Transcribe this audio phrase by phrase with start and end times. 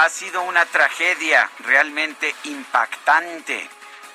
[0.00, 3.68] Ha sido una tragedia realmente impactante.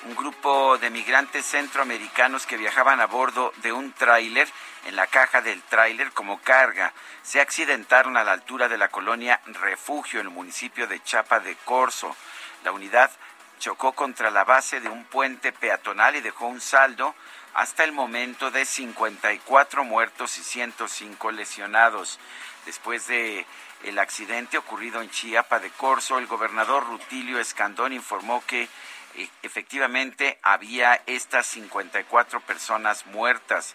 [0.06, 4.48] Un grupo de migrantes centroamericanos que viajaban a bordo de un tráiler,
[4.86, 9.40] en la caja del tráiler como carga, se accidentaron a la altura de la colonia
[9.46, 12.16] Refugio en el municipio de Chapa de Corzo.
[12.64, 13.12] La unidad
[13.60, 17.14] chocó contra la base de un puente peatonal y dejó un saldo
[17.54, 22.18] hasta el momento de 54 muertos y 105 lesionados.
[22.64, 23.46] Después de
[23.84, 28.68] el accidente ocurrido en Chiapa de Corzo, el gobernador Rutilio Escandón informó que
[29.16, 33.74] eh, efectivamente había estas 54 personas muertas.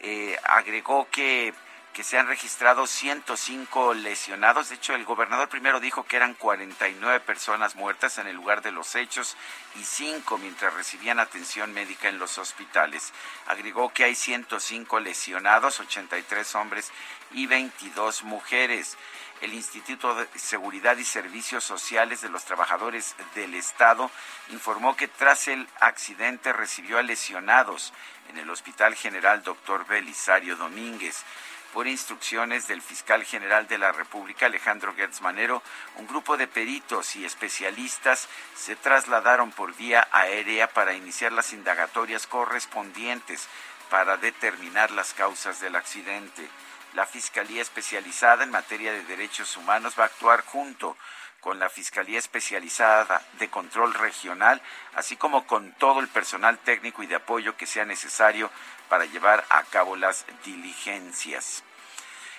[0.00, 1.52] Eh, agregó que,
[1.92, 4.68] que se han registrado 105 lesionados.
[4.68, 8.72] De hecho, el gobernador primero dijo que eran 49 personas muertas en el lugar de
[8.72, 9.36] los hechos
[9.74, 13.12] y 5 mientras recibían atención médica en los hospitales.
[13.46, 16.90] Agregó que hay 105 lesionados, 83 hombres
[17.32, 18.96] y 22 mujeres
[19.40, 24.10] el Instituto de Seguridad y Servicios Sociales de los Trabajadores del Estado
[24.50, 27.92] informó que tras el accidente recibió a lesionados
[28.28, 29.86] en el Hospital General Dr.
[29.86, 31.24] Belisario Domínguez.
[31.72, 35.62] Por instrucciones del fiscal general de la República, Alejandro Gertz Manero,
[35.96, 42.26] un grupo de peritos y especialistas se trasladaron por vía aérea para iniciar las indagatorias
[42.26, 43.48] correspondientes
[43.88, 46.48] para determinar las causas del accidente
[46.94, 50.96] la Fiscalía Especializada en Materia de Derechos Humanos va a actuar junto
[51.40, 54.60] con la Fiscalía Especializada de Control Regional,
[54.94, 58.50] así como con todo el personal técnico y de apoyo que sea necesario
[58.88, 61.62] para llevar a cabo las diligencias.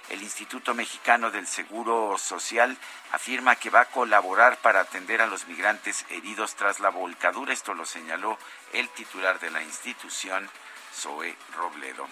[0.09, 2.77] El Instituto Mexicano del Seguro Social
[3.13, 7.53] afirma que va a colaborar para atender a los migrantes heridos tras la volcadura.
[7.53, 8.37] Esto lo señaló
[8.73, 10.49] el titular de la institución,
[10.93, 12.07] Zoe Robledo.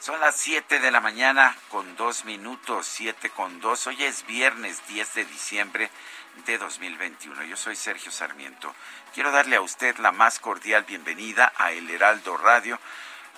[0.00, 3.88] Son las 7 de la mañana con dos minutos, 7 con dos.
[3.88, 5.90] Hoy es viernes 10 de diciembre
[6.46, 7.42] de 2021.
[7.42, 8.72] Yo soy Sergio Sarmiento.
[9.12, 12.78] Quiero darle a usted la más cordial bienvenida a El Heraldo Radio.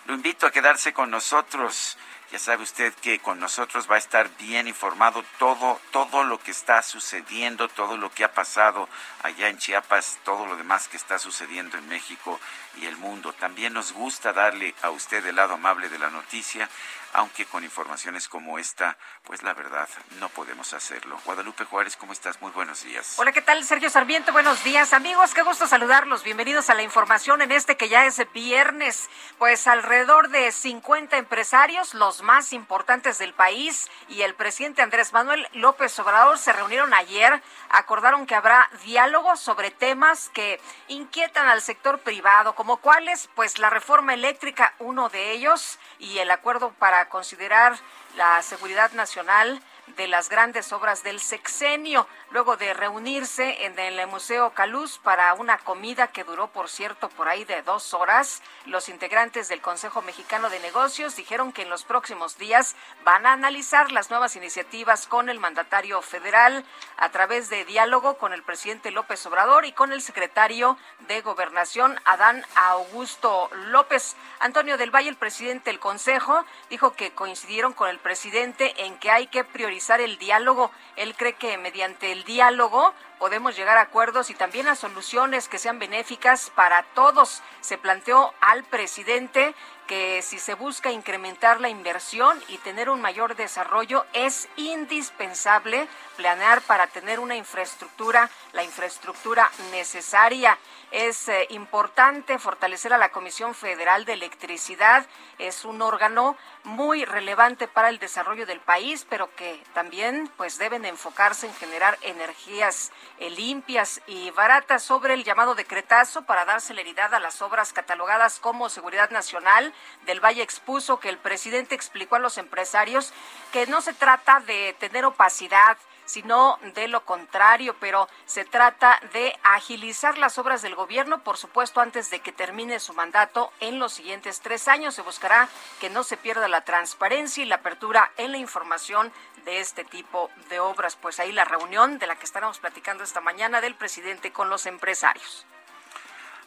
[0.04, 1.96] Lo invito a quedarse con nosotros.
[2.30, 6.52] Ya sabe usted que con nosotros va a estar bien informado todo, todo lo que
[6.52, 8.88] está sucediendo, todo lo que ha pasado
[9.24, 12.38] allá en Chiapas, todo lo demás que está sucediendo en México
[12.76, 13.32] y el mundo.
[13.32, 16.68] También nos gusta darle a usted el lado amable de la noticia,
[17.12, 19.88] aunque con informaciones como esta, pues la verdad
[20.18, 21.18] no podemos hacerlo.
[21.24, 22.40] Guadalupe Juárez, ¿cómo estás?
[22.40, 23.16] Muy buenos días.
[23.18, 23.64] Hola, ¿qué tal?
[23.64, 24.92] Sergio Sarmiento, buenos días.
[24.92, 26.22] Amigos, qué gusto saludarlos.
[26.22, 29.08] Bienvenidos a la información en este que ya es viernes.
[29.38, 35.46] Pues alrededor de 50 empresarios, los más importantes del país, y el presidente Andrés Manuel
[35.52, 41.98] López Obrador se reunieron ayer, acordaron que habrá diálogo sobre temas que inquietan al sector
[42.00, 47.76] privado, como cuáles, pues la reforma eléctrica, uno de ellos, y el acuerdo para considerar
[48.16, 49.60] la seguridad nacional
[49.96, 55.58] de las grandes obras del sexenio, luego de reunirse en el Museo Caluz para una
[55.58, 58.42] comida que duró, por cierto, por ahí de dos horas.
[58.66, 63.32] Los integrantes del Consejo Mexicano de Negocios dijeron que en los próximos días van a
[63.32, 66.64] analizar las nuevas iniciativas con el mandatario federal
[66.96, 70.78] a través de diálogo con el presidente López Obrador y con el secretario
[71.08, 74.16] de Gobernación, Adán Augusto López.
[74.38, 79.10] Antonio del Valle, el presidente del Consejo, dijo que coincidieron con el presidente en que
[79.10, 80.70] hay que priorizar el diálogo.
[80.96, 85.58] Él cree que mediante el diálogo podemos llegar a acuerdos y también a soluciones que
[85.58, 87.42] sean benéficas para todos.
[87.60, 89.54] Se planteó al presidente
[89.90, 96.62] que si se busca incrementar la inversión y tener un mayor desarrollo, es indispensable planear
[96.62, 100.56] para tener una infraestructura, la infraestructura necesaria.
[100.92, 105.06] es eh, importante fortalecer a la Comisión Federal de Electricidad.
[105.38, 110.84] Es un órgano muy relevante para el desarrollo del país, pero que también pues deben
[110.84, 117.14] enfocarse en generar energías eh, limpias y baratas sobre el llamado decretazo para dar celeridad
[117.14, 119.72] a las obras catalogadas como seguridad nacional.
[120.06, 123.12] Del Valle expuso que el presidente explicó a los empresarios
[123.52, 125.76] que no se trata de tener opacidad
[126.10, 131.80] sino de lo contrario, pero se trata de agilizar las obras del gobierno, por supuesto,
[131.80, 134.94] antes de que termine su mandato en los siguientes tres años.
[134.94, 135.48] Se buscará
[135.80, 139.12] que no se pierda la transparencia y la apertura en la información
[139.44, 140.96] de este tipo de obras.
[140.96, 144.66] Pues ahí la reunión de la que estaremos platicando esta mañana del presidente con los
[144.66, 145.46] empresarios.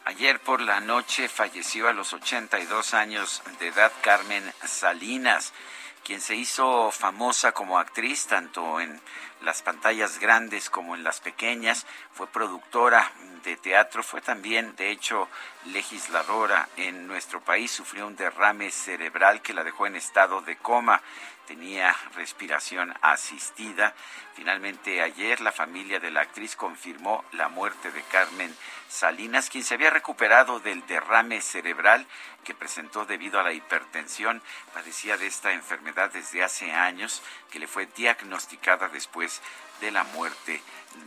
[0.06, 5.54] Ayer por la noche falleció a los 82 años de edad Carmen Salinas,
[6.04, 9.00] quien se hizo famosa como actriz tanto en
[9.40, 13.10] las pantallas grandes como en las pequeñas, fue productora
[13.42, 15.28] de teatro, fue también, de hecho,
[15.66, 21.02] legisladora en nuestro país, sufrió un derrame cerebral que la dejó en estado de coma
[21.46, 23.94] tenía respiración asistida.
[24.34, 28.54] Finalmente ayer la familia de la actriz confirmó la muerte de Carmen
[28.88, 32.06] Salinas, quien se había recuperado del derrame cerebral
[32.44, 34.42] que presentó debido a la hipertensión.
[34.72, 39.40] Padecía de esta enfermedad desde hace años, que le fue diagnosticada después
[39.80, 40.60] de la muerte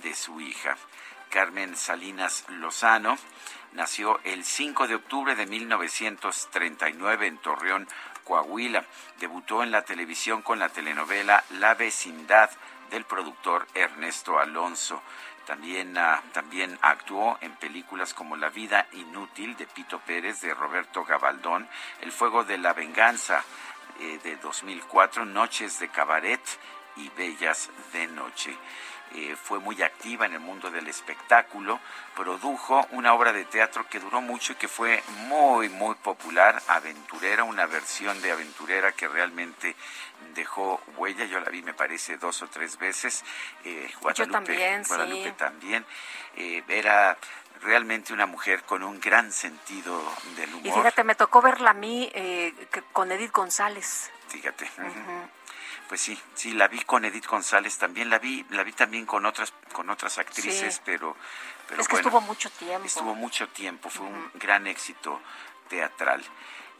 [0.04, 0.78] de su hija.
[1.30, 3.18] Carmen Salinas Lozano
[3.74, 7.88] nació el 5 de octubre de 1939 en Torreón,
[8.28, 8.84] Coahuila.
[9.20, 12.50] Debutó en la televisión con la telenovela La vecindad
[12.92, 15.02] del productor Ernesto Alonso.
[15.46, 21.06] También, ah, también actuó en películas como La vida inútil de Pito Pérez, de Roberto
[21.06, 21.70] Gabaldón,
[22.02, 23.44] El fuego de la venganza
[24.02, 26.42] eh, de 2004, Noches de cabaret
[26.98, 28.58] y Bellas de noche.
[29.16, 31.80] Eh, fue muy activa en el mundo del espectáculo,
[32.14, 37.46] produjo una obra de teatro que duró mucho y que fue muy, muy popular, Aventurera,
[37.46, 39.76] una versión de Aventurera que realmente
[40.36, 43.24] dejó huella, yo la vi me parece dos o tres veces,
[43.64, 45.86] eh, Guadalupe, también, Guadalupe también,
[46.36, 47.18] eh, era
[47.62, 50.04] realmente una mujer con un gran sentido
[50.36, 50.68] del humor.
[50.68, 52.12] Y fíjate, me tocó verla a mí
[52.92, 54.12] con Edith González.
[54.28, 54.70] Fíjate.
[55.88, 59.26] Pues sí, sí, la vi con Edith González también, la vi, la vi también con
[59.26, 61.16] otras, con otras actrices, pero,
[61.68, 62.86] pero es que estuvo mucho tiempo.
[62.86, 65.22] Estuvo mucho tiempo, fue un gran éxito
[65.70, 66.24] teatral.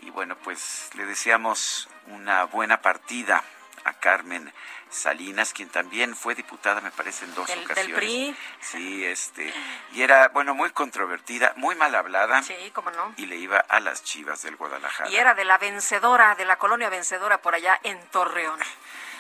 [0.02, 3.44] Y bueno, pues le deseamos una buena partida
[3.88, 4.54] a Carmen
[4.90, 7.76] Salinas, quien también fue diputada, me parece, en dos ocasiones.
[7.76, 8.36] Del PRI.
[8.62, 9.54] Sí, este,
[9.94, 12.44] y era, bueno, muy controvertida, muy mal hablada.
[12.44, 13.14] Sí, cómo no.
[13.18, 15.10] Y le iba a las chivas del Guadalajara.
[15.10, 18.60] Y era de la vencedora, de la colonia vencedora por allá en Torreón.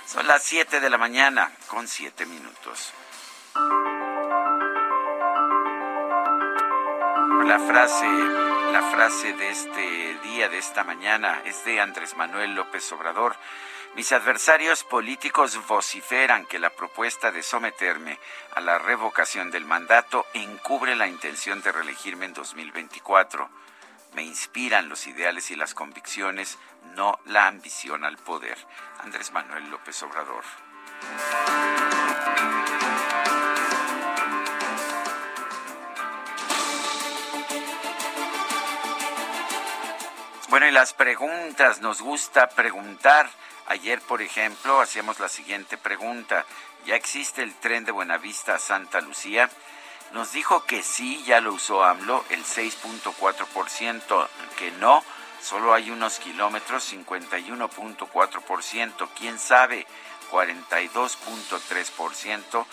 [0.05, 2.93] Son las 7 de la mañana con 7 minutos.
[7.45, 12.91] La frase, la frase de este día, de esta mañana, es de Andrés Manuel López
[12.91, 13.35] Obrador.
[13.95, 18.19] Mis adversarios políticos vociferan que la propuesta de someterme
[18.53, 23.49] a la revocación del mandato encubre la intención de reelegirme en 2024.
[24.13, 26.57] Me inspiran los ideales y las convicciones,
[26.95, 28.57] no la ambición al poder.
[28.99, 30.43] Andrés Manuel López Obrador.
[40.49, 43.29] Bueno, y las preguntas, nos gusta preguntar.
[43.67, 46.45] Ayer, por ejemplo, hacíamos la siguiente pregunta.
[46.85, 49.49] ¿Ya existe el tren de Buenavista a Santa Lucía?
[50.13, 55.03] Nos dijo que sí, ya lo usó AMLO, el 6.4%, que no,
[55.41, 59.85] solo hay unos kilómetros, 51.4%, quién sabe,
[60.31, 62.65] 42.3%.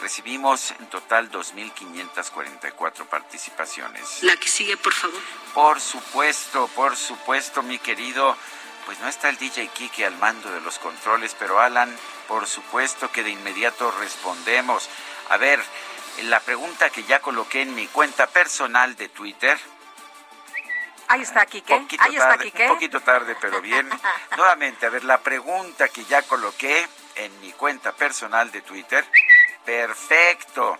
[0.00, 4.24] Recibimos en total 2.544 participaciones.
[4.24, 5.20] La que sigue, por favor.
[5.54, 8.36] Por supuesto, por supuesto, mi querido.
[8.86, 11.94] Pues no está el DJ Kike al mando de los controles, pero Alan,
[12.28, 14.88] por supuesto que de inmediato respondemos.
[15.30, 15.60] A ver,
[16.22, 19.58] la pregunta que ya coloqué en mi cuenta personal de Twitter.
[21.08, 21.74] Ahí está, Quique.
[21.98, 23.88] Ahí está, Un poquito tarde, pero bien.
[24.36, 26.86] Nuevamente, a ver, la pregunta que ya coloqué
[27.16, 29.04] en mi cuenta personal de Twitter.
[29.64, 30.78] Perfecto.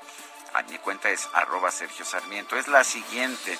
[0.54, 2.56] A ah, mi cuenta es arroba Sergio Sarmiento.
[2.56, 3.59] Es la siguiente.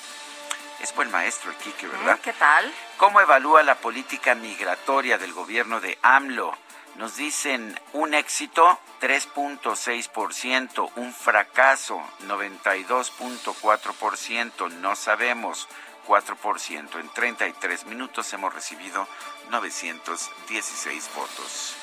[0.83, 2.19] Es buen maestro el Quique, ¿verdad?
[2.19, 2.69] ¿Qué tal?
[2.97, 6.53] ¿Cómo evalúa la política migratoria del gobierno de AMLO?
[6.97, 15.69] Nos dicen un éxito 3.6%, un fracaso 92.4%, no sabemos
[16.05, 16.99] 4%.
[16.99, 19.07] En 33 minutos hemos recibido
[19.51, 21.77] 916 votos.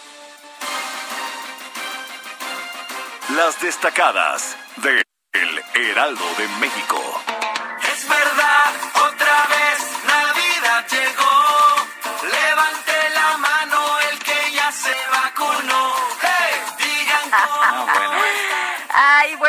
[3.34, 5.02] Las destacadas de
[5.32, 7.00] El Heraldo de México.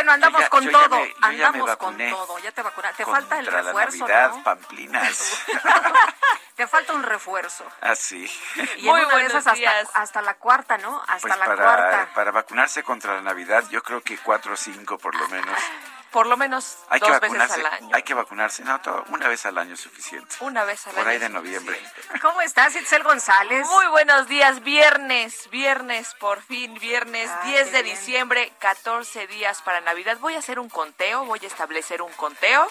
[0.02, 0.98] Bueno, andamos con todo.
[1.22, 2.40] andamos con todo.
[2.40, 3.04] Ya te vacunaste.
[3.04, 4.08] Te falta el refuerzo.
[4.08, 5.42] La Navidad, pamplinas.
[6.56, 7.66] te falta un refuerzo.
[7.82, 8.26] Ah, sí.
[8.78, 9.54] Y Muy en de hasta,
[9.94, 11.00] hasta, la cuarta, ¿no?
[11.08, 12.14] Hasta pues la para, cuarta.
[12.16, 15.60] Para vacunarse contra la Navidad, yo creo que cuatro o cinco por lo menos.
[16.12, 17.90] Por lo menos hay dos que veces al año.
[17.94, 20.36] Hay que vacunarse, no, una vez al año es suficiente.
[20.42, 21.04] Una vez al año.
[21.04, 21.82] Por ahí de noviembre.
[22.22, 23.66] ¿Cómo estás, Itzel González?
[23.68, 30.18] Muy buenos días, viernes, viernes, por fin, viernes 10 de diciembre, 14 días para Navidad.
[30.20, 32.68] Voy a hacer un conteo, voy a establecer un conteo,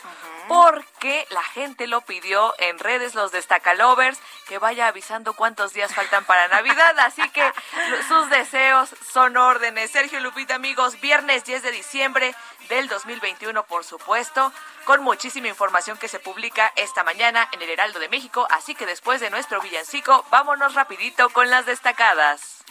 [0.46, 4.18] porque la gente lo pidió en redes, los destacalovers,
[4.48, 7.50] que vaya avisando cuántos días faltan para Navidad, así que
[8.08, 9.90] sus deseos son órdenes.
[9.90, 12.34] Sergio Lupita, amigos, viernes 10 de diciembre
[12.70, 14.52] del 2021, por supuesto,
[14.84, 18.86] con muchísima información que se publica esta mañana en el Heraldo de México, así que
[18.86, 22.64] después de nuestro villancico, vámonos rapidito con las destacadas.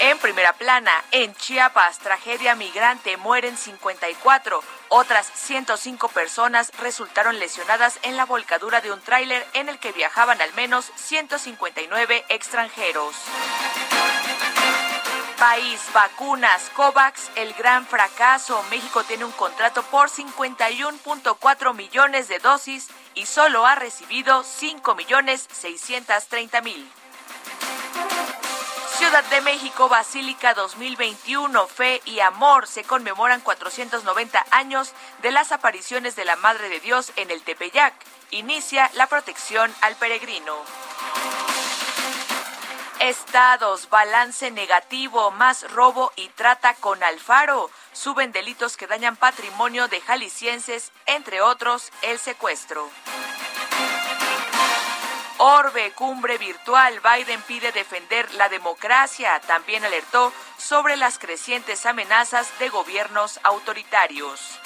[0.00, 4.60] En primera plana, en Chiapas, tragedia migrante, mueren 54.
[4.88, 10.40] Otras 105 personas resultaron lesionadas en la volcadura de un tráiler en el que viajaban
[10.42, 13.14] al menos 159 extranjeros
[15.42, 18.64] país, vacunas, COVAX, el gran fracaso.
[18.70, 25.48] México tiene un contrato por 51.4 millones de dosis y solo ha recibido 5 millones
[25.52, 26.88] 630 mil.
[28.96, 36.14] Ciudad de México, Basílica 2021, Fe y Amor se conmemoran 490 años de las apariciones
[36.14, 37.94] de la Madre de Dios en el Tepeyac.
[38.30, 40.54] Inicia la protección al peregrino.
[43.02, 47.68] Estados, balance negativo, más robo y trata con Alfaro.
[47.92, 52.88] Suben delitos que dañan patrimonio de jaliscienses, entre otros el secuestro.
[55.38, 59.40] Orbe, cumbre virtual, Biden pide defender la democracia.
[59.48, 64.60] También alertó sobre las crecientes amenazas de gobiernos autoritarios.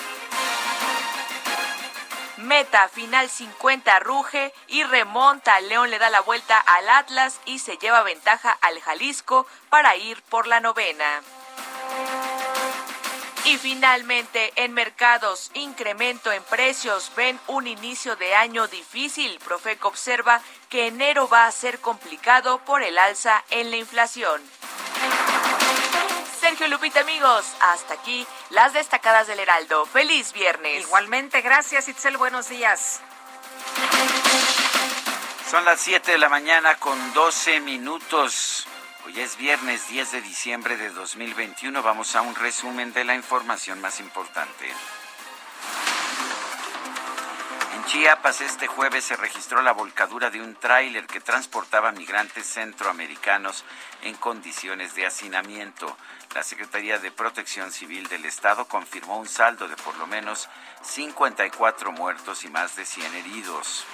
[2.46, 5.58] Meta, final 50, ruge y remonta.
[5.62, 10.22] León le da la vuelta al Atlas y se lleva ventaja al Jalisco para ir
[10.22, 11.22] por la novena.
[13.46, 19.40] Y finalmente, en mercados, incremento en precios, ven un inicio de año difícil.
[19.40, 24.40] Profeco observa que enero va a ser complicado por el alza en la inflación.
[26.48, 29.84] Sergio Lupita, amigos, hasta aquí las destacadas del Heraldo.
[29.84, 30.82] Feliz viernes.
[30.82, 33.00] Igualmente, gracias Itzel, buenos días.
[35.50, 38.64] Son las 7 de la mañana con 12 minutos.
[39.04, 41.82] Hoy es viernes 10 de diciembre de 2021.
[41.82, 44.72] Vamos a un resumen de la información más importante.
[47.86, 53.64] Chiapas este jueves se registró la volcadura de un tráiler que transportaba migrantes centroamericanos
[54.02, 55.96] en condiciones de hacinamiento.
[56.36, 60.50] La Secretaría de Protección Civil del Estado confirmó un saldo de por lo menos
[60.82, 63.86] 54 muertos y más de 100 heridos.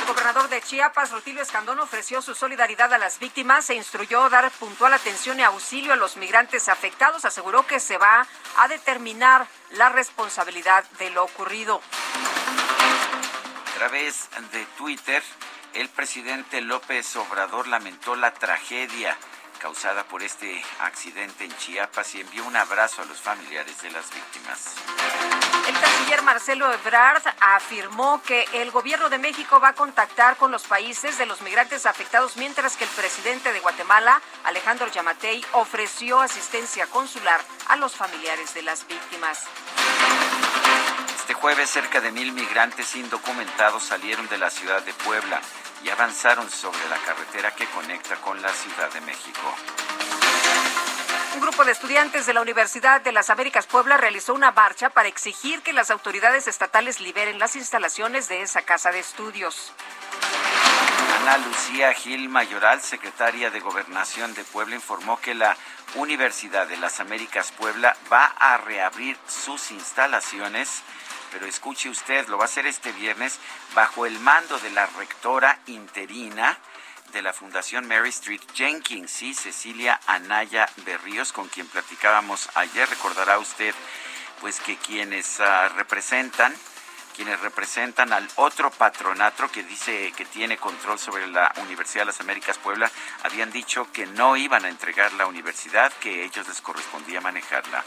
[0.00, 4.50] El gobernador de Chiapas, Rutilio Escandón, ofreció su solidaridad a las víctimas e instruyó dar
[4.52, 7.26] puntual atención y auxilio a los migrantes afectados.
[7.26, 8.26] Aseguró que se va
[8.56, 11.82] a determinar la responsabilidad de lo ocurrido.
[13.66, 15.22] A través de Twitter,
[15.74, 19.18] el presidente López Obrador lamentó la tragedia
[19.56, 24.08] causada por este accidente en Chiapas y envió un abrazo a los familiares de las
[24.14, 24.74] víctimas.
[25.66, 30.62] El canciller Marcelo Ebrard afirmó que el gobierno de México va a contactar con los
[30.64, 36.86] países de los migrantes afectados, mientras que el presidente de Guatemala, Alejandro Yamatei, ofreció asistencia
[36.86, 39.44] consular a los familiares de las víctimas.
[41.18, 45.40] Este jueves cerca de mil migrantes indocumentados salieron de la ciudad de Puebla
[45.86, 49.54] y avanzaron sobre la carretera que conecta con la Ciudad de México.
[51.34, 55.08] Un grupo de estudiantes de la Universidad de las Américas Puebla realizó una marcha para
[55.08, 59.72] exigir que las autoridades estatales liberen las instalaciones de esa casa de estudios.
[61.20, 65.56] Ana Lucía Gil Mayoral, secretaria de Gobernación de Puebla, informó que la
[65.94, 70.82] Universidad de las Américas Puebla va a reabrir sus instalaciones
[71.32, 73.38] pero escuche usted, lo va a hacer este viernes
[73.74, 76.58] bajo el mando de la rectora interina
[77.12, 82.88] de la Fundación Mary Street Jenkins, sí, Cecilia Anaya Berríos, con quien platicábamos ayer.
[82.88, 83.74] Recordará usted,
[84.40, 86.54] pues, que quienes ah, representan
[87.16, 92.20] quienes representan al otro patronato que dice que tiene control sobre la Universidad de las
[92.20, 92.90] Américas Puebla,
[93.22, 97.82] habían dicho que no iban a entregar la universidad, que ellos les correspondía manejarla.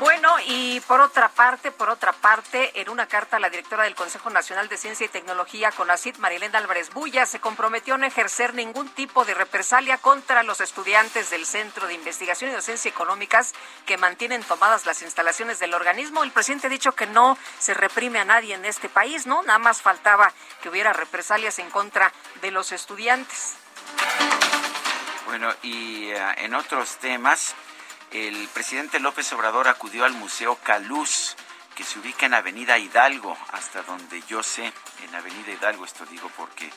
[0.00, 3.94] Bueno, y por otra parte, por otra parte, en una carta a la directora del
[3.94, 8.54] Consejo Nacional de Ciencia y Tecnología, CONACIT, Marilena Álvarez Bulla, se comprometió a no ejercer
[8.54, 13.52] ningún tipo de represalia contra los estudiantes del Centro de Investigación y Docencia Económicas
[13.84, 16.24] que mantienen tomadas las instalaciones del organismo.
[16.24, 19.42] El presidente ha dicho que no se reprime a nadie en este país, ¿no?
[19.42, 23.56] Nada más faltaba que hubiera represalias en contra de los estudiantes.
[25.26, 27.54] Bueno, y eh, en otros temas,
[28.12, 31.36] el presidente López Obrador acudió al Museo Caluz,
[31.74, 34.72] que se ubica en Avenida Hidalgo, hasta donde yo sé,
[35.04, 36.70] en Avenida Hidalgo, esto digo porque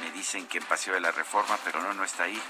[0.00, 2.42] me dicen que en Paseo de la Reforma, pero no, no está ahí.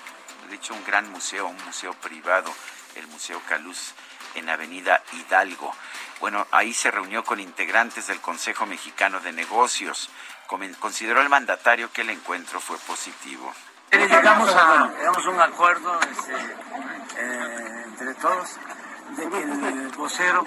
[0.48, 2.52] De hecho, un gran museo, un museo privado,
[2.94, 3.92] el Museo Caluz,
[4.34, 5.74] en Avenida Hidalgo.
[6.20, 10.10] Bueno, ahí se reunió con integrantes del Consejo Mexicano de Negocios.
[10.78, 13.52] Consideró el mandatario que el encuentro fue positivo.
[13.92, 16.34] Llegamos a, llegamos a un acuerdo este,
[17.16, 18.56] eh, entre todos
[19.16, 20.44] de que el vocero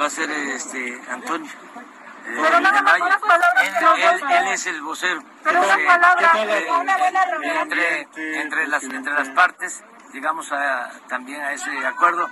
[0.00, 1.50] va a ser este Antonio.
[2.28, 2.42] Eh,
[3.96, 5.22] él, él, es el vocero.
[5.42, 6.66] Pero eh,
[7.60, 8.08] entre,
[8.40, 12.28] entre, las, entre las partes llegamos a, también a ese acuerdo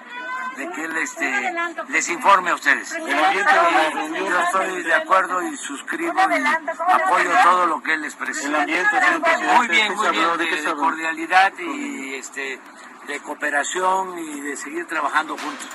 [0.56, 1.52] de que él este,
[1.88, 2.96] les informe a ustedes.
[2.96, 8.60] Yo estoy de acuerdo y suscribo y apoyo todo lo que él les presenta.
[8.60, 12.60] Muy bien, muy bien, de cordialidad y este,
[13.06, 15.68] de cooperación y de seguir trabajando juntos.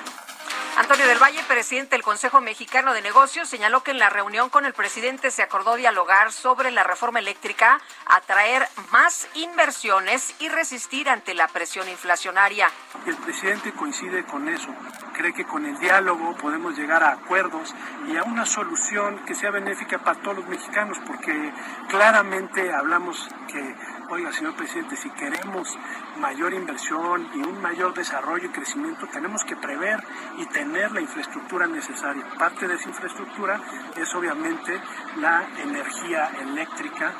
[0.79, 4.65] Antonio del Valle, presidente del Consejo Mexicano de Negocios, señaló que en la reunión con
[4.65, 11.33] el presidente se acordó dialogar sobre la reforma eléctrica, atraer más inversiones y resistir ante
[11.33, 12.71] la presión inflacionaria.
[13.05, 14.69] El presidente coincide con eso.
[15.13, 17.75] Cree que con el diálogo podemos llegar a acuerdos
[18.07, 21.51] y a una solución que sea benéfica para todos los mexicanos, porque
[21.89, 23.75] claramente hablamos que
[24.09, 25.77] oiga, señor presidente, si queremos
[26.17, 30.03] mayor inversión y un mayor desarrollo y crecimiento, tenemos que prever
[30.37, 32.25] y tener la infraestructura necesaria.
[32.37, 33.61] Parte de esa infraestructura
[33.95, 34.81] es obviamente
[35.17, 37.13] la energía eléctrica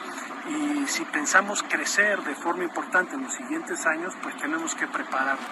[0.48, 5.48] y si pensamos crecer de forma importante en los siguientes años, pues tenemos que prepararnos.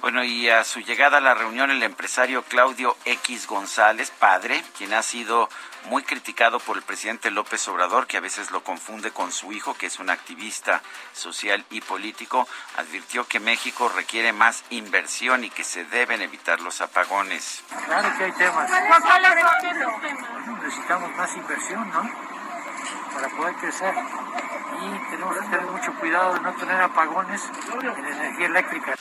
[0.00, 4.94] Bueno, y a su llegada a la reunión el empresario Claudio X González, padre, quien
[4.94, 5.48] ha sido
[5.86, 9.74] muy criticado por el presidente López Obrador, que a veces lo confunde con su hijo,
[9.74, 15.64] que es un activista social y político, advirtió que México requiere más inversión y que
[15.64, 17.62] se deben evitar los apagones.
[17.86, 18.70] Claro que hay temas.
[20.62, 22.10] necesitamos más inversión, ¿no?
[23.14, 23.94] Para poder crecer.
[24.80, 27.42] Y tenemos que tener mucho cuidado de no tener apagones
[27.80, 28.94] en energía eléctrica.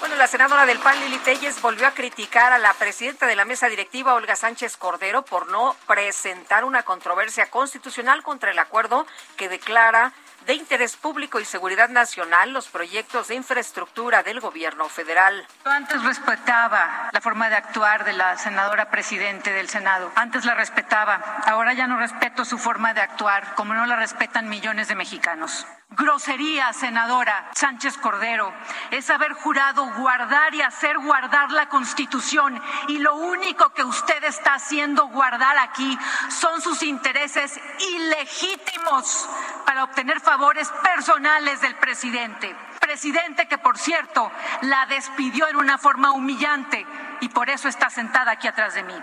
[0.00, 3.44] Bueno, la senadora del PAN, Lili Telles, volvió a criticar a la presidenta de la
[3.44, 9.06] mesa directiva, Olga Sánchez Cordero, por no presentar una controversia constitucional contra el acuerdo
[9.36, 10.12] que declara
[10.46, 15.46] de interés público y seguridad nacional los proyectos de infraestructura del gobierno federal.
[15.64, 20.12] Yo antes respetaba la forma de actuar de la senadora presidente del Senado.
[20.14, 21.42] Antes la respetaba.
[21.44, 25.66] Ahora ya no respeto su forma de actuar, como no la respetan millones de mexicanos.
[25.90, 28.52] Grosería, senadora Sánchez Cordero,
[28.90, 34.54] es haber jurado guardar y hacer guardar la Constitución y lo único que usted está
[34.54, 35.98] haciendo guardar aquí
[36.28, 37.58] son sus intereses
[37.96, 39.28] ilegítimos
[39.64, 42.54] para obtener favores personales del presidente.
[42.80, 44.30] Presidente que, por cierto,
[44.62, 46.86] la despidió en una forma humillante
[47.20, 49.02] y por eso está sentada aquí atrás de mí.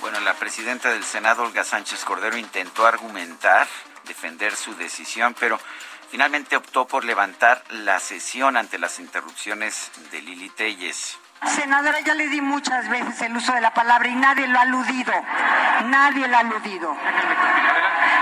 [0.00, 3.68] Bueno, la presidenta del Senado, Olga Sánchez Cordero, intentó argumentar
[4.04, 5.58] defender su decisión, pero
[6.10, 11.18] finalmente optó por levantar la sesión ante las interrupciones de Lili Telles.
[11.46, 14.62] Senadora, ya le di muchas veces el uso de la palabra y nadie lo ha
[14.62, 15.12] aludido.
[15.86, 16.96] Nadie lo ha aludido.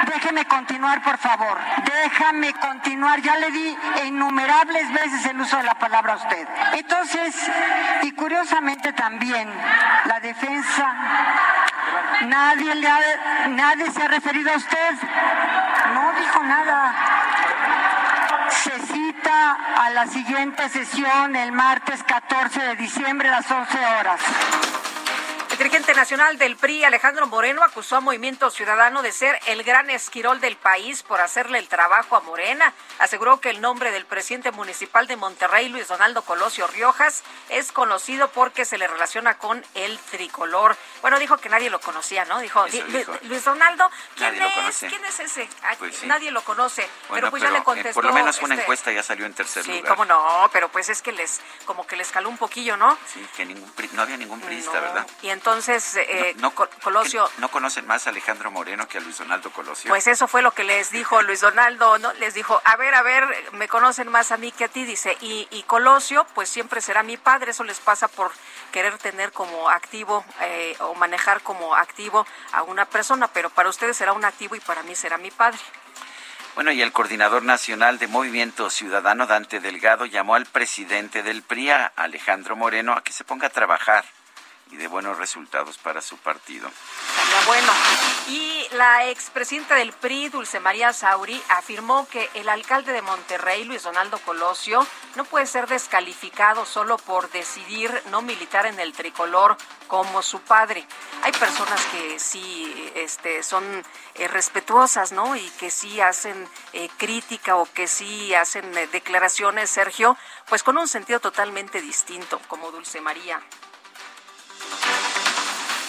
[0.06, 1.58] Déjeme continuar, por favor.
[1.84, 3.20] Déjame continuar.
[3.22, 6.48] Ya le di innumerables veces el uso de la palabra a usted.
[6.72, 7.34] Entonces,
[8.02, 9.48] y curiosamente también,
[10.06, 10.94] la defensa,
[12.22, 13.00] nadie, le ha,
[13.48, 14.94] nadie se ha referido a usted.
[15.94, 16.94] No dijo nada.
[18.50, 24.20] Se cita a la siguiente sesión el martes 14 de diciembre a las 11 horas.
[25.62, 30.40] Dirigente nacional del PRI, Alejandro Moreno, acusó a Movimiento Ciudadano de ser el gran esquirol
[30.40, 32.74] del país por hacerle el trabajo a Morena.
[32.98, 38.26] Aseguró que el nombre del presidente municipal de Monterrey, Luis Donaldo Colosio Riojas, es conocido
[38.32, 40.76] porque se le relaciona con el tricolor.
[41.00, 42.40] Bueno, dijo que nadie lo conocía, ¿no?
[42.40, 42.66] Dijo,
[43.22, 44.78] Luis Donaldo, ¿quién es?
[44.80, 45.48] ¿Quién es ese?
[45.78, 46.88] Pues nadie lo conoce.
[47.08, 47.90] pero pues ya le contestó.
[47.90, 49.80] Eh, por lo menos una este, encuesta ya salió en tercer lugar.
[49.80, 52.98] Sí, cómo no, pero pues es que les, como que les caló un poquillo, ¿no?
[53.06, 55.06] Sí, que ningún, no había ningún priista, ¿verdad?
[55.22, 57.28] Y entonces entonces eh, no, Colosio...
[57.36, 59.90] ¿No conocen más a Alejandro Moreno que a Luis Donaldo Colosio?
[59.90, 62.10] Pues eso fue lo que les dijo Luis Donaldo, ¿no?
[62.14, 65.14] Les dijo, a ver, a ver, me conocen más a mí que a ti, dice,
[65.20, 68.32] y, y Colosio pues siempre será mi padre, eso les pasa por
[68.72, 73.94] querer tener como activo eh, o manejar como activo a una persona, pero para ustedes
[73.94, 75.60] será un activo y para mí será mi padre.
[76.54, 81.72] Bueno, y el coordinador nacional de Movimiento Ciudadano, Dante Delgado, llamó al presidente del PRI,
[81.96, 84.04] Alejandro Moreno, a que se ponga a trabajar
[84.72, 86.68] y de buenos resultados para su partido.
[87.46, 87.72] bueno.
[88.28, 93.82] Y la expresidenta del PRI, Dulce María Sauri, afirmó que el alcalde de Monterrey, Luis
[93.82, 99.56] Donaldo Colosio, no puede ser descalificado solo por decidir no militar en el tricolor
[99.88, 100.86] como su padre.
[101.22, 105.36] Hay personas que sí este, son eh, respetuosas, ¿no?
[105.36, 110.16] Y que sí hacen eh, crítica o que sí hacen eh, declaraciones, Sergio,
[110.48, 113.42] pues con un sentido totalmente distinto, como Dulce María.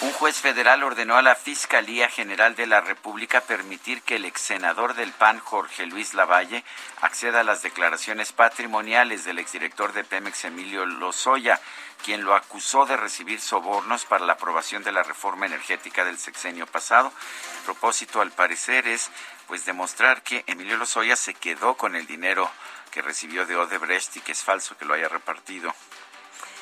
[0.00, 4.40] Un juez federal ordenó a la Fiscalía General de la República permitir que el ex
[4.40, 6.64] senador del PAN, Jorge Luis Lavalle,
[7.00, 11.60] acceda a las declaraciones patrimoniales del exdirector de Pemex, Emilio Lozoya,
[12.04, 16.66] quien lo acusó de recibir sobornos para la aprobación de la reforma energética del sexenio
[16.66, 17.12] pasado.
[17.58, 19.10] El propósito, al parecer, es
[19.46, 22.50] pues demostrar que Emilio Lozoya se quedó con el dinero
[22.90, 25.74] que recibió de Odebrecht y que es falso que lo haya repartido.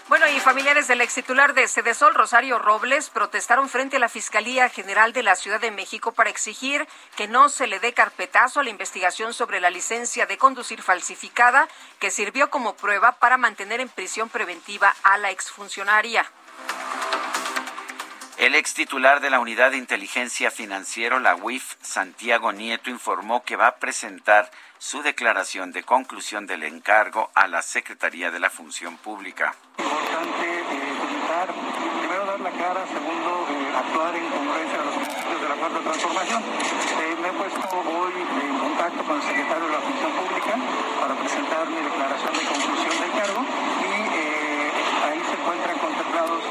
[0.08, 4.68] Bueno, y familiares del ex titular de Cedesol, Rosario Robles, protestaron frente a la Fiscalía
[4.68, 6.86] General de la Ciudad de México para exigir
[7.16, 11.68] que no se le dé carpetazo a la investigación sobre la licencia de conducir falsificada
[12.00, 16.26] que sirvió como prueba para mantener en prisión preventiva a la exfuncionaria.
[18.42, 23.54] El ex titular de la Unidad de Inteligencia Financiero, la UIF, Santiago Nieto, informó que
[23.54, 28.96] va a presentar su declaración de conclusión del encargo a la Secretaría de la Función
[28.96, 29.54] Pública.
[29.78, 30.82] Importante eh,
[32.00, 35.78] primero dar la cara, segundo eh, actuar en congruencia a los principios de la cuarta
[35.78, 36.42] transformación.
[36.42, 40.54] Eh, me he puesto hoy en contacto con el secretario de la Función Pública
[40.98, 43.46] para presentar mi declaración de conclusión del cargo
[43.86, 43.92] y
[45.06, 46.42] ahí se encuentran contemplados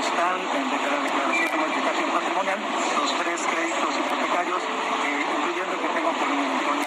[0.00, 2.58] están en la declaración de modificación patrimonial.
[2.96, 4.62] Los tres créditos hipotecarios,
[5.36, 6.30] incluyendo que tengo con,
[6.64, 6.78] con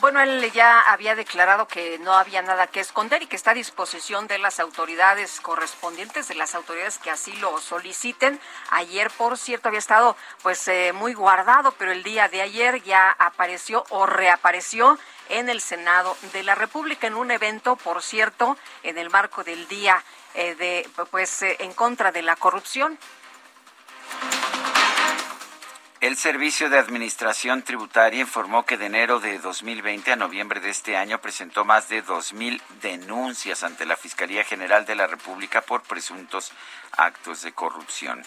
[0.00, 3.54] bueno, él ya había declarado que no había nada que esconder y que está a
[3.54, 8.40] disposición de las autoridades correspondientes, de las autoridades que así lo soliciten.
[8.70, 13.10] Ayer, por cierto, había estado pues eh, muy guardado, pero el día de ayer ya
[13.10, 18.98] apareció o reapareció en el Senado de la República en un evento, por cierto, en
[18.98, 20.02] el marco del día
[20.34, 22.98] eh, de pues eh, en contra de la corrupción.
[26.00, 30.96] El Servicio de Administración Tributaria informó que de enero de 2020 a noviembre de este
[30.96, 36.52] año presentó más de 2.000 denuncias ante la Fiscalía General de la República por presuntos
[36.96, 38.24] actos de corrupción.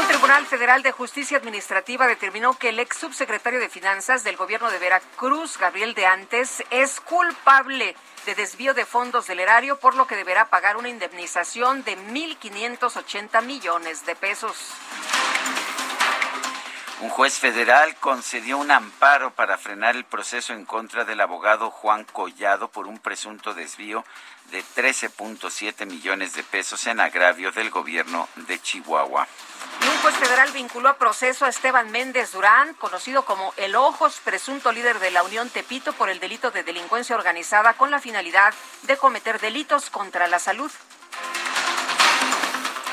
[0.00, 4.70] Un tribunal federal de justicia administrativa determinó que el ex subsecretario de Finanzas del gobierno
[4.70, 10.06] de Veracruz, Gabriel de Antes, es culpable de desvío de fondos del erario, por lo
[10.06, 14.56] que deberá pagar una indemnización de 1.580 millones de pesos.
[17.02, 22.04] Un juez federal concedió un amparo para frenar el proceso en contra del abogado Juan
[22.04, 24.04] Collado por un presunto desvío
[24.50, 29.26] de 13.7 millones de pesos en agravio del gobierno de Chihuahua.
[29.80, 34.20] Y un juez federal vinculó a proceso a Esteban Méndez Durán, conocido como El Ojos,
[34.22, 38.52] presunto líder de la Unión Tepito por el delito de delincuencia organizada con la finalidad
[38.82, 40.70] de cometer delitos contra la salud.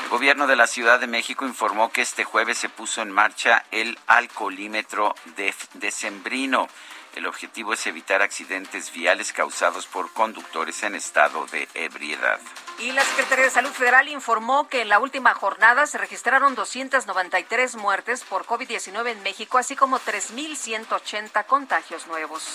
[0.08, 3.66] El gobierno de la Ciudad de México informó que este jueves se puso en marcha
[3.70, 6.66] el alcoholímetro de decembrino.
[7.14, 12.40] El objetivo es evitar accidentes viales causados por conductores en estado de ebriedad.
[12.78, 17.76] Y la Secretaría de Salud Federal informó que en la última jornada se registraron 293
[17.76, 22.54] muertes por COVID-19 en México, así como 3.180 contagios nuevos.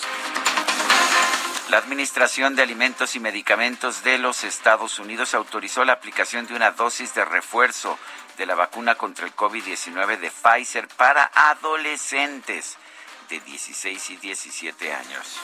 [1.70, 6.72] La Administración de Alimentos y Medicamentos de los Estados Unidos autorizó la aplicación de una
[6.72, 7.98] dosis de refuerzo
[8.36, 12.76] de la vacuna contra el COVID-19 de Pfizer para adolescentes
[13.28, 15.40] de 16 y 17 años.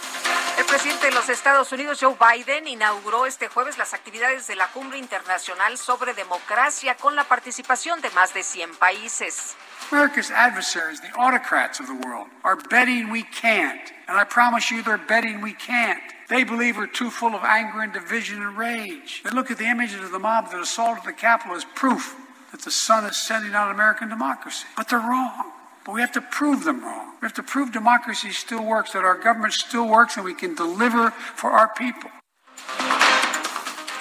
[0.59, 4.69] El presidente de los Estados Unidos, Joe Biden, inauguró este jueves las actividades de la
[4.69, 9.57] Cumbre Internacional sobre Democracia con la participación de más de 100 países.
[9.91, 13.93] America's adversaries, the autocrats of the world, are betting we can't.
[14.07, 16.01] And I promise you, they're betting we can't.
[16.29, 19.23] They believe we're too full of anger and division and rage.
[19.25, 22.17] They look at the images of the mob that assaulted the Capitol as proof
[22.53, 24.67] that the sun is setting on American democracy.
[24.77, 25.53] But they're wrong.
[25.85, 27.15] But we have to prove them wrong.
[27.21, 30.55] We have to prove democracy still works, that our government still works, and we can
[30.55, 32.11] deliver for our people.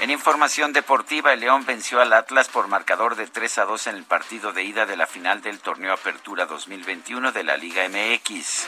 [0.01, 3.95] En información deportiva, el León venció al Atlas por marcador de 3 a 2 en
[3.97, 8.67] el partido de ida de la final del torneo Apertura 2021 de la Liga MX.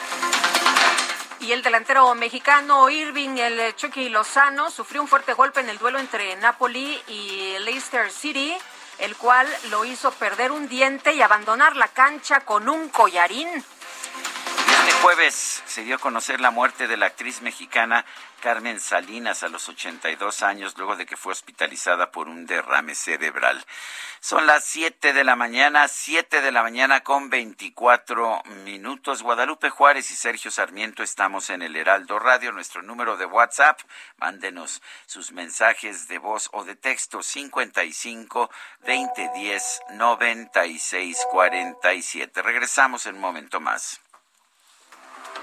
[1.40, 6.00] Y el delantero mexicano Irving el Chucky Lozano sufrió un fuerte golpe en el duelo
[6.00, 8.54] entre Napoli y Leicester City,
[9.02, 13.48] el cual lo hizo perder un diente y abandonar la cancha con un collarín.
[14.82, 18.04] Este jueves se dio a conocer la muerte de la actriz mexicana
[18.42, 23.64] Carmen Salinas a los 82 años luego de que fue hospitalizada por un derrame cerebral.
[24.22, 29.22] Son las 7 de la mañana, 7 de la mañana con 24 minutos.
[29.22, 33.80] Guadalupe Juárez y Sergio Sarmiento estamos en el Heraldo Radio, nuestro número de WhatsApp.
[34.18, 42.42] Mándenos sus mensajes de voz o de texto 55 2010 96 47.
[42.42, 44.02] Regresamos en un momento más.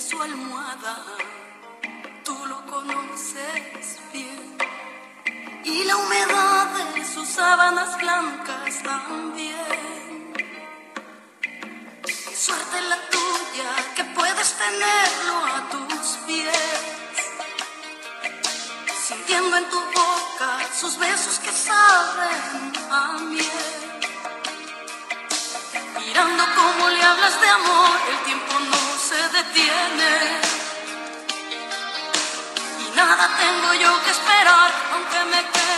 [0.00, 1.04] su almohada,
[2.24, 4.56] tú lo conoces bien.
[5.62, 10.32] Y la humedad de sus sábanas blancas también.
[12.02, 17.16] Qué suerte la tuya que puedes tenerlo a tus pies.
[19.06, 23.89] Sintiendo en tu boca sus besos que saben a miel.
[26.10, 30.40] Mirando cómo le hablas de amor, el tiempo no se detiene.
[32.80, 35.69] Y nada tengo yo que esperar, aunque me quede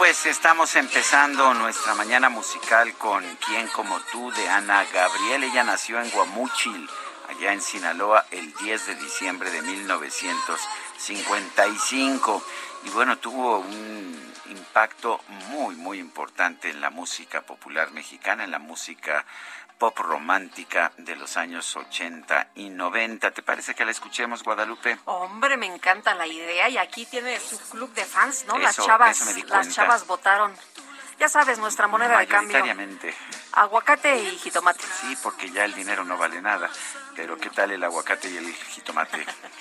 [0.00, 5.44] pues estamos empezando nuestra mañana musical con Quién como tú de Ana Gabriel.
[5.44, 6.88] Ella nació en Guamúchil,
[7.28, 12.42] allá en Sinaloa, el 10 de diciembre de 1955.
[12.86, 18.58] Y bueno, tuvo un impacto muy, muy importante en la música popular mexicana, en la
[18.58, 19.26] música
[19.80, 23.30] pop romántica de los años 80 y 90.
[23.30, 24.98] ¿Te parece que la escuchemos, Guadalupe?
[25.06, 28.58] Hombre, me encanta la idea y aquí tiene su club de fans, ¿no?
[28.58, 30.54] las chavas, eso me di las chavas votaron.
[31.18, 32.62] Ya sabes, nuestra moneda de cambio.
[33.52, 34.84] Aguacate y jitomate.
[35.00, 36.70] Sí, porque ya el dinero no vale nada.
[37.16, 39.26] Pero ¿qué tal el aguacate y el jitomate?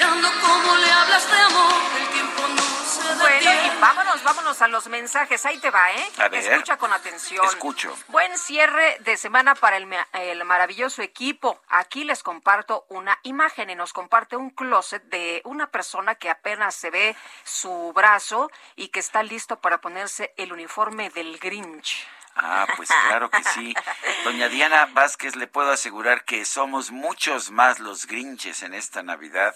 [0.00, 4.68] Mirando cómo le hablas de amor, el tiempo no se Bueno, y vámonos, vámonos a
[4.68, 5.44] los mensajes.
[5.44, 6.08] Ahí te va, ¿eh?
[6.16, 6.42] A ver.
[6.42, 7.44] Escucha con atención.
[7.44, 7.94] Escucho.
[8.08, 11.60] Buen cierre de semana para el maravilloso equipo.
[11.68, 16.74] Aquí les comparto una imagen y nos comparte un closet de una persona que apenas
[16.74, 22.08] se ve su brazo y que está listo para ponerse el uniforme del Grinch.
[22.36, 23.74] Ah, pues claro que sí.
[24.24, 29.54] Doña Diana Vázquez, le puedo asegurar que somos muchos más los grinches en esta Navidad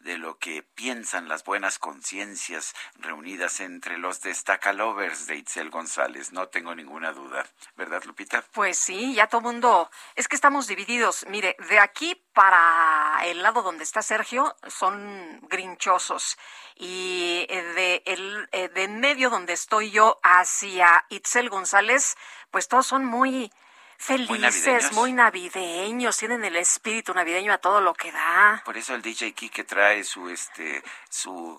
[0.00, 6.32] de lo que piensan las buenas conciencias reunidas entre los destacalovers de Itzel González.
[6.32, 7.46] No tengo ninguna duda.
[7.76, 8.44] ¿Verdad, Lupita?
[8.52, 9.90] Pues sí, ya todo mundo.
[10.14, 11.26] Es que estamos divididos.
[11.28, 16.38] Mire, de aquí para el lado donde está Sergio son grinchosos.
[16.76, 22.16] Y eh, de, el, eh, de en medio donde estoy yo hacia Itzel González,
[22.50, 23.52] pues todos son muy
[23.98, 24.92] felices, navideños.
[24.92, 28.62] muy navideños, tienen el espíritu navideño a todo lo que da.
[28.64, 31.58] Por eso el DJ Kike trae su este su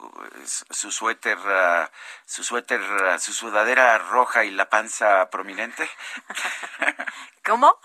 [0.72, 1.92] su suéter ah,
[2.26, 5.88] su suéter ah, su sudadera roja y la panza prominente.
[7.44, 7.78] ¿Cómo?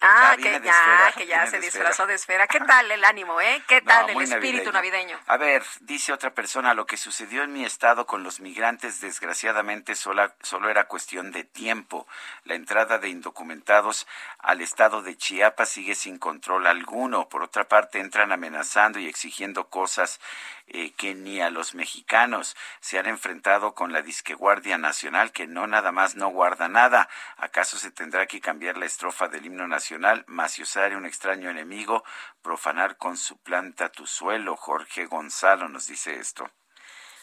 [0.00, 2.46] Ah, que de ya, esfera, que ya se de disfrazó de esfera.
[2.46, 3.62] ¿Qué tal el ánimo, eh?
[3.66, 5.18] ¿Qué No, tal el espíritu navideño?
[5.26, 9.94] A ver, dice otra persona, lo que sucedió en mi estado con los migrantes desgraciadamente
[9.94, 12.06] sola- solo era cuestión de tiempo.
[12.44, 14.06] La entrada de indocumentados
[14.38, 17.28] al estado de Chiapas sigue sin control alguno.
[17.28, 20.20] Por otra parte, entran amenazando y exigiendo cosas
[20.66, 25.46] eh, que ni a los mexicanos se han enfrentado con la disque Guardia Nacional, que
[25.46, 27.08] no nada más no guarda nada.
[27.36, 30.24] ¿Acaso se tendrá que cambiar la estrofa del himno nacional?
[30.26, 32.04] Maciosare, un extraño enemigo,
[32.42, 34.56] profanar con su planta tu suelo.
[34.56, 36.50] Jorge Gonzalo nos dice esto.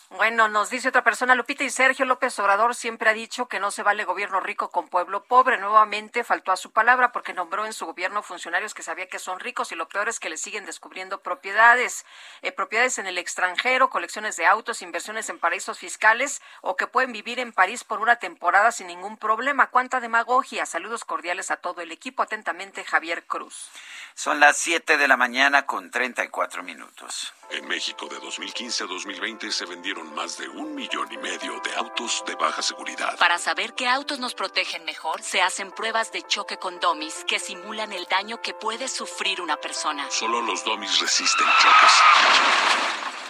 [0.10, 3.72] Bueno, nos dice otra persona, Lupita y Sergio López Obrador siempre ha dicho que no
[3.72, 5.58] se vale gobierno rico con pueblo pobre.
[5.58, 9.40] Nuevamente faltó a su palabra porque nombró en su gobierno funcionarios que sabía que son
[9.40, 12.06] ricos y lo peor es que le siguen descubriendo propiedades,
[12.44, 17.12] eh, propiedades en el extranjero, colecciones de autos, inversiones en paraísos fiscales o que pueden
[17.12, 19.68] vivir en París por una temporada sin ningún problema.
[19.68, 20.68] Cuánta demagogia.
[20.68, 22.22] Saludos cordiales a todo el equipo.
[22.22, 23.70] Atentamente, Javier Cruz.
[24.14, 27.34] Son las 7 de la mañana con 34 minutos.
[27.50, 29.66] En México de 2015 a 2020 se
[30.02, 33.18] más de un millón y medio de autos de baja seguridad.
[33.20, 37.40] Para saber qué autos nos protegen mejor, se hacen pruebas de choque con domis que
[37.40, 40.10] simulan el daño que puede sufrir una persona.
[40.10, 41.92] Solo los domis resisten choques.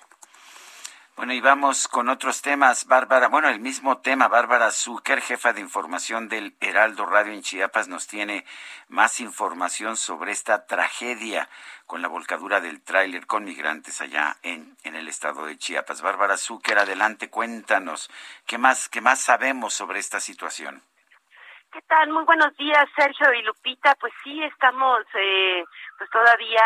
[1.19, 2.88] Bueno, y vamos con otros temas.
[2.88, 4.29] Bárbara, bueno, el mismo tema.
[4.29, 8.45] Bárbara Zucker, jefa de información del Heraldo Radio en Chiapas, nos tiene
[8.88, 11.49] más información sobre esta tragedia
[11.86, 16.01] con la volcadura del tráiler con migrantes allá en, en el estado de Chiapas.
[16.01, 18.10] Bárbara Zucker, adelante, cuéntanos.
[18.47, 20.82] ¿Qué más, qué más sabemos sobre esta situación?
[21.73, 22.12] ¿Qué tal?
[22.12, 23.93] Muy buenos días, Sergio y Lupita.
[23.99, 25.65] Pues sí, estamos eh,
[25.97, 26.63] pues todavía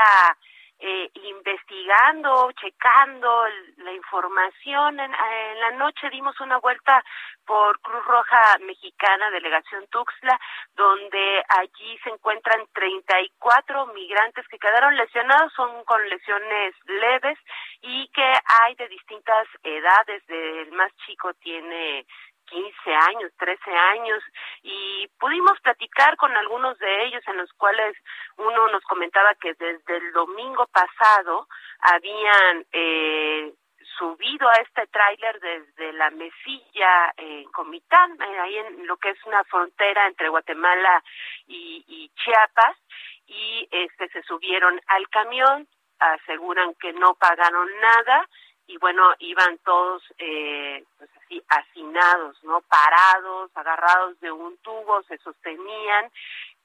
[0.86, 3.46] eh, investigando, checando
[3.78, 5.00] la información.
[5.00, 7.02] En, en, la noche dimos una vuelta
[7.46, 10.38] por Cruz Roja Mexicana, Delegación Tuxtla,
[10.76, 17.40] donde allí se encuentran 34 migrantes que quedaron lesionados, son con lesiones leves
[17.82, 20.22] y que hay de distintas edades.
[20.28, 22.06] El más chico tiene
[22.54, 24.24] 15 años, 13 años,
[24.62, 27.98] y pudimos platicar con algunos de ellos en los cuales
[28.38, 31.48] uno nos comentaba que desde el domingo pasado
[31.80, 33.54] habían eh,
[33.98, 39.26] subido a este tráiler desde la mesilla en Comitán, eh, ahí en lo que es
[39.26, 41.04] una frontera entre Guatemala
[41.48, 42.78] y, y Chiapas,
[43.26, 48.30] y este se subieron al camión, aseguran que no pagaron nada,
[48.68, 52.62] y bueno, iban todos eh, pues así hacinados, ¿no?
[52.62, 56.12] Parados, agarrados de un tubo, se sostenían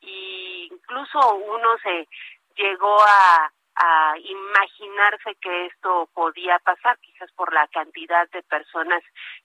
[0.01, 2.09] y incluso uno se
[2.57, 9.03] llegó a, a imaginarse que esto podía pasar, quizás por la cantidad de personas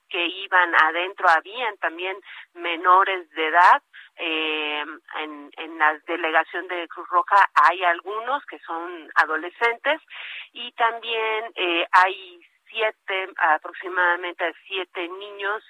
[0.08, 2.16] que iban adentro, habían también
[2.54, 3.82] menores de edad,
[4.16, 4.84] eh,
[5.20, 10.00] en, en la delegación de Cruz Roja hay algunos que son adolescentes
[10.52, 15.62] y también eh, hay siete, aproximadamente siete niños,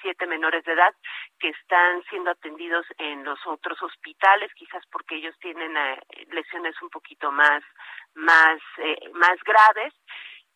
[0.00, 0.94] siete menores de edad
[1.38, 6.90] que están siendo atendidos en los otros hospitales, quizás porque ellos tienen eh, lesiones un
[6.90, 7.62] poquito más,
[8.14, 9.94] más, eh, más graves.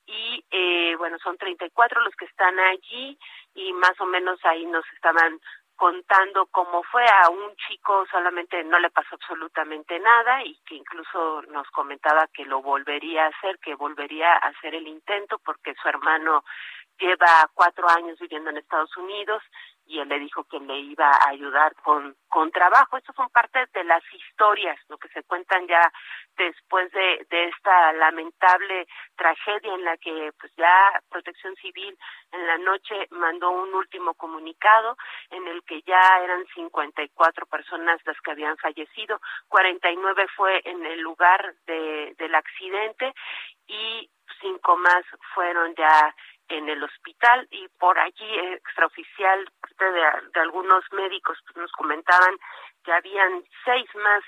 [0.04, 3.16] Y eh, bueno son 34 los que están allí
[3.54, 5.38] y más o menos ahí nos estaban
[5.82, 7.04] contando cómo fue.
[7.04, 12.44] A un chico solamente no le pasó absolutamente nada y que incluso nos comentaba que
[12.44, 16.44] lo volvería a hacer, que volvería a hacer el intento porque su hermano
[16.98, 19.42] lleva cuatro años viviendo en Estados Unidos
[19.86, 22.96] y él le dijo que le iba a ayudar con, con trabajo.
[22.96, 25.92] Estas son parte de las historias, lo que se cuentan ya
[26.36, 28.86] después de, de esta lamentable
[29.16, 31.96] tragedia en la que pues ya Protección Civil
[32.30, 34.96] en la noche mandó un último comunicado
[35.30, 41.00] en el que ya eran 54 personas las que habían fallecido, 49 fue en el
[41.00, 43.12] lugar de, del accidente
[43.66, 44.08] y
[44.40, 46.14] cinco más fueron ya
[46.52, 49.44] en el hospital y por allí extraoficial
[49.78, 49.86] de,
[50.34, 52.36] de algunos médicos pues, nos comentaban
[52.84, 54.22] que habían seis más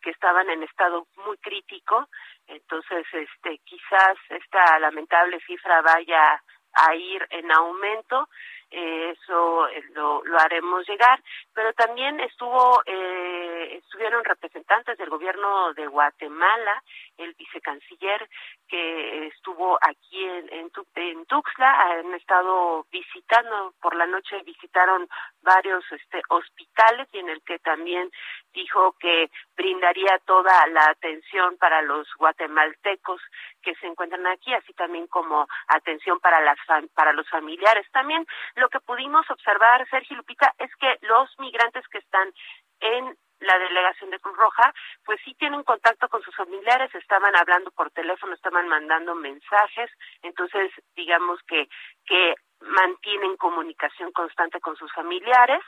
[0.00, 2.08] que estaban en estado muy crítico.
[2.46, 6.42] Entonces, este, quizás esta lamentable cifra vaya
[6.74, 8.28] a ir en aumento
[8.70, 11.22] eh, eso eh, lo, lo, haremos llegar,
[11.54, 16.82] pero también estuvo eh, estuvieron representantes del gobierno de Guatemala,
[17.18, 18.28] el vicecanciller
[18.68, 25.08] que estuvo aquí en, en, en Tuxtla, han estado visitando, por la noche visitaron
[25.42, 28.10] varios este, hospitales y en el que también
[28.52, 33.20] dijo que brindaría toda la atención para los guatemaltecos
[33.62, 36.58] que se encuentran aquí, así también como atención para las
[36.94, 37.86] para los familiares.
[37.92, 42.32] También lo que pudimos observar, Sergio Lupita, es que los migrantes que están
[42.80, 44.72] en la delegación de Cruz Roja,
[45.04, 49.90] pues sí tienen contacto con sus familiares, estaban hablando por teléfono, estaban mandando mensajes,
[50.22, 51.68] entonces digamos que
[52.06, 55.60] que mantienen comunicación constante con sus familiares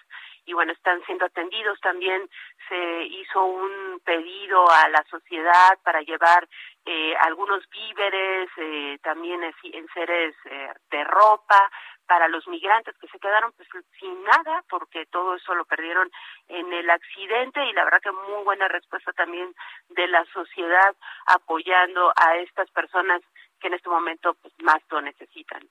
[0.47, 1.79] y bueno, están siendo atendidos.
[1.81, 2.29] También
[2.69, 6.49] se hizo un pedido a la sociedad para llevar
[6.85, 11.71] eh, algunos víveres, eh, también en seres eh, de ropa
[12.07, 13.69] para los migrantes que se quedaron pues
[14.01, 16.11] sin nada porque todo eso lo perdieron
[16.49, 19.55] en el accidente y la verdad que muy buena respuesta también
[19.91, 23.21] de la sociedad apoyando a estas personas
[23.61, 25.63] que en este momento pues más lo necesitan.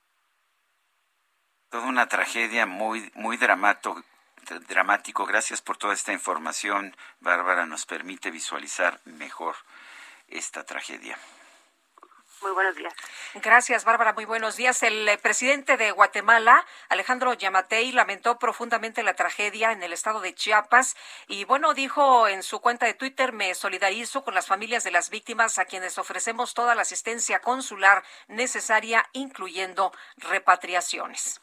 [1.68, 4.02] Toda una tragedia muy muy dramático
[4.68, 5.26] dramático.
[5.26, 7.66] Gracias por toda esta información, Bárbara.
[7.66, 9.56] Nos permite visualizar mejor
[10.28, 11.18] esta tragedia.
[12.42, 12.94] Muy buenos días.
[13.34, 14.14] Gracias, Bárbara.
[14.14, 14.82] Muy buenos días.
[14.82, 20.34] El eh, presidente de Guatemala, Alejandro Yamatei, lamentó profundamente la tragedia en el estado de
[20.34, 20.96] Chiapas
[21.28, 25.10] y, bueno, dijo en su cuenta de Twitter, me solidarizo con las familias de las
[25.10, 31.40] víctimas a quienes ofrecemos toda la asistencia consular necesaria, incluyendo repatriaciones.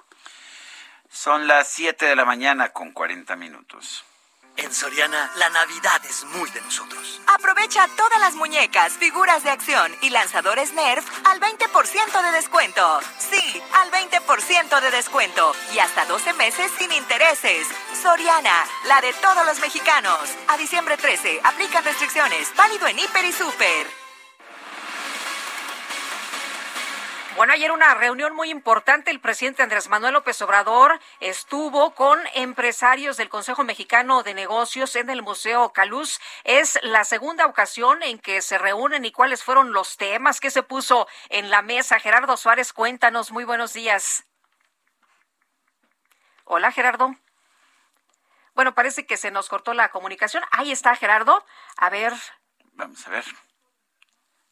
[1.12, 4.04] Son las 7 de la mañana con 40 minutos.
[4.58, 7.22] En Soriana, la Navidad es muy de nosotros.
[7.28, 13.00] Aprovecha todas las muñecas, figuras de acción y lanzadores Nerf al 20% de descuento.
[13.20, 17.68] Sí, al 20% de descuento y hasta 12 meses sin intereses.
[18.02, 20.20] Soriana, la de todos los mexicanos.
[20.48, 22.52] A diciembre 13, aplican restricciones.
[22.56, 24.07] Válido en Hiper y Super.
[27.38, 29.12] Bueno, ayer una reunión muy importante.
[29.12, 35.12] El presidente Andrés Manuel López Obrador estuvo con empresarios del Consejo Mexicano de Negocios en
[35.12, 36.20] el Museo Caluz.
[36.46, 40.64] Es la segunda ocasión en que se reúnen y cuáles fueron los temas que se
[40.64, 42.00] puso en la mesa.
[42.00, 43.32] Gerardo Suárez, cuéntanos.
[43.32, 44.26] Muy buenos días.
[46.44, 47.16] Hola, Gerardo.
[48.56, 50.44] Bueno, parece que se nos cortó la comunicación.
[50.50, 51.46] Ahí está, Gerardo.
[51.78, 52.14] A ver.
[52.74, 53.26] Vamos a ver.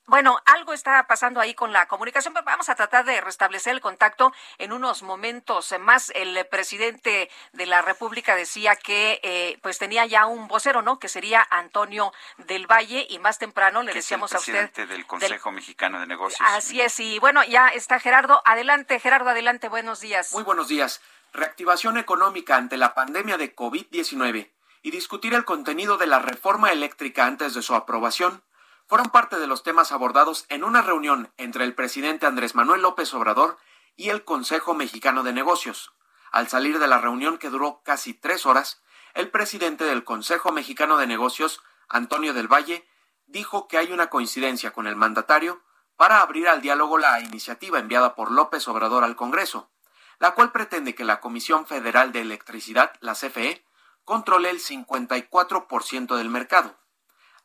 [0.07, 3.81] Bueno, algo está pasando ahí con la comunicación, pero vamos a tratar de restablecer el
[3.81, 6.11] contacto en unos momentos más.
[6.13, 10.99] El presidente de la República decía que eh, pues tenía ya un vocero, ¿no?
[10.99, 14.53] Que sería Antonio del Valle y más temprano le decíamos a usted.
[14.53, 16.39] Presidente del Consejo Mexicano de Negocios.
[16.53, 18.43] Así es, y bueno, ya está Gerardo.
[18.45, 20.33] Adelante, Gerardo, adelante, buenos días.
[20.33, 21.01] Muy buenos días.
[21.33, 24.51] Reactivación económica ante la pandemia de COVID-19
[24.83, 28.43] y discutir el contenido de la reforma eléctrica antes de su aprobación
[28.87, 33.13] fueron parte de los temas abordados en una reunión entre el presidente Andrés Manuel López
[33.13, 33.57] Obrador
[33.95, 35.93] y el Consejo Mexicano de Negocios.
[36.31, 38.81] Al salir de la reunión que duró casi tres horas,
[39.13, 42.87] el presidente del Consejo Mexicano de Negocios, Antonio del Valle,
[43.25, 45.61] dijo que hay una coincidencia con el mandatario
[45.95, 49.71] para abrir al diálogo la iniciativa enviada por López Obrador al Congreso,
[50.19, 53.65] la cual pretende que la Comisión Federal de Electricidad, la CFE,
[54.03, 56.77] controle el 54% del mercado.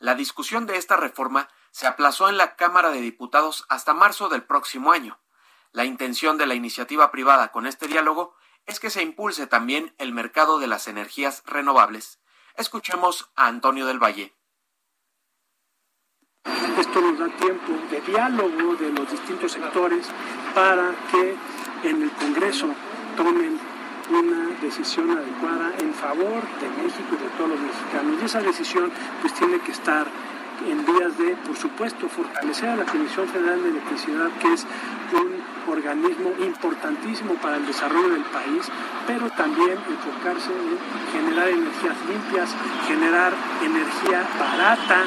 [0.01, 4.42] La discusión de esta reforma se aplazó en la Cámara de Diputados hasta marzo del
[4.42, 5.20] próximo año.
[5.72, 8.34] La intención de la iniciativa privada con este diálogo
[8.64, 12.18] es que se impulse también el mercado de las energías renovables.
[12.57, 14.34] Escuchemos a Antonio del Valle.
[16.78, 20.09] Esto nos da tiempo de diálogo de los distintos sectores
[20.55, 21.36] para que
[21.86, 22.74] en el Congreso
[23.18, 23.61] tomen
[24.11, 28.21] una decisión adecuada en favor de México y de todos los mexicanos.
[28.21, 28.91] Y esa decisión
[29.21, 30.07] pues tiene que estar
[30.67, 34.67] en vías de, por supuesto, fortalecer a la Comisión Federal de Electricidad, que es
[35.13, 35.43] un
[35.73, 38.69] organismo importantísimo para el desarrollo del país,
[39.07, 40.79] pero también enfocarse en
[41.13, 42.51] generar energías limpias,
[42.87, 43.33] generar
[43.65, 45.07] energía barata.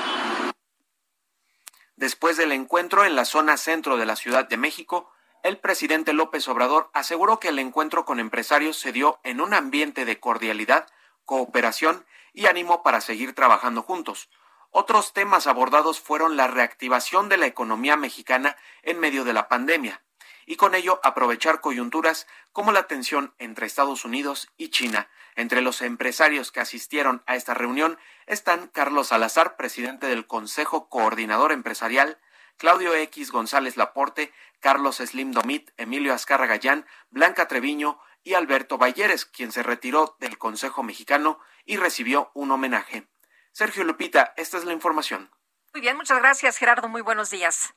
[1.96, 5.13] Después del encuentro en la zona centro de la Ciudad de México,
[5.44, 10.06] el presidente López Obrador aseguró que el encuentro con empresarios se dio en un ambiente
[10.06, 10.88] de cordialidad,
[11.26, 14.30] cooperación y ánimo para seguir trabajando juntos.
[14.72, 20.02] Otros temas abordados fueron la reactivación de la economía mexicana en medio de la pandemia
[20.46, 25.10] y con ello aprovechar coyunturas como la tensión entre Estados Unidos y China.
[25.36, 31.52] Entre los empresarios que asistieron a esta reunión están Carlos Salazar, presidente del Consejo Coordinador
[31.52, 32.18] Empresarial,
[32.58, 39.26] Claudio X González Laporte, Carlos Slim Domit, Emilio Azcarra Gallán, Blanca Treviño y Alberto Balleres,
[39.26, 43.10] quien se retiró del Consejo Mexicano y recibió un homenaje.
[43.52, 45.30] Sergio Lupita, esta es la información.
[45.74, 47.74] Muy bien, muchas gracias Gerardo, muy buenos días.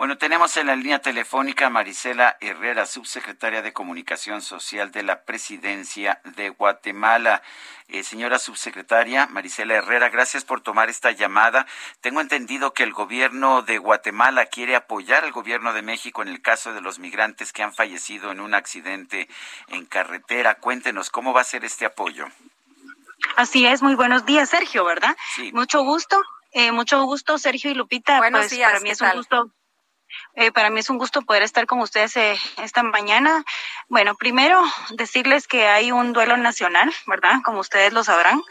[0.00, 5.24] Bueno, tenemos en la línea telefónica a Marisela Herrera, subsecretaria de Comunicación Social de la
[5.24, 7.42] Presidencia de Guatemala.
[7.86, 11.66] Eh, señora subsecretaria Marisela Herrera, gracias por tomar esta llamada.
[12.00, 16.40] Tengo entendido que el gobierno de Guatemala quiere apoyar al gobierno de México en el
[16.40, 19.28] caso de los migrantes que han fallecido en un accidente
[19.68, 20.54] en carretera.
[20.54, 22.24] Cuéntenos, ¿cómo va a ser este apoyo?
[23.36, 25.14] Así es, muy buenos días, Sergio, ¿verdad?
[25.36, 25.52] Sí.
[25.52, 26.18] Mucho gusto.
[26.52, 28.16] Eh, mucho gusto, Sergio y Lupita.
[28.16, 29.50] Buenos pues, días, para mí es un gusto
[30.34, 33.44] eh, para mí es un gusto poder estar con ustedes eh, esta mañana.
[33.88, 37.40] Bueno, primero decirles que hay un duelo nacional, ¿verdad?
[37.44, 38.42] Como ustedes lo sabrán,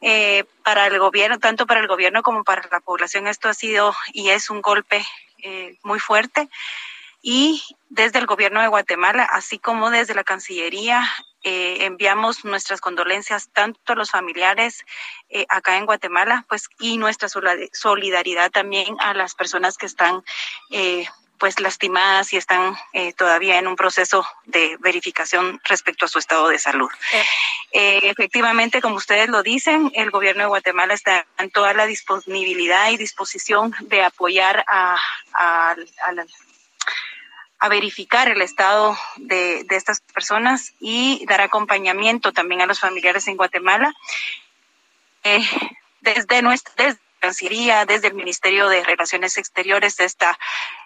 [0.00, 3.94] eh, para el gobierno, tanto para el gobierno como para la población, esto ha sido
[4.12, 5.04] y es un golpe
[5.84, 6.48] muy fuerte.
[7.20, 11.02] Y desde el gobierno de Guatemala, así como desde la Cancillería,
[11.44, 14.84] eh, enviamos nuestras condolencias tanto a los familiares
[15.28, 17.28] eh, acá en Guatemala, pues y nuestra
[17.72, 20.24] solidaridad también a las personas que están
[20.70, 21.06] eh,
[21.38, 22.76] pues lastimadas y están
[23.16, 26.90] todavía en un proceso de verificación respecto a su estado de salud.
[27.70, 32.96] efectivamente, como ustedes lo dicen, el gobierno de Guatemala está en toda la disponibilidad y
[32.96, 34.98] disposición de apoyar a,
[35.32, 36.26] a, a la
[37.58, 43.26] a verificar el estado de, de, estas personas y dar acompañamiento también a los familiares
[43.26, 43.94] en Guatemala.
[45.24, 45.44] Eh,
[46.00, 50.38] desde nuestra desde Cancillería, desde el Ministerio de Relaciones Exteriores, esta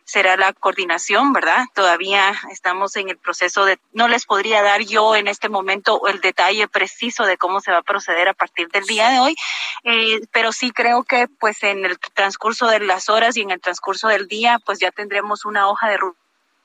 [0.05, 1.67] será la coordinación, ¿verdad?
[1.75, 6.21] Todavía estamos en el proceso de, no les podría dar yo en este momento el
[6.21, 9.37] detalle preciso de cómo se va a proceder a partir del día de hoy,
[9.85, 13.61] eh, pero sí creo que pues en el transcurso de las horas y en el
[13.61, 16.22] transcurso del día, pues ya tendremos una hoja de ruta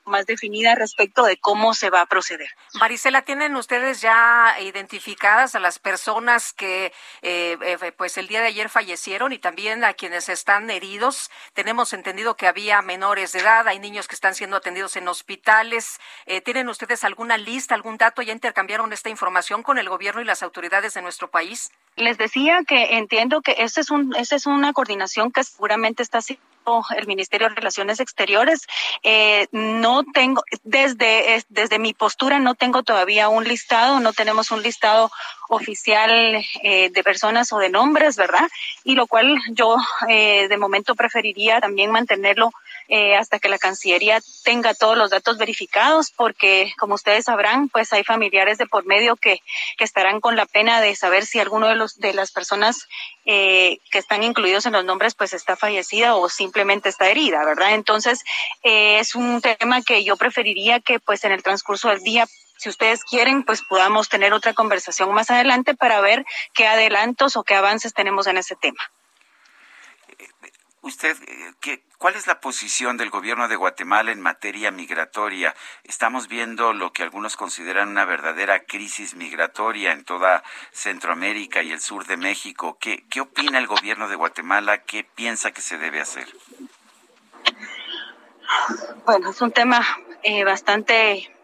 [0.08, 2.48] más definida respecto de cómo se va a proceder.
[2.74, 6.92] Marisela, ¿tienen ustedes ya identificadas a las personas que
[7.22, 11.30] eh, eh, pues el día de ayer fallecieron y también a quienes están heridos?
[11.52, 16.00] Tenemos entendido que había menores de edad, hay niños que están siendo atendidos en hospitales.
[16.26, 18.22] Eh, ¿Tienen ustedes alguna lista, algún dato?
[18.22, 21.70] ¿Ya intercambiaron esta información con el gobierno y las autoridades de nuestro país?
[21.96, 26.42] Les decía que entiendo que esta es, un, es una coordinación que seguramente está haciendo
[26.96, 28.66] el Ministerio de Relaciones Exteriores.
[29.02, 34.62] Eh, no tengo, desde, desde mi postura, no tengo todavía un listado, no tenemos un
[34.62, 35.10] listado
[35.48, 38.48] oficial eh, de personas o de nombres, ¿verdad?
[38.84, 39.76] Y lo cual yo
[40.08, 42.50] eh, de momento preferiría también mantenerlo
[42.88, 47.92] eh, hasta que la Cancillería tenga todos los datos verificados, porque como ustedes sabrán, pues
[47.92, 49.40] hay familiares de por medio que,
[49.76, 52.88] que estarán con la pena de saber si alguno de los de las personas
[53.26, 57.74] eh, que están incluidos en los nombres pues está fallecida o simplemente está herida, ¿verdad?
[57.74, 58.24] Entonces
[58.62, 62.26] eh, es un tema que yo preferiría que pues en el transcurso del día
[62.58, 66.24] si ustedes quieren, pues podamos tener otra conversación más adelante para ver
[66.54, 68.80] qué adelantos o qué avances tenemos en ese tema.
[70.80, 71.16] Usted,
[71.60, 75.54] ¿qué, ¿Cuál es la posición del gobierno de Guatemala en materia migratoria?
[75.82, 81.80] Estamos viendo lo que algunos consideran una verdadera crisis migratoria en toda Centroamérica y el
[81.80, 82.78] sur de México.
[82.80, 84.84] ¿Qué, qué opina el gobierno de Guatemala?
[84.84, 86.28] ¿Qué piensa que se debe hacer?
[89.04, 89.84] Bueno, es un tema
[90.22, 91.34] eh, bastante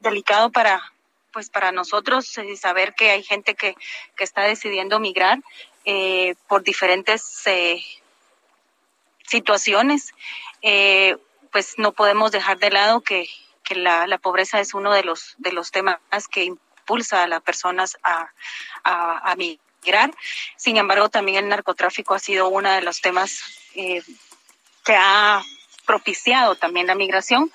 [0.00, 0.92] delicado para
[1.32, 3.76] pues para nosotros eh, saber que hay gente que,
[4.16, 5.38] que está decidiendo migrar
[5.84, 7.82] eh, por diferentes eh,
[9.26, 10.14] situaciones,
[10.62, 11.16] eh,
[11.52, 13.28] pues no podemos dejar de lado que,
[13.64, 15.98] que la, la, pobreza es uno de los, de los temas
[16.30, 18.30] que impulsa a las personas a,
[18.84, 20.12] a, migrar.
[20.56, 23.40] Sin embargo, también el narcotráfico ha sido uno de los temas
[23.74, 24.02] eh,
[24.84, 25.42] que ha
[25.84, 27.52] propiciado también la migración.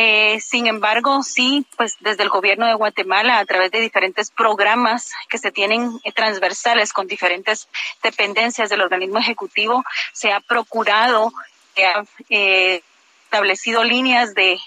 [0.00, 5.10] Eh, sin embargo, sí, pues desde el gobierno de Guatemala, a través de diferentes programas
[5.28, 7.66] que se tienen eh, transversales con diferentes
[8.00, 9.82] dependencias del organismo ejecutivo,
[10.12, 11.32] se ha procurado,
[11.74, 12.80] se ha eh,
[13.24, 14.60] establecido líneas de,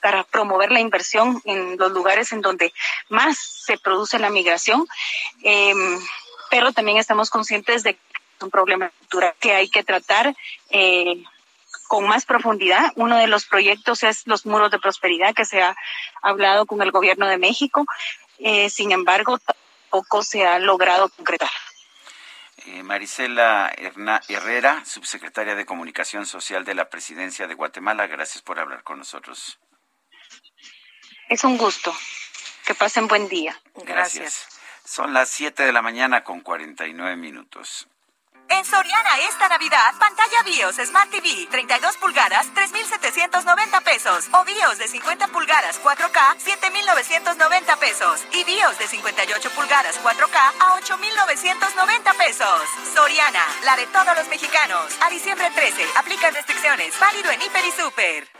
[0.00, 2.72] para promover la inversión en los lugares en donde
[3.10, 4.86] más se produce la migración.
[5.42, 5.74] Eh,
[6.48, 8.00] pero también estamos conscientes de que
[8.38, 10.34] es un problema cultural que hay que tratar.
[10.70, 11.22] Eh,
[11.90, 12.92] con más profundidad.
[12.94, 15.74] Uno de los proyectos es los muros de prosperidad que se ha
[16.22, 17.84] hablado con el gobierno de México.
[18.38, 21.50] Eh, sin embargo, tampoco se ha logrado concretar.
[22.58, 23.74] Eh, Marisela
[24.28, 29.58] Herrera, subsecretaria de Comunicación Social de la Presidencia de Guatemala, gracias por hablar con nosotros.
[31.28, 31.92] Es un gusto.
[32.66, 33.60] Que pasen buen día.
[33.84, 34.46] Gracias.
[34.84, 37.88] Son las 7 de la mañana con 49 minutos.
[38.50, 44.28] En Soriana esta Navidad, pantalla BIOS Smart TV 32 pulgadas, 3,790 pesos.
[44.32, 48.26] O BIOS de 50 pulgadas 4K, 7,990 pesos.
[48.32, 52.62] Y BIOS de 58 pulgadas 4K a 8,990 pesos.
[52.92, 54.98] Soriana, la de todos los mexicanos.
[55.00, 56.98] A diciembre 13, aplican restricciones.
[56.98, 58.39] Válido en Hiper y Super.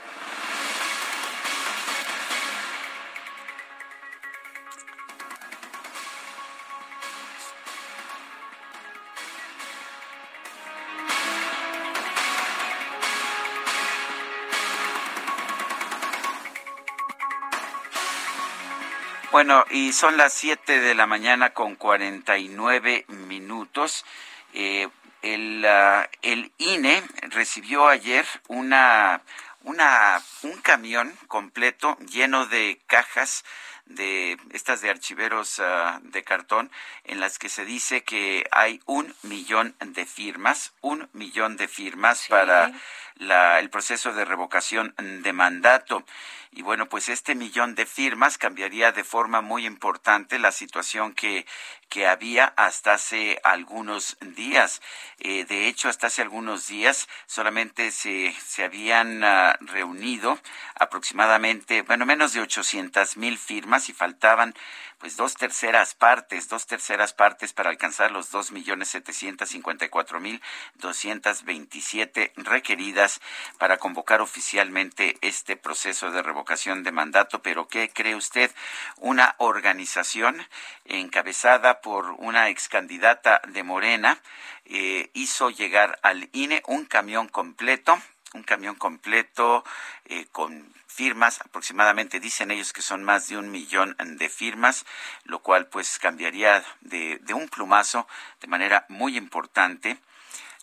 [19.41, 24.05] Bueno, y son las 7 de la mañana con 49 minutos.
[24.53, 24.87] Eh,
[25.23, 29.23] el, uh, el INE recibió ayer una,
[29.65, 33.47] una, un camión completo lleno de cajas
[33.87, 36.71] de estas de archiveros uh, de cartón
[37.05, 42.27] en las que se dice que hay un millón de firmas, un millón de firmas
[42.29, 42.73] para
[43.21, 46.05] la, el proceso de revocación de mandato.
[46.53, 51.47] Y bueno, pues este millón de firmas cambiaría de forma muy importante la situación que,
[51.89, 54.83] que había hasta hace algunos días.
[55.21, 60.41] Eh, de hecho, hasta hace algunos días solamente se, se habían uh, reunido
[60.75, 64.55] aproximadamente, bueno, menos de 800 mil firmas y faltaban
[65.01, 69.89] pues dos terceras partes, dos terceras partes para alcanzar los dos millones setecientos cincuenta y
[69.89, 70.43] cuatro mil
[70.75, 73.21] doscientas veintisiete requeridas
[73.59, 77.41] para convocar oficialmente este proceso de revocación de mandato.
[77.43, 78.51] Pero ¿qué cree usted?
[78.99, 80.47] Una organización
[80.85, 84.21] encabezada por una ex candidata de Morena
[84.67, 87.99] eh, hizo llegar al INE un camión completo
[88.33, 89.65] un camión completo
[90.05, 94.85] eh, con firmas, aproximadamente dicen ellos que son más de un millón de firmas,
[95.25, 98.07] lo cual pues cambiaría de, un plumazo
[98.43, 99.97] de manera muy importante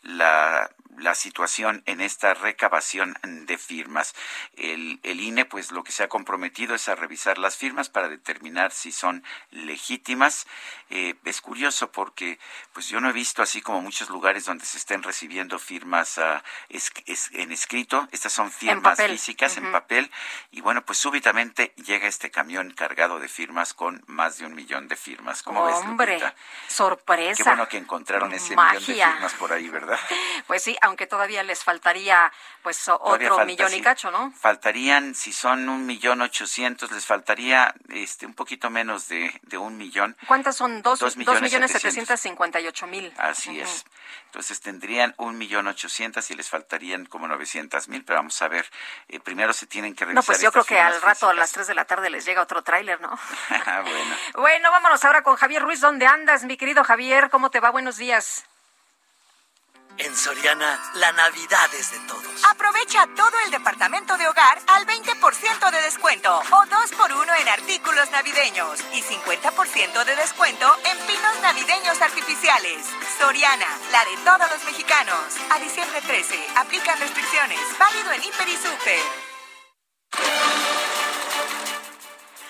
[0.03, 4.13] la, la situación en esta recabación de firmas.
[4.55, 8.09] El, el, INE, pues lo que se ha comprometido es a revisar las firmas para
[8.09, 10.47] determinar si son legítimas.
[10.89, 12.39] Eh, es curioso porque,
[12.73, 16.41] pues yo no he visto así como muchos lugares donde se estén recibiendo firmas uh,
[16.69, 18.07] es, es, en escrito.
[18.11, 19.65] Estas son firmas físicas uh -huh.
[19.65, 20.11] en papel.
[20.51, 24.87] Y bueno, pues súbitamente llega este camión cargado de firmas con más de un millón
[24.87, 25.43] de firmas.
[25.43, 26.35] ¿Cómo Hombre, ves, Lupita?
[26.67, 27.35] sorpresa.
[27.37, 28.79] Qué bueno que encontraron ese Magia.
[28.79, 29.99] millón de firmas por ahí, ¿verdad?
[30.47, 32.31] Pues sí, aunque todavía les faltaría
[32.63, 33.77] pues todavía otro falta, millón sí.
[33.77, 34.31] y cacho, ¿no?
[34.31, 39.77] Faltarían, si son un millón ochocientos, les faltaría este un poquito menos de, de un
[39.77, 40.17] millón.
[40.27, 40.81] ¿Cuántas son?
[40.81, 43.13] Dos, dos millones, millones setecientos cincuenta y ocho mil.
[43.17, 43.63] Así uh -huh.
[43.63, 43.85] es.
[44.25, 48.69] Entonces tendrían un millón ochocientas y les faltarían como novecientas mil, pero vamos a ver.
[49.07, 50.23] Eh, primero se tienen que revisar.
[50.23, 51.29] No, pues yo creo que al rato físicas.
[51.29, 53.17] a las tres de la tarde les llega otro tráiler, ¿no?
[53.83, 54.15] bueno.
[54.35, 55.79] Bueno, vámonos ahora con Javier Ruiz.
[55.79, 57.29] ¿Dónde andas, mi querido Javier?
[57.29, 57.69] ¿Cómo te va?
[57.71, 58.45] Buenos días.
[59.99, 62.45] En Soriana, la Navidad es de todos.
[62.51, 67.49] Aprovecha todo el departamento de hogar al 20% de descuento o 2 por 1 en
[67.49, 72.85] artículos navideños y 50% de descuento en pinos navideños artificiales.
[73.17, 75.35] Soriana, la de todos los mexicanos.
[75.49, 77.59] A diciembre 13, aplican restricciones.
[77.79, 79.01] Válido en Hiper y Super.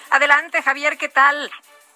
[0.10, 1.50] Adelante, Javier, ¿qué tal?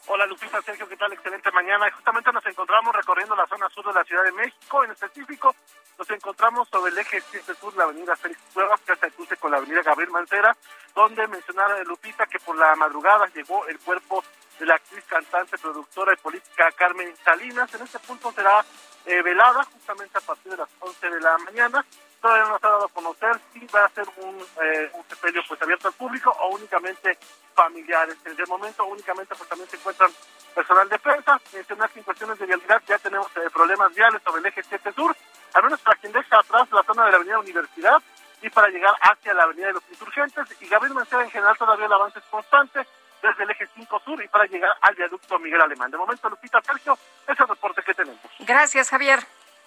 [0.07, 1.13] Hola Lupita, Sergio, ¿qué tal?
[1.13, 1.89] Excelente mañana.
[1.91, 4.83] Justamente nos encontramos recorriendo la zona sur de la Ciudad de México.
[4.83, 5.55] En específico,
[5.97, 9.51] nos encontramos sobre el eje 7 sur, la avenida Félix Cuevas, que se cruce con
[9.51, 10.57] la avenida Gabriel Mancera,
[10.95, 14.23] donde mencionaba Lupita que por la madrugada llegó el cuerpo
[14.59, 17.73] de la actriz, cantante, productora y política Carmen Salinas.
[17.75, 18.65] En este punto será
[19.05, 21.85] eh, velada justamente a partir de las 11 de la mañana.
[22.21, 25.41] Todavía no se ha dado a conocer si va a ser un, eh, un sepelio
[25.47, 27.17] pues abierto al público o únicamente
[27.55, 28.15] familiares.
[28.25, 30.11] El momento únicamente pues también se encuentran
[30.53, 31.41] personal de prensa.
[31.51, 34.93] Mencionar que en cuestiones de vialidad ya tenemos eh, problemas viales sobre el eje 7
[34.93, 35.15] sur,
[35.53, 38.01] al menos para quien deja atrás la zona de la avenida Universidad
[38.41, 40.45] y para llegar hacia la avenida de los insurgentes.
[40.61, 42.85] Y Gabriel Mancera en general todavía el avance es constante
[43.21, 45.91] desde el eje 5 sur y para llegar al viaducto Miguel Alemán.
[45.91, 48.21] De momento, Lupita Sergio, ese es el reporte que tenemos.
[48.39, 49.19] Gracias, Javier.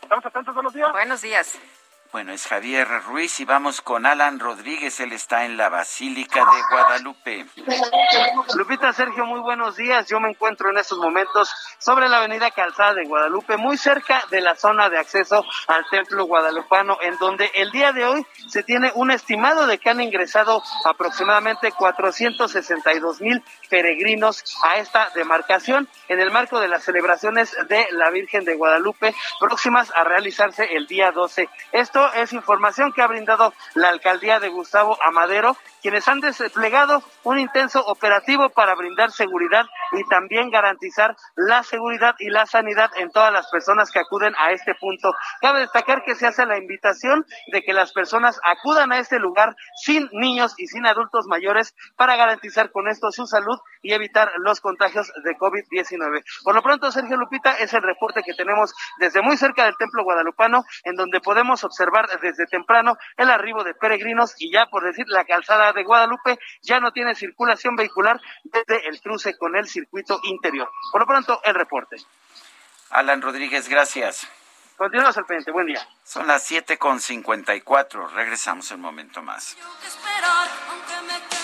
[0.03, 0.93] Estamos atentos, buenos días.
[0.93, 1.59] Buenos días.
[2.15, 5.01] Bueno, es Javier Ruiz y vamos con Alan Rodríguez.
[5.01, 7.45] Él está en la Basílica de Guadalupe.
[8.55, 10.07] Lupita, Sergio, muy buenos días.
[10.07, 14.41] Yo me encuentro en estos momentos sobre la avenida Calzada de Guadalupe, muy cerca de
[14.41, 18.93] la zona de acceso al templo guadalupano, en donde el día de hoy se tiene
[18.95, 26.31] un estimado de que han ingresado aproximadamente 462 mil peregrinos a esta demarcación en el
[26.31, 31.49] marco de las celebraciones de la Virgen de Guadalupe próximas a realizarse el día 12.
[31.73, 37.39] Esto es información que ha brindado la alcaldía de Gustavo Amadero, quienes han desplegado un
[37.39, 43.31] intenso operativo para brindar seguridad y también garantizar la seguridad y la sanidad en todas
[43.31, 45.13] las personas que acuden a este punto.
[45.43, 49.57] Cabe destacar que se hace la invitación de que las personas acudan a este lugar
[49.77, 54.63] sin niños y sin adultos mayores para garantizar con esto su salud y evitar los
[54.63, 56.25] contagios de COVID-19.
[56.45, 60.03] Por lo pronto, Sergio Lupita, es el reporte que tenemos desde muy cerca del Templo
[60.03, 65.05] Guadalupano, en donde podemos observar desde temprano el arribo de peregrinos y ya por decir
[65.09, 70.21] la calzada de Guadalupe ya no tiene circulación vehicular desde el cruce con el circuito
[70.25, 70.71] interior.
[70.93, 71.97] Por lo pronto, el reporte.
[72.91, 74.27] Alan Rodríguez, gracias.
[74.77, 75.53] Continuamos al pendiente.
[75.53, 75.89] Buen día.
[76.03, 78.09] Son las siete con cincuenta y cuatro.
[78.09, 79.57] Regresamos un momento más.
[79.81, 81.44] Sergio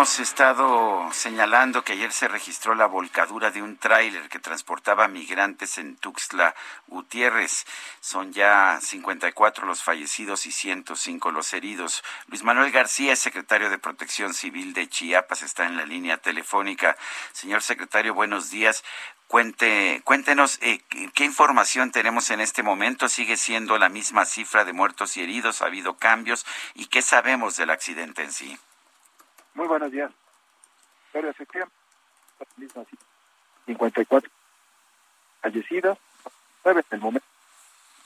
[0.00, 5.76] Hemos estado señalando que ayer se registró la volcadura de un tráiler que transportaba migrantes
[5.76, 6.54] en Tuxtla
[6.86, 7.66] Gutiérrez.
[8.00, 12.02] Son ya 54 los fallecidos y 105 los heridos.
[12.28, 16.96] Luis Manuel García, secretario de Protección Civil de Chiapas, está en la línea telefónica.
[17.34, 18.82] Señor secretario, buenos días.
[19.26, 20.80] Cuente, cuéntenos eh,
[21.12, 23.10] qué información tenemos en este momento.
[23.10, 25.60] ¿Sigue siendo la misma cifra de muertos y heridos?
[25.60, 26.46] ¿Ha habido cambios?
[26.72, 28.58] ¿Y qué sabemos del accidente en sí?
[29.54, 30.10] Muy buenos días.
[31.12, 31.74] Pero efectivamente,
[33.66, 34.30] 54
[35.42, 35.98] fallecidos,
[36.64, 37.26] 9 en el momento.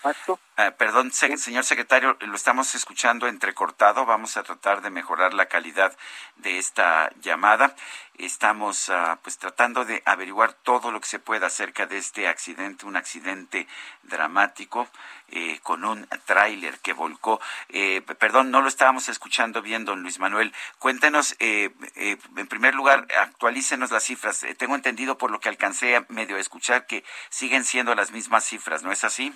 [0.05, 4.05] Uh, perdón, se, señor secretario, lo estamos escuchando entrecortado.
[4.05, 5.97] Vamos a tratar de mejorar la calidad
[6.37, 7.75] de esta llamada.
[8.19, 12.85] Estamos uh, pues tratando de averiguar todo lo que se pueda acerca de este accidente,
[12.85, 13.67] un accidente
[14.03, 14.89] dramático
[15.29, 17.41] eh, con un tráiler que volcó.
[17.71, 20.53] Eh, perdón, no lo estábamos escuchando bien, don Luis Manuel.
[20.79, 24.45] Cuéntenos, eh, en primer lugar, actualícenos las cifras.
[24.59, 28.83] tengo entendido por lo que alcancé a medio escuchar que siguen siendo las mismas cifras,
[28.83, 29.35] ¿no es así?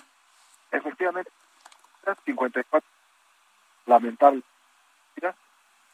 [0.71, 1.31] Efectivamente,
[2.25, 2.87] 54,
[3.85, 4.43] lamentable,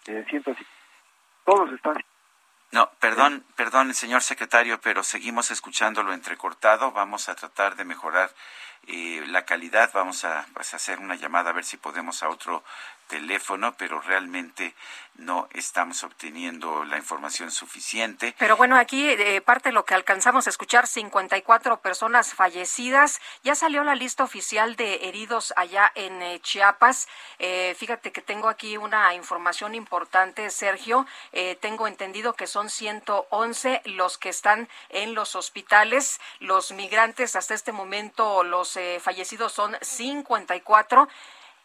[0.07, 0.69] eh, 105.
[1.45, 1.95] Todos están.
[2.71, 6.91] No, perdón, perdón, señor secretario, pero seguimos escuchándolo entrecortado.
[6.91, 8.31] Vamos a tratar de mejorar
[8.87, 9.91] eh, la calidad.
[9.93, 12.63] Vamos a, pues, hacer una llamada a ver si podemos a otro
[13.07, 14.75] teléfono, pero realmente
[15.17, 18.35] no estamos obteniendo la información suficiente.
[18.37, 23.21] Pero bueno, aquí eh, parte de lo que alcanzamos a escuchar, 54 personas fallecidas.
[23.43, 27.07] Ya salió la lista oficial de heridos allá en eh, Chiapas.
[27.39, 31.05] Eh, fíjate que tengo aquí una información importante, Sergio.
[31.61, 36.19] tengo entendido que son 111 los que están en los hospitales.
[36.39, 41.07] Los migrantes hasta este momento, los fallecidos son 54.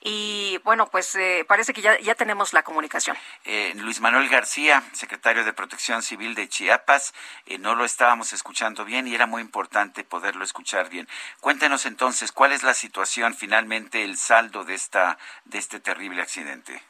[0.02, 3.18] Y bueno, pues eh, parece que ya, ya tenemos la comunicación.
[3.44, 7.12] Eh, Luis Manuel García, secretario de Protección Civil de Chiapas,
[7.44, 11.06] eh, no lo estábamos escuchando bien y era muy importante poderlo escuchar bien.
[11.40, 16.82] Cuéntenos entonces, ¿cuál es la situación finalmente, el saldo de, esta, de este terrible accidente?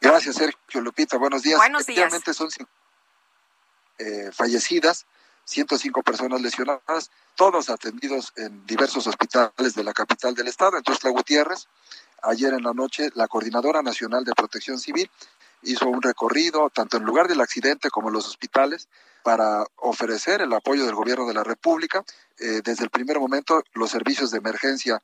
[0.00, 1.18] Gracias, Sergio Lupita.
[1.18, 1.56] Buenos días.
[1.56, 2.12] Buenos días.
[2.34, 2.50] son
[4.32, 5.06] fallecidas
[5.52, 11.10] 105 personas lesionadas, todos atendidos en diversos hospitales de la capital del estado, en Tuxtla
[11.10, 11.68] Gutiérrez.
[12.22, 15.10] Ayer en la noche, la Coordinadora Nacional de Protección Civil
[15.62, 18.88] hizo un recorrido tanto en lugar del accidente como en los hospitales
[19.22, 22.02] para ofrecer el apoyo del gobierno de la República.
[22.38, 25.02] Eh, desde el primer momento, los servicios de emergencia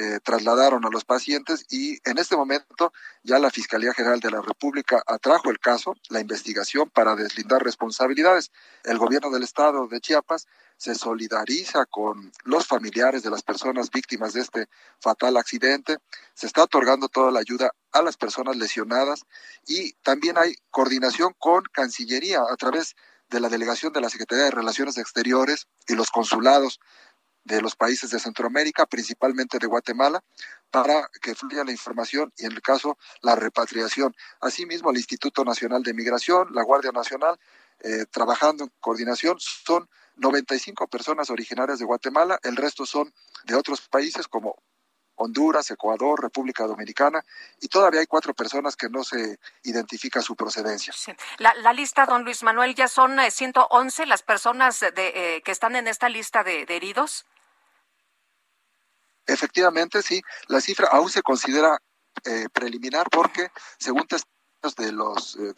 [0.00, 2.92] eh, trasladaron a los pacientes y en este momento
[3.24, 8.52] ya la Fiscalía General de la República atrajo el caso, la investigación para deslindar responsabilidades.
[8.84, 10.46] El gobierno del estado de Chiapas
[10.76, 14.68] se solidariza con los familiares de las personas víctimas de este
[15.00, 15.96] fatal accidente,
[16.32, 19.24] se está otorgando toda la ayuda a las personas lesionadas
[19.66, 22.94] y también hay coordinación con Cancillería a través
[23.30, 26.78] de la delegación de la Secretaría de Relaciones Exteriores y los consulados
[27.48, 30.22] de los países de Centroamérica, principalmente de Guatemala,
[30.70, 34.14] para que fluya la información y en el caso la repatriación.
[34.40, 37.38] Asimismo, el Instituto Nacional de Migración, la Guardia Nacional,
[37.80, 43.12] eh, trabajando en coordinación, son 95 personas originarias de Guatemala, el resto son
[43.44, 44.56] de otros países como
[45.14, 47.24] Honduras, Ecuador, República Dominicana,
[47.60, 50.92] y todavía hay cuatro personas que no se identifica su procedencia.
[51.38, 54.92] La, lista, don Luis Manuel, ya son 111 eh, las personas de,
[55.36, 57.26] eh, que están en esta lista de heridos.
[59.28, 61.78] Efectivamente, sí, la cifra aún se considera
[62.24, 65.54] eh, preliminar porque, según testimonios de los eh,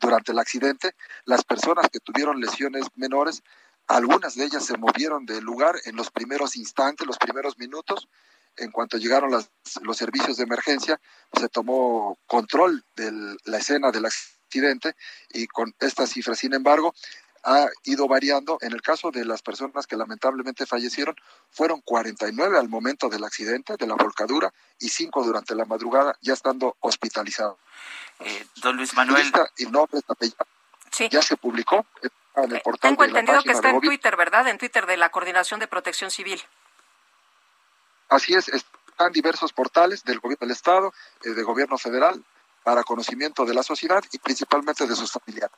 [0.00, 3.42] durante el accidente, las personas que tuvieron lesiones menores,
[3.86, 8.08] algunas de ellas se movieron del lugar en los primeros instantes, los primeros minutos.
[8.56, 11.00] En cuanto llegaron los servicios de emergencia,
[11.32, 14.94] se tomó control de la escena del accidente
[15.30, 16.92] y con esta cifra, sin embargo,
[17.44, 18.58] ha ido variando.
[18.60, 21.16] En el caso de las personas que lamentablemente fallecieron,
[21.50, 26.34] fueron 49 al momento del accidente, de la volcadura, y 5 durante la madrugada, ya
[26.34, 27.56] estando hospitalizados.
[28.20, 29.32] Eh, don Luis Manuel.
[29.56, 30.00] y nombre,
[30.90, 31.08] sí.
[31.10, 31.86] ya se publicó
[32.36, 34.48] en el eh, portal Tengo entendido que está en Twitter, ¿verdad?
[34.48, 36.40] En Twitter de la Coordinación de Protección Civil.
[38.08, 40.92] Así es, están diversos portales del gobierno del Estado,
[41.24, 42.22] eh, del gobierno federal,
[42.62, 45.56] para conocimiento de la sociedad y principalmente de sus familiares.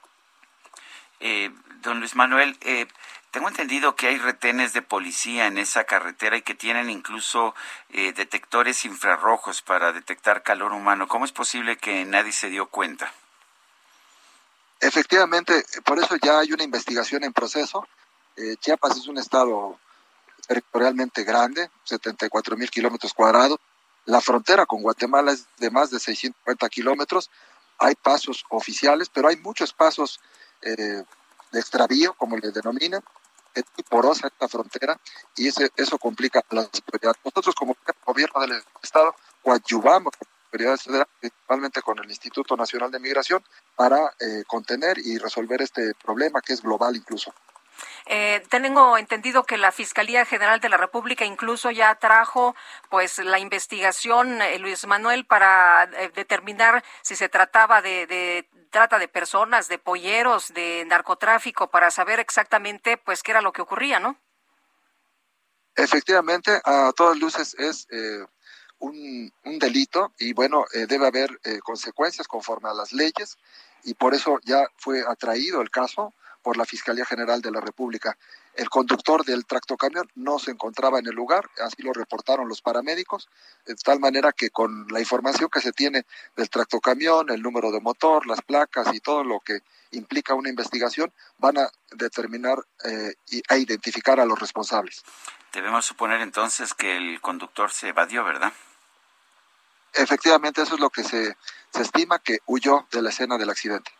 [1.21, 1.51] Eh,
[1.83, 2.87] don Luis Manuel, eh,
[3.31, 7.55] tengo entendido que hay retenes de policía en esa carretera y que tienen incluso
[7.91, 11.09] eh, detectores infrarrojos para detectar calor humano.
[11.09, 13.13] ¿Cómo es posible que nadie se dio cuenta?
[14.81, 17.87] Efectivamente, por eso ya hay una investigación en proceso.
[18.61, 19.79] Chiapas es un estado
[20.47, 23.59] territorialmente grande, 74 mil kilómetros cuadrados.
[24.07, 27.31] La frontera con Guatemala es de más de 650 kilómetros.
[27.79, 30.21] Hay pasos oficiales, pero hay muchos pasos
[30.65, 31.05] eh,
[31.53, 33.03] de extravío, como le denominan,
[33.55, 34.99] es muy porosa esta frontera
[35.37, 37.15] y ese, eso complica la seguridad.
[37.25, 42.91] Nosotros como gobierno del Estado coadyuvamos con las autoridades federales, principalmente con el Instituto Nacional
[42.91, 43.45] de Migración,
[43.77, 47.33] para eh, contener y resolver este problema que es global incluso.
[48.07, 52.55] Eh, tengo entendido que la Fiscalía General de la República incluso ya trajo
[52.91, 59.07] pues la investigación, eh, Luis Manuel, para eh, determinar si se trataba de, trata de
[59.07, 64.19] personas, de polleros, de narcotráfico, para saber exactamente pues qué era lo que ocurría, ¿no?
[65.77, 67.87] Efectivamente, a todas luces es
[68.79, 71.31] un, un, delito y bueno, debe haber
[71.63, 73.37] consecuencias conforme a las leyes
[73.85, 76.13] y por eso ya fue atraído el caso
[76.43, 78.19] por la Fiscalía General de la República.
[78.55, 83.29] El conductor del tractocamión no se encontraba en el lugar, así lo reportaron los paramédicos,
[83.67, 87.81] de tal manera que con la información que se tiene del tractocamión, el número de
[87.81, 93.43] motor, las placas y todo lo que implica una investigación, van a determinar eh, y,
[93.49, 95.03] a identificar a los responsables.
[95.53, 98.53] Debemos suponer entonces que el conductor se evadió, ¿verdad?
[99.95, 101.37] Efectivamente, eso es lo que se,
[101.71, 103.91] se estima que huyó de la escena del accidente.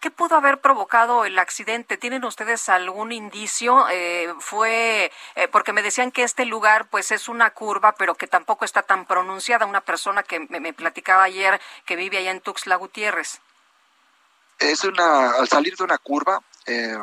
[0.00, 1.96] ¿Qué pudo haber provocado el accidente?
[1.96, 3.86] ¿Tienen ustedes algún indicio?
[3.90, 8.26] Eh, fue eh, porque me decían que este lugar pues es una curva, pero que
[8.26, 9.66] tampoco está tan pronunciada.
[9.66, 13.40] Una persona que me, platicaba ayer que vive allá en Tuxtla Gutiérrez.
[14.58, 16.98] Es una, al salir de una curva, eh,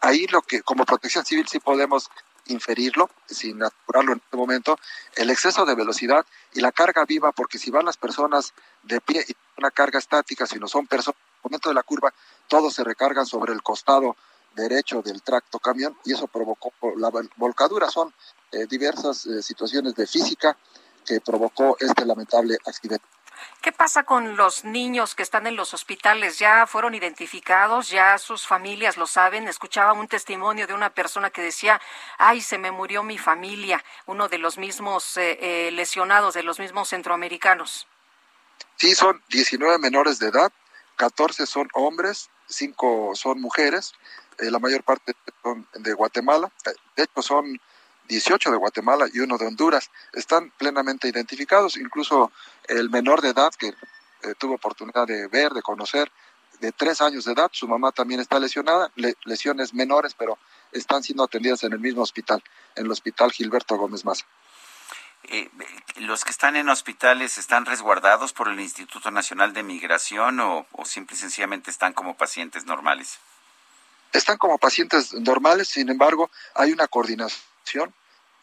[0.00, 2.10] ahí lo que como protección civil sí podemos
[2.46, 4.78] inferirlo, sin apurarlo en este momento,
[5.14, 9.24] el exceso de velocidad y la carga viva, porque si van las personas de pie
[9.28, 12.12] y una carga estática, si no son personas momento de la curva,
[12.48, 14.16] todos se recargan sobre el costado
[14.54, 17.88] derecho del tracto camión y eso provocó la volcadura.
[17.90, 18.12] Son
[18.52, 20.56] eh, diversas eh, situaciones de física
[21.04, 23.06] que provocó este lamentable accidente.
[23.60, 26.38] ¿Qué pasa con los niños que están en los hospitales?
[26.38, 27.90] ¿Ya fueron identificados?
[27.90, 29.46] ¿Ya sus familias lo saben?
[29.46, 31.80] Escuchaba un testimonio de una persona que decía,
[32.16, 36.88] ay, se me murió mi familia, uno de los mismos eh, lesionados, de los mismos
[36.88, 37.86] centroamericanos.
[38.76, 40.52] Sí, son 19 menores de edad
[40.96, 43.92] 14 son hombres, 5 son mujeres,
[44.38, 46.50] eh, la mayor parte son de Guatemala,
[46.96, 47.60] de hecho son
[48.08, 52.32] 18 de Guatemala y uno de Honduras, están plenamente identificados, incluso
[52.68, 56.10] el menor de edad que eh, tuvo oportunidad de ver, de conocer,
[56.60, 58.90] de 3 años de edad, su mamá también está lesionada,
[59.24, 60.38] lesiones menores, pero
[60.72, 62.42] están siendo atendidas en el mismo hospital,
[62.74, 64.24] en el hospital Gilberto Gómez Maza.
[65.30, 65.50] Eh,
[65.96, 70.84] ¿los que están en hospitales están resguardados por el Instituto Nacional de Migración o, o
[70.84, 73.18] simple y sencillamente están como pacientes normales?
[74.12, 77.94] Están como pacientes normales, sin embargo, hay una coordinación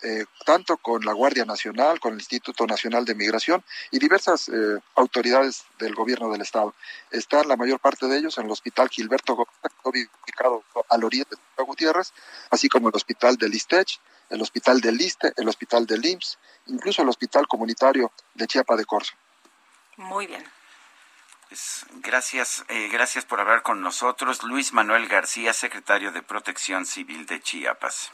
[0.06, 4.80] eh, tanto con la Guardia Nacional, con el Instituto Nacional de Migración y diversas eh,
[4.96, 6.76] autoridades del gobierno del Estado.
[7.10, 9.48] Están la mayor parte de ellos en el Hospital Gilberto
[9.86, 12.12] ubicado al oriente de Gutiérrez,
[12.50, 17.02] así como el Hospital del Istech, el Hospital del Liste, el Hospital del IMSS, incluso
[17.02, 19.14] el Hospital Comunitario de Chiapa de Corzo.
[19.98, 20.44] Muy bien.
[21.50, 24.42] Pues, gracias, eh, gracias por hablar con nosotros.
[24.42, 28.10] Luis Manuel García, secretario de Protección Civil de Chiapas.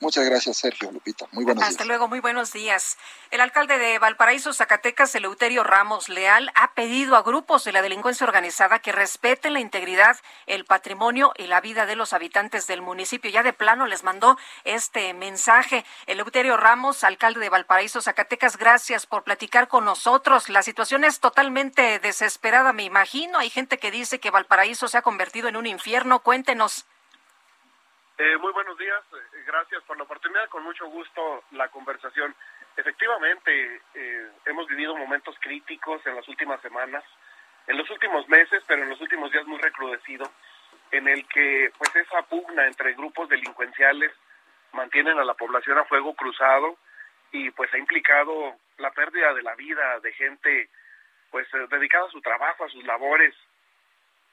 [0.00, 1.26] Muchas gracias, Sergio Lupita.
[1.32, 2.98] Muy buenos Hasta luego, muy buenos días.
[3.30, 8.26] El alcalde de Valparaíso, Zacatecas, Eleuterio Ramos Leal, ha pedido a grupos de la delincuencia
[8.26, 13.30] organizada que respeten la integridad, el patrimonio y la vida de los habitantes del municipio.
[13.30, 15.84] Ya de plano les mandó este mensaje.
[16.06, 20.48] Eleuterio Ramos, alcalde de Valparaíso, Zacatecas, gracias por platicar con nosotros.
[20.48, 23.38] La situación es totalmente desesperada, me imagino.
[23.38, 26.20] Hay gente que dice que Valparaíso se ha convertido en un infierno.
[26.20, 26.84] Cuéntenos.
[28.16, 32.32] Eh, muy buenos días, eh, gracias por la oportunidad, con mucho gusto la conversación.
[32.76, 37.02] Efectivamente, eh, hemos vivido momentos críticos en las últimas semanas,
[37.66, 40.30] en los últimos meses, pero en los últimos días muy recrudecido,
[40.92, 44.12] en el que pues esa pugna entre grupos delincuenciales
[44.72, 46.78] mantienen a la población a fuego cruzado
[47.32, 50.68] y pues ha implicado la pérdida de la vida de gente
[51.32, 53.34] pues dedicada a su trabajo, a sus labores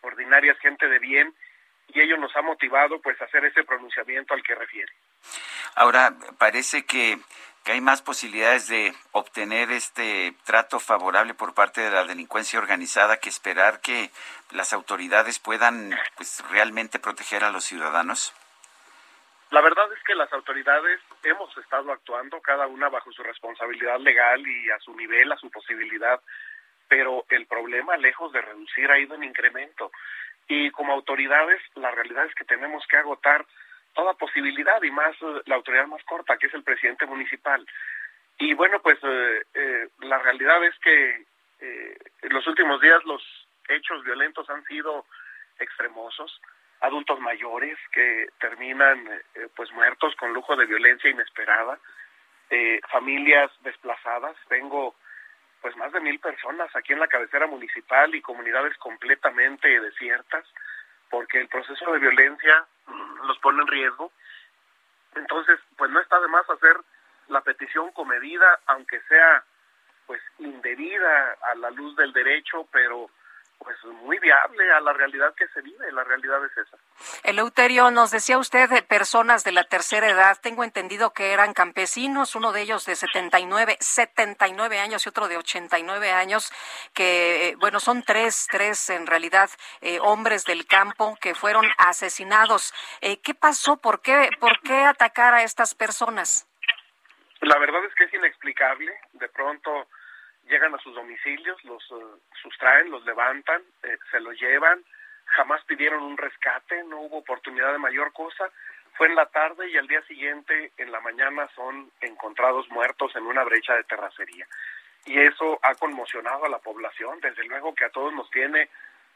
[0.02, 1.34] ordinarias, gente de bien
[1.94, 4.92] y ello nos ha motivado pues a hacer ese pronunciamiento al que refiere.
[5.76, 7.18] Ahora, parece que,
[7.64, 13.18] que, hay más posibilidades de obtener este trato favorable por parte de la delincuencia organizada
[13.18, 14.10] que esperar que
[14.52, 18.34] las autoridades puedan pues realmente proteger a los ciudadanos.
[19.52, 24.42] La verdad es que las autoridades hemos estado actuando cada una bajo su responsabilidad legal
[24.48, 26.22] y a su nivel, a su posibilidad,
[26.88, 29.92] pero el problema lejos de reducir ha ido en incremento
[30.52, 33.46] y como autoridades la realidad es que tenemos que agotar
[33.94, 37.66] toda posibilidad y más eh, la autoridad más corta que es el presidente municipal.
[38.38, 41.26] Y bueno pues eh, eh, la realidad es que
[41.62, 43.22] en los últimos días los
[43.70, 45.06] hechos violentos han sido
[45.60, 46.42] extremosos
[46.80, 49.08] adultos mayores que terminan
[49.56, 51.78] pues muertos con lujo de violencia inesperada
[52.92, 54.36] familias desplazadas.
[54.50, 54.96] Tengo
[55.62, 60.46] pues más de mil personas aquí en la cabecera municipal y comunidades completamente desiertas,
[61.10, 62.66] porque el proceso de violencia
[63.26, 64.12] los pone en riesgo.
[65.16, 66.78] Entonces, pues no está de más hacer
[67.28, 69.44] la petición comedida, aunque sea
[70.08, 73.10] pues indebida a la luz del derecho, pero
[73.64, 76.78] pues muy viable a la realidad que se vive, la realidad es esa.
[77.24, 82.36] Eleuterio, nos decía usted de personas de la tercera edad, tengo entendido que eran campesinos,
[82.36, 86.52] uno de ellos de 79, 79 años y otro de 89 años,
[86.94, 89.50] que eh, bueno, son tres, tres en realidad
[89.82, 92.74] eh, hombres del campo que fueron asesinados.
[93.02, 93.78] Eh, ¿Qué pasó?
[93.78, 96.48] ¿Por qué, ¿Por qué atacar a estas personas?
[97.42, 99.88] La verdad es que es inexplicable, de pronto
[100.48, 104.84] llegan a sus domicilios, los uh, sustraen, los levantan, eh, se los llevan,
[105.26, 108.50] jamás pidieron un rescate, no hubo oportunidad de mayor cosa,
[108.98, 113.26] fue en la tarde y al día siguiente, en la mañana, son encontrados muertos en
[113.26, 114.46] una brecha de terracería.
[115.06, 118.70] Y eso ha conmocionado a la población, desde luego que a todos nos tiene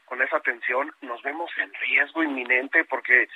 [0.06, 3.28] con esa tensión, nos vemos en riesgo inminente porque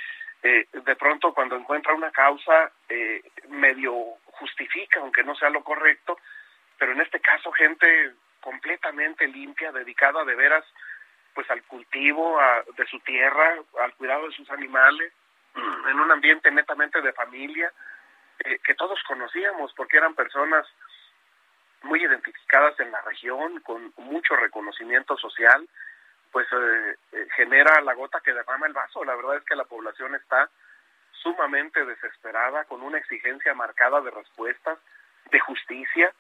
[0.43, 3.93] eh, de pronto cuando encuentra una causa eh, medio
[4.27, 6.17] justifica, aunque no sea lo correcto,
[6.81, 10.65] pero en este caso gente completamente limpia, dedicada de veras
[11.35, 12.41] pues al cultivo
[12.75, 15.13] de su tierra, al cuidado de sus animales,
[15.55, 17.71] en un ambiente netamente de familia,
[18.41, 20.67] eh, que todos conocíamos porque eran personas
[21.83, 25.69] muy identificadas en la región, con mucho reconocimiento social,
[26.33, 29.05] pues eh, eh, genera la gota que derrama el vaso.
[29.05, 30.49] La verdad es que la población está
[31.13, 34.79] sumamente desesperada, con una exigencia marcada de respuestas,
[35.31, 36.13] de justicia,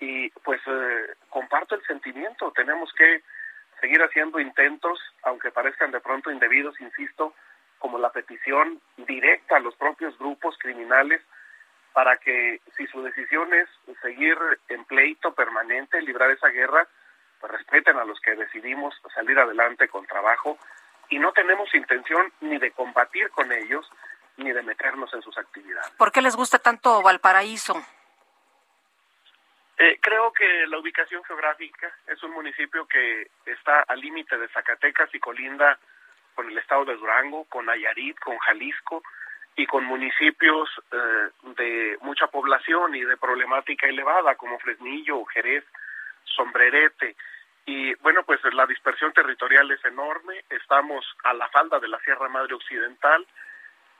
[0.00, 3.22] y pues eh, comparto el sentimiento, tenemos que
[3.80, 7.34] seguir haciendo intentos, aunque parezcan de pronto indebidos, insisto,
[7.78, 11.22] como la petición directa a los propios grupos criminales
[11.92, 13.68] para que si su decisión es
[14.02, 14.36] seguir
[14.68, 16.86] en pleito permanente, librar esa guerra,
[17.40, 20.58] pues respeten a los que decidimos salir adelante con trabajo
[21.08, 23.90] y no tenemos intención ni de combatir con ellos
[24.36, 25.90] ni de meternos en sus actividades.
[25.98, 27.74] ¿Por qué les gusta tanto Valparaíso?
[29.82, 35.08] Eh, creo que la ubicación geográfica es un municipio que está al límite de Zacatecas
[35.14, 35.78] y colinda
[36.34, 39.02] con el estado de Durango, con Nayarit, con Jalisco,
[39.56, 45.64] y con municipios eh, de mucha población y de problemática elevada como Fresnillo, Jerez,
[46.24, 47.16] Sombrerete.
[47.64, 52.28] Y bueno, pues la dispersión territorial es enorme, estamos a la falda de la Sierra
[52.28, 53.26] Madre Occidental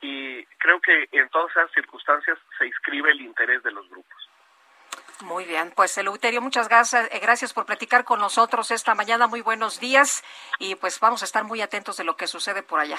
[0.03, 4.30] y creo que en todas esas circunstancias se inscribe el interés de los grupos.
[5.23, 9.27] Muy bien, pues Eleuterio, muchas gracias, eh, gracias por platicar con nosotros esta mañana.
[9.27, 10.25] Muy buenos días
[10.59, 12.99] y pues vamos a estar muy atentos de lo que sucede por allá.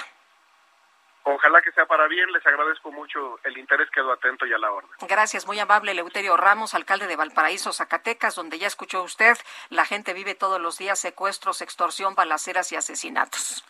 [1.24, 4.72] Ojalá que sea para bien, les agradezco mucho el interés, quedo atento y a la
[4.72, 4.90] orden.
[5.02, 9.36] Gracias, muy amable Eleuterio Ramos, alcalde de Valparaíso, Zacatecas, donde ya escuchó usted,
[9.68, 13.64] la gente vive todos los días secuestros, extorsión, balaceras y asesinatos.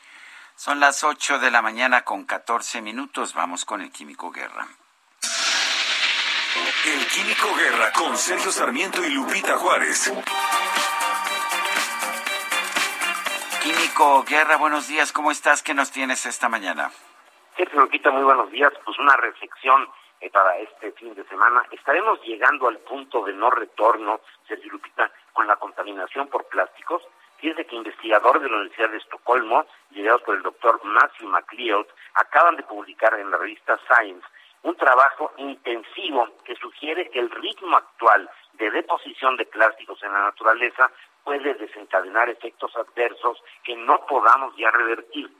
[0.57, 4.69] Son las 8 de la mañana con 14 minutos, vamos con el Químico Guerra.
[6.55, 10.13] El Químico Guerra con Sergio Sarmiento y Lupita Juárez.
[13.63, 15.63] Químico Guerra, buenos días, ¿cómo estás?
[15.63, 16.91] ¿Qué nos tienes esta mañana?
[17.57, 18.71] Sergio Lupita, muy buenos días.
[18.85, 19.89] Pues una reflexión
[20.21, 21.63] eh, para este fin de semana.
[21.71, 27.03] Estaremos llegando al punto de no retorno, Sergio Lupita, con la contaminación por plásticos.
[27.39, 32.57] Fíjense que investigadores de la Universidad de Estocolmo, liderados por el doctor Matthew MacLeod, acaban
[32.57, 34.27] de publicar en la revista Science
[34.63, 40.23] un trabajo intensivo que sugiere que el ritmo actual de deposición de plásticos en la
[40.23, 40.91] naturaleza
[41.25, 45.31] puede desencadenar efectos adversos que no podamos ya revertir.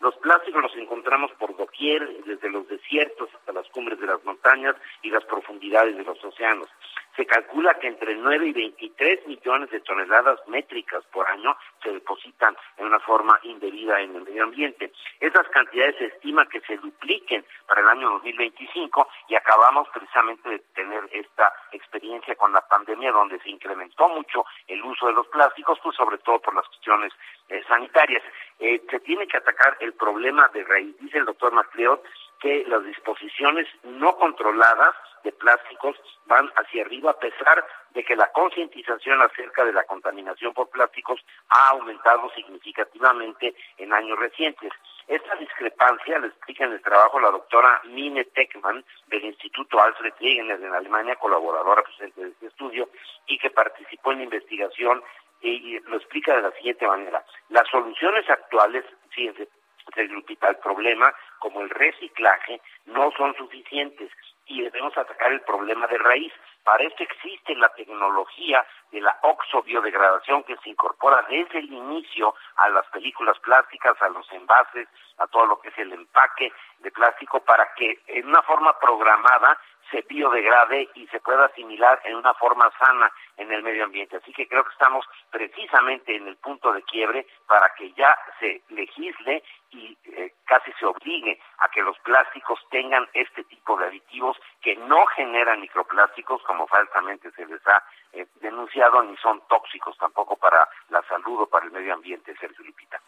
[0.00, 4.74] Los plásticos los encontramos por doquier, desde los desiertos hasta las cumbres de las montañas
[5.02, 6.68] y las profundidades de los océanos.
[7.16, 12.56] Se calcula que entre 9 y 23 millones de toneladas métricas por año se depositan
[12.78, 14.92] en una forma indebida en el medio ambiente.
[15.20, 20.58] Esas cantidades se estima que se dupliquen para el año 2025 y acabamos precisamente de
[20.74, 25.78] tener esta experiencia con la pandemia donde se incrementó mucho el uso de los plásticos,
[25.82, 27.12] pues sobre todo por las cuestiones
[27.48, 28.22] eh, sanitarias.
[28.58, 32.00] Eh, se tiene que atacar el problema de raíz, dice el doctor Macleod,
[32.42, 38.32] que las disposiciones no controladas de plásticos van hacia arriba a pesar de que la
[38.32, 44.72] concientización acerca de la contaminación por plásticos ha aumentado significativamente en años recientes.
[45.06, 50.60] Esta discrepancia la explica en el trabajo la doctora Mine Teckman del Instituto Alfred Wegener
[50.60, 52.88] en Alemania, colaboradora presente de este estudio
[53.28, 55.00] y que participó en la investigación
[55.40, 57.24] y lo explica de la siguiente manera.
[57.50, 59.48] Las soluciones actuales, fíjense,
[59.96, 61.12] el problema,
[61.42, 64.12] como el reciclaje, no son suficientes
[64.46, 66.32] y debemos atacar el problema de raíz.
[66.62, 72.68] Para esto existe la tecnología de la oxobiodegradación que se incorpora desde el inicio a
[72.68, 74.86] las películas plásticas, a los envases,
[75.18, 79.58] a todo lo que es el empaque de plástico, para que en una forma programada
[79.90, 84.16] se biodegrade y se pueda asimilar en una forma sana en el medio ambiente.
[84.16, 88.62] Así que creo que estamos precisamente en el punto de quiebre para que ya se
[88.70, 89.42] legisle
[89.72, 94.76] y eh, casi se obligue a que los plásticos tengan este tipo de aditivos que
[94.76, 100.68] no generan microplásticos como falsamente se les ha eh, denunciado ni son tóxicos tampoco para
[100.90, 103.00] la salud o para el medio ambiente, Sergio Lupita.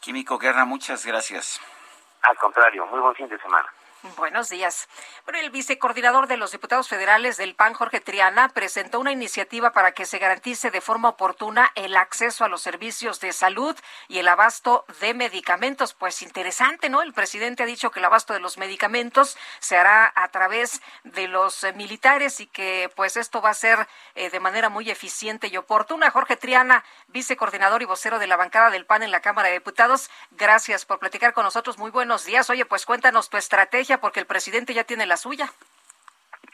[0.00, 1.60] Químico Guerra, muchas gracias.
[2.22, 3.68] Al contrario, muy buen fin de semana.
[4.16, 4.88] Buenos días.
[5.24, 9.92] Bueno, el vicecoordinador de los diputados federales del PAN, Jorge Triana, presentó una iniciativa para
[9.92, 13.76] que se garantice de forma oportuna el acceso a los servicios de salud
[14.08, 15.92] y el abasto de medicamentos.
[15.92, 17.02] Pues interesante, ¿no?
[17.02, 21.28] El presidente ha dicho que el abasto de los medicamentos se hará a través de
[21.28, 25.48] los eh, militares y que pues esto va a ser eh, de manera muy eficiente
[25.48, 26.10] y oportuna.
[26.10, 30.10] Jorge Triana, vicecoordinador y vocero de la bancada del PAN en la Cámara de Diputados,
[30.30, 31.76] gracias por platicar con nosotros.
[31.76, 32.48] Muy buenos días.
[32.48, 35.50] Oye, pues cuéntanos tu estrategia porque el presidente ya tiene la suya.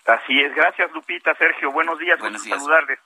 [0.06, 2.58] Así es, gracias Lupita, Sergio, buenos días, buenos días.
[2.58, 3.00] saludarles.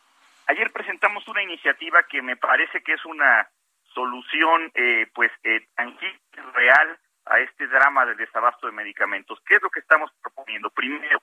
[0.46, 3.48] Ayer presentamos una iniciativa que me parece que es una
[3.94, 6.20] solución eh, pues eh, tangible,
[6.54, 9.38] real a este drama del desabasto de medicamentos.
[9.46, 10.70] ¿Qué es lo que estamos proponiendo?
[10.70, 11.22] Primero,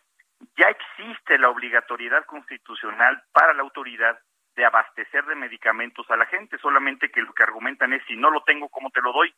[0.55, 4.20] ya existe la obligatoriedad constitucional para la autoridad
[4.55, 8.32] de abastecer de medicamentos a la gente, solamente que lo que argumentan es si no
[8.32, 9.34] lo tengo, ¿cómo te lo doy?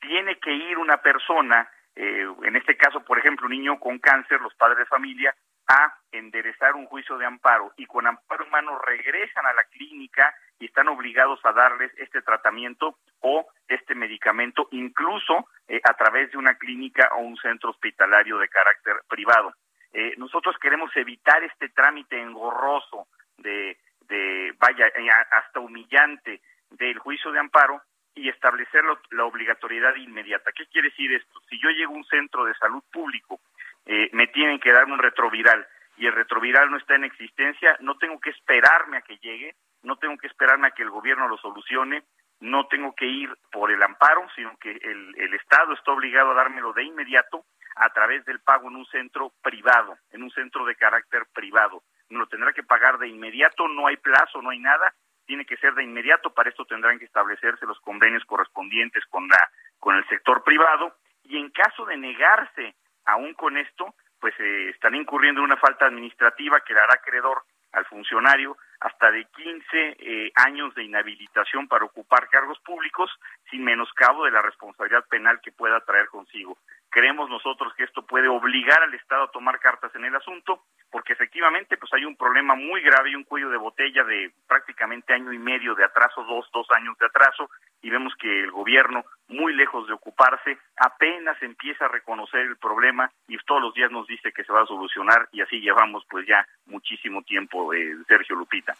[0.00, 4.40] Tiene que ir una persona eh, en este caso, por ejemplo, un niño con cáncer,
[4.40, 5.34] los padres de familia,
[5.68, 10.66] a enderezar un juicio de amparo y con amparo humano regresan a la clínica y
[10.66, 16.56] están obligados a darles este tratamiento o este medicamento, incluso eh, a través de una
[16.56, 19.54] clínica o un centro hospitalario de carácter privado.
[19.92, 23.06] Eh, nosotros queremos evitar este trámite engorroso
[23.38, 24.86] de, de vaya,
[25.30, 27.80] hasta humillante del juicio de amparo
[28.14, 30.52] y establecer la obligatoriedad inmediata.
[30.52, 31.40] ¿Qué quiere decir esto?
[31.48, 33.40] Si yo llego a un centro de salud público,
[33.86, 35.66] eh, me tienen que dar un retroviral
[35.96, 39.96] y el retroviral no está en existencia, no tengo que esperarme a que llegue, no
[39.96, 42.04] tengo que esperarme a que el gobierno lo solucione,
[42.40, 46.34] no tengo que ir por el amparo, sino que el, el Estado está obligado a
[46.34, 47.44] dármelo de inmediato,
[47.76, 51.82] a través del pago en un centro privado, en un centro de carácter privado.
[52.08, 54.94] No lo tendrá que pagar de inmediato, no hay plazo, no hay nada,
[55.26, 59.50] tiene que ser de inmediato, para esto tendrán que establecerse los convenios correspondientes con la
[59.78, 62.74] con el sector privado y en caso de negarse
[63.04, 67.42] aún con esto, pues eh, están incurriendo en una falta administrativa que dará acreedor
[67.72, 73.10] al funcionario hasta de 15 eh, años de inhabilitación para ocupar cargos públicos
[73.50, 76.56] sin menoscabo de la responsabilidad penal que pueda traer consigo.
[76.90, 80.64] Creemos nosotros que esto puede obligar al Estado a tomar cartas en el asunto,
[80.94, 85.12] porque efectivamente pues hay un problema muy grave y un cuello de botella de prácticamente
[85.12, 87.50] año y medio de atraso, dos, dos años de atraso,
[87.82, 93.10] y vemos que el gobierno, muy lejos de ocuparse, apenas empieza a reconocer el problema
[93.26, 96.28] y todos los días nos dice que se va a solucionar y así llevamos pues
[96.28, 98.76] ya muchísimo tiempo, eh, Sergio Lupita.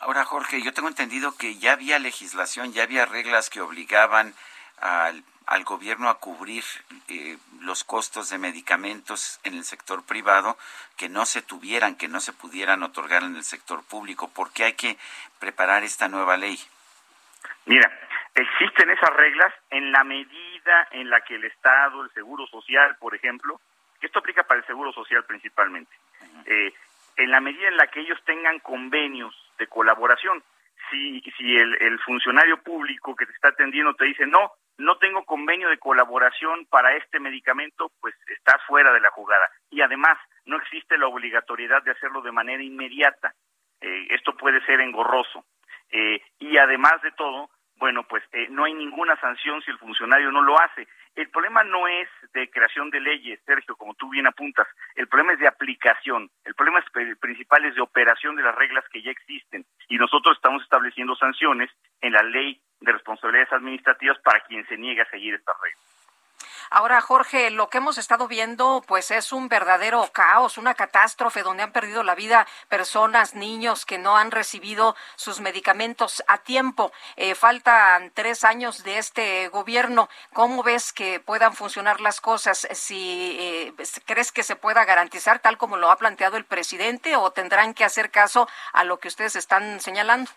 [0.00, 4.32] Ahora, Jorge, yo tengo entendido que ya había legislación, ya había reglas que obligaban
[4.80, 6.62] al, al gobierno a cubrir
[7.08, 10.58] eh, los costos de medicamentos en el sector privado
[10.98, 14.28] que no se tuvieran, que no se pudieran otorgar en el sector público.
[14.28, 14.98] ¿Por qué hay que
[15.40, 16.58] preparar esta nueva ley?
[17.64, 17.90] Mira,
[18.34, 23.14] existen esas reglas en la medida en la que el Estado, el Seguro Social, por
[23.14, 23.58] ejemplo,
[24.00, 25.96] que esto aplica para el Seguro Social principalmente,
[26.44, 26.74] eh,
[27.16, 30.42] en la medida en la que ellos tengan convenios de colaboración.
[30.90, 35.24] Si, si el, el funcionario público que te está atendiendo te dice, no, no tengo
[35.24, 39.50] convenio de colaboración para este medicamento, pues está fuera de la jugada.
[39.70, 43.34] Y además, no existe la obligatoriedad de hacerlo de manera inmediata.
[43.80, 45.44] Eh, esto puede ser engorroso.
[45.90, 50.30] Eh, y además de todo, bueno, pues eh, no hay ninguna sanción si el funcionario
[50.30, 50.86] no lo hace.
[51.14, 54.66] El problema no es de creación de leyes, Sergio, como tú bien apuntas.
[54.94, 56.30] El problema es de aplicación.
[56.44, 56.84] El problema
[57.20, 59.64] principal es de operación de las reglas que ya existen.
[59.88, 65.02] Y nosotros estamos estableciendo sanciones en la ley de responsabilidades administrativas para quien se niegue
[65.02, 65.88] a seguir estas reglas.
[66.70, 71.62] Ahora, Jorge, lo que hemos estado viendo, pues es un verdadero caos, una catástrofe donde
[71.62, 76.92] han perdido la vida personas, niños que no han recibido sus medicamentos a tiempo.
[77.16, 80.10] Eh, faltan tres años de este gobierno.
[80.34, 82.68] ¿Cómo ves que puedan funcionar las cosas?
[82.72, 83.74] Si eh,
[84.04, 87.84] crees que se pueda garantizar tal como lo ha planteado el presidente o tendrán que
[87.84, 90.30] hacer caso a lo que ustedes están señalando.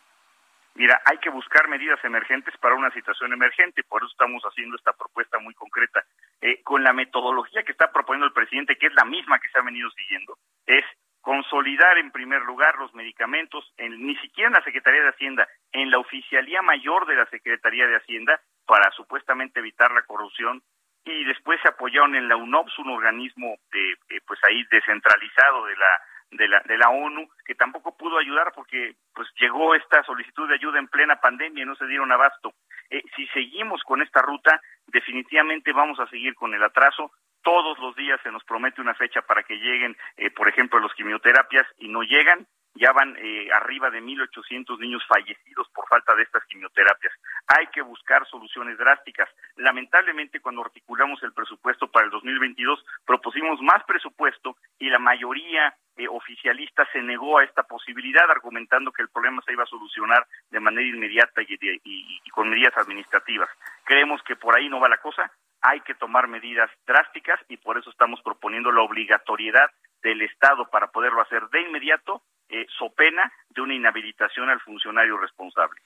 [0.76, 4.94] Mira, hay que buscar medidas emergentes para una situación emergente, por eso estamos haciendo esta
[4.94, 6.04] propuesta muy concreta.
[6.42, 9.60] Eh, con la metodología que está proponiendo el presidente, que es la misma que se
[9.60, 10.86] ha venido siguiendo, es
[11.20, 15.92] consolidar en primer lugar los medicamentos, en, ni siquiera en la Secretaría de Hacienda, en
[15.92, 20.64] la oficialía mayor de la Secretaría de Hacienda, para supuestamente evitar la corrupción,
[21.04, 25.76] y después se apoyaron en la UNOPS, un organismo de, eh, pues ahí descentralizado de
[25.76, 26.00] la
[26.32, 30.56] de la, de la ONU, que tampoco pudo ayudar porque pues llegó esta solicitud de
[30.56, 32.54] ayuda en plena pandemia y no se dieron abasto.
[32.90, 37.12] Eh, si seguimos con esta ruta, definitivamente vamos a seguir con el atraso.
[37.44, 40.94] Todos los días se nos promete una fecha para que lleguen, eh, por ejemplo, los
[40.94, 46.24] quimioterapias y no llegan ya van eh, arriba de 1.800 niños fallecidos por falta de
[46.24, 47.14] estas quimioterapias.
[47.48, 49.30] Hay que buscar soluciones drásticas.
[49.58, 56.08] Lamentablemente, cuando articulamos el presupuesto para el 2022, propusimos más presupuesto y la mayoría eh,
[56.08, 60.60] oficialista se negó a esta posibilidad, argumentando que el problema se iba a solucionar de
[60.60, 63.50] manera inmediata y con medidas administrativas.
[63.84, 65.30] Creemos que por ahí no va la cosa.
[65.62, 69.70] Hay que tomar medidas drásticas y por eso estamos proponiendo la obligatoriedad
[70.02, 75.18] del Estado para poderlo hacer de inmediato eh, so pena de una inhabilitación al funcionario
[75.18, 75.80] responsable.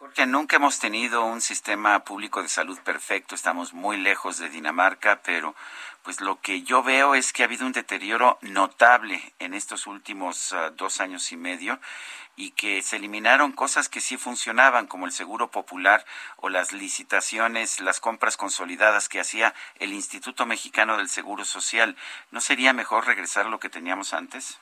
[0.00, 5.20] Jorge, nunca hemos tenido un sistema público de salud perfecto, estamos muy lejos de Dinamarca,
[5.22, 5.54] pero
[6.02, 10.54] pues lo que yo veo es que ha habido un deterioro notable en estos últimos
[10.54, 11.78] ah, dos años y medio
[12.40, 16.06] y que se eliminaron cosas que sí funcionaban, como el seguro popular
[16.38, 21.96] o las licitaciones, las compras consolidadas que hacía el Instituto Mexicano del Seguro Social.
[22.30, 24.58] ¿No sería mejor regresar a lo que teníamos antes?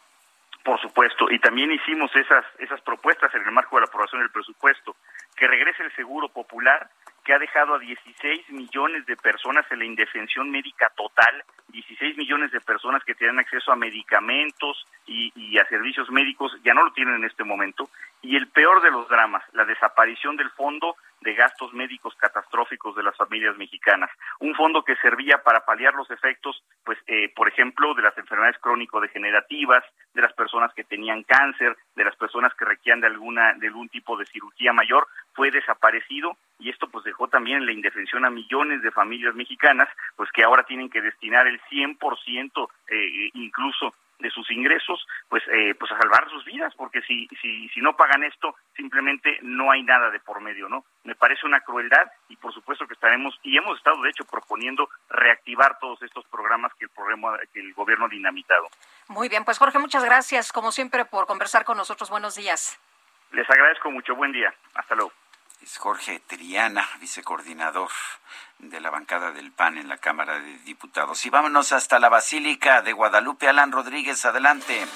[0.65, 4.33] Por supuesto, y también hicimos esas, esas propuestas en el marco de la aprobación del
[4.33, 4.97] presupuesto,
[5.37, 6.91] que regrese el seguro popular,
[7.29, 12.51] que ha dejado a 16 millones de personas en la indefensión médica total, 16 millones
[12.53, 17.17] de personas que tienen acceso a medicamentos y, a servicios médicos, ya no lo tienen
[17.17, 17.91] en este momento.
[18.23, 23.03] Y el peor de los dramas, la desaparición del fondo de gastos médicos catastróficos de
[23.03, 24.11] las familias mexicanas.
[24.40, 28.59] Un fondo que servía para paliar los efectos, pues, eh, por ejemplo, de las enfermedades
[28.59, 29.85] crónico-degenerativas,
[30.15, 33.89] de las personas que tenían cáncer, de las personas que requieran de alguna, de algún
[33.89, 38.82] tipo de cirugía mayor, fue desaparecido y esto pues dejó también la indefensión a millones
[38.82, 44.51] de familias mexicanas, pues que ahora tienen que destinar el 100% eh, incluso de sus
[44.51, 48.57] ingresos, pues, eh, pues a salvar sus vidas, porque si, si, si no pagan esto,
[48.77, 50.85] simplemente no hay nada de por medio, ¿no?
[51.05, 54.89] Me parece una crueldad y por supuesto que estaremos, y hemos estado de hecho proponiendo
[55.09, 58.69] reactivar todos estos programas que el, programa, que el gobierno ha dinamitado.
[59.09, 62.11] Muy bien, pues Jorge, muchas gracias, como siempre, por conversar con nosotros.
[62.11, 62.78] Buenos días.
[63.32, 64.15] Les agradezco mucho.
[64.15, 64.53] Buen día.
[64.74, 65.12] Hasta luego.
[65.62, 67.90] Es Jorge Triana, vicecoordinador
[68.59, 71.24] de la bancada del PAN en la Cámara de Diputados.
[71.26, 73.48] Y vámonos hasta la Basílica de Guadalupe.
[73.48, 74.86] Alan Rodríguez, adelante.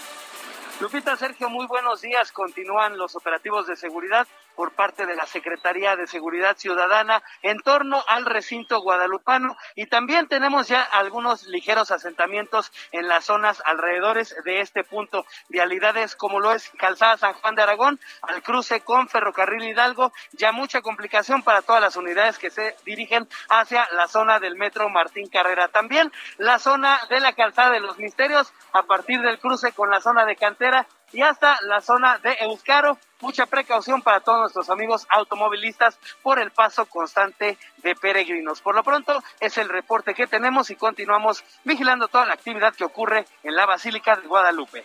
[0.80, 2.32] Lupita, Sergio, muy buenos días.
[2.32, 4.26] Continúan los operativos de seguridad
[4.57, 10.29] por parte de la Secretaría de Seguridad Ciudadana en torno al recinto guadalupano y también
[10.29, 15.24] tenemos ya algunos ligeros asentamientos en las zonas alrededores de este punto.
[15.49, 20.53] Vialidades como lo es Calzada San Juan de Aragón, al cruce con Ferrocarril Hidalgo, ya
[20.53, 25.29] mucha complicación para todas las unidades que se dirigen hacia la zona del metro Martín
[25.29, 25.69] Carrera.
[25.69, 30.01] También la zona de la Calzada de los Misterios a partir del cruce con la
[30.01, 32.98] zona de Cantera y hasta la zona de Euskaro.
[33.20, 38.60] Mucha precaución para todos nuestros amigos automovilistas por el paso constante de peregrinos.
[38.60, 42.84] Por lo pronto es el reporte que tenemos y continuamos vigilando toda la actividad que
[42.84, 44.84] ocurre en la Basílica de Guadalupe.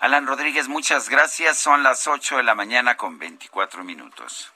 [0.00, 1.58] Alan Rodríguez, muchas gracias.
[1.58, 4.52] Son las 8 de la mañana con 24 minutos.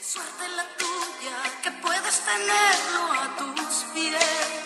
[0.00, 4.63] suerte la tuya que puedes tenerlo a tus pies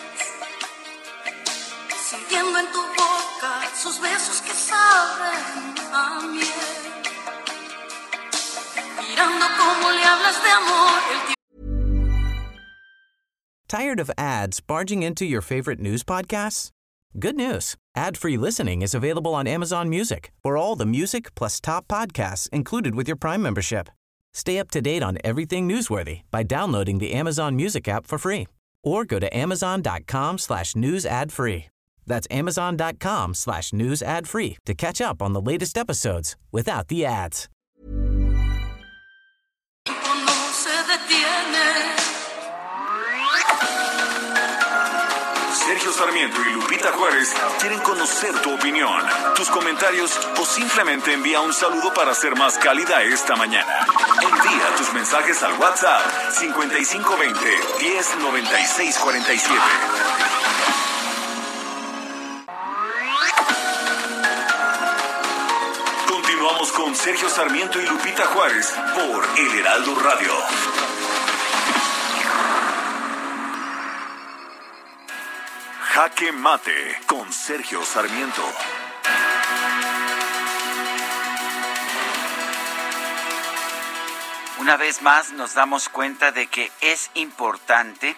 [2.09, 6.89] sintiendo en tu boca sus besos que saben a miel.
[8.97, 11.35] Mirando cómo le hablas de amor.
[13.67, 16.71] Tired of ads barging into your favorite news podcasts?
[17.19, 17.75] Good news.
[17.95, 22.95] Ad-free listening is available on Amazon Music for all the music plus top podcasts included
[22.95, 23.87] with your Prime membership.
[24.33, 28.47] Stay up to date on everything newsworthy by downloading the Amazon Music app for free
[28.83, 31.67] or go to amazon.com slash news ad free.
[32.09, 37.05] That's amazon.com slash news ad free to catch up on the latest episodes without the
[37.05, 37.47] ads.
[45.69, 47.31] Sergio Sarmiento y Lupita Juárez
[47.61, 49.03] quieren conocer tu opinión,
[49.35, 53.85] tus comentarios o simplemente envía un saludo para ser más cálida esta mañana.
[54.19, 60.78] Envía tus mensajes al WhatsApp 5520 109647.
[66.67, 70.33] Con Sergio Sarmiento y Lupita Juárez por El Heraldo Radio.
[75.93, 78.43] Jaque Mate con Sergio Sarmiento.
[84.59, 88.17] Una vez más nos damos cuenta de que es importante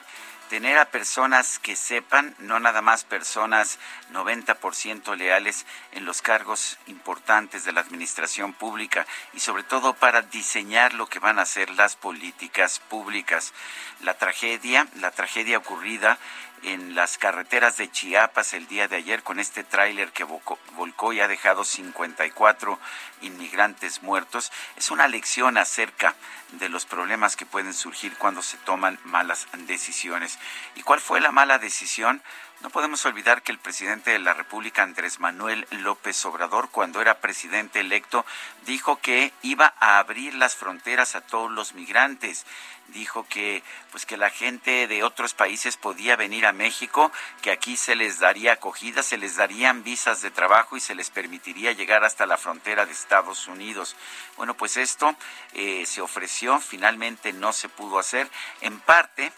[0.51, 3.79] tener a personas que sepan, no nada más personas
[4.11, 10.93] 90% leales en los cargos importantes de la administración pública y sobre todo para diseñar
[10.93, 13.53] lo que van a ser las políticas públicas.
[14.01, 16.17] La tragedia, la tragedia ocurrida
[16.63, 21.19] en las carreteras de Chiapas el día de ayer con este tráiler que volcó y
[21.19, 22.79] ha dejado 54
[23.21, 26.15] inmigrantes muertos es una lección acerca
[26.53, 30.37] de los problemas que pueden surgir cuando se toman malas decisiones.
[30.75, 32.21] ¿Y cuál fue la mala decisión?
[32.61, 37.19] No podemos olvidar que el presidente de la República, Andrés Manuel López Obrador, cuando era
[37.19, 38.23] presidente electo,
[38.65, 42.45] dijo que iba a abrir las fronteras a todos los migrantes.
[42.93, 47.11] Dijo que pues que la gente de otros países podía venir a México,
[47.41, 51.09] que aquí se les daría acogida, se les darían visas de trabajo y se les
[51.09, 53.95] permitiría llegar hasta la frontera de Estados Unidos.
[54.37, 55.15] Bueno, pues esto
[55.53, 58.29] eh, se ofreció, finalmente no se pudo hacer,
[58.61, 59.31] en parte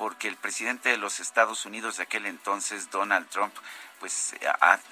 [0.00, 3.54] porque el presidente de los Estados Unidos de aquel entonces, Donald Trump,
[4.00, 4.34] pues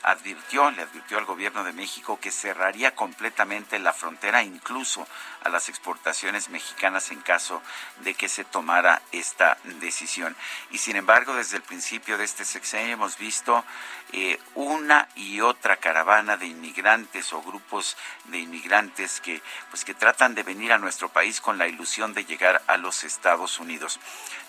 [0.03, 5.09] advirtió, le advirtió al gobierno de México que cerraría completamente la frontera, incluso
[5.43, 7.63] a las exportaciones mexicanas en caso
[8.01, 10.37] de que se tomara esta decisión.
[10.71, 13.65] Y sin embargo, desde el principio de este sexenio hemos visto
[14.13, 20.35] eh, una y otra caravana de inmigrantes o grupos de inmigrantes que, pues, que tratan
[20.35, 24.01] de venir a nuestro país con la ilusión de llegar a los Estados Unidos.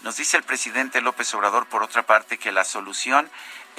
[0.02, 3.30] Nos dice el presidente López Obrador, por otra parte, que la solución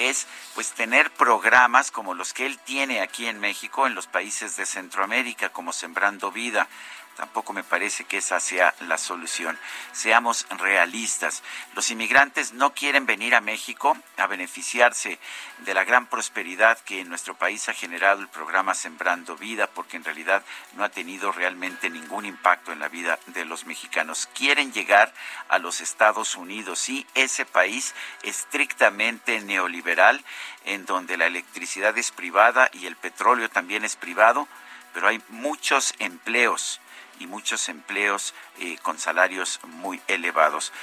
[0.09, 4.55] es pues tener programas como los que él tiene aquí en México, en los países
[4.57, 6.67] de Centroamérica, como Sembrando Vida.
[7.15, 9.59] Tampoco me parece que esa sea la solución.
[9.91, 11.43] Seamos realistas.
[11.75, 15.19] Los inmigrantes no quieren venir a México a beneficiarse
[15.59, 19.97] de la gran prosperidad que en nuestro país ha generado el programa Sembrando Vida, porque
[19.97, 20.43] en realidad
[20.73, 24.27] no ha tenido realmente ningún impacto en la vida de los mexicanos.
[24.33, 25.13] Quieren llegar
[25.49, 27.93] a los Estados Unidos, sí, ese país
[28.23, 30.23] estrictamente neoliberal,
[30.65, 34.47] en donde la electricidad es privada y el petróleo también es privado,
[34.93, 36.80] pero hay muchos empleos
[37.21, 40.73] y muchos empleos eh, con salarios muy elevados.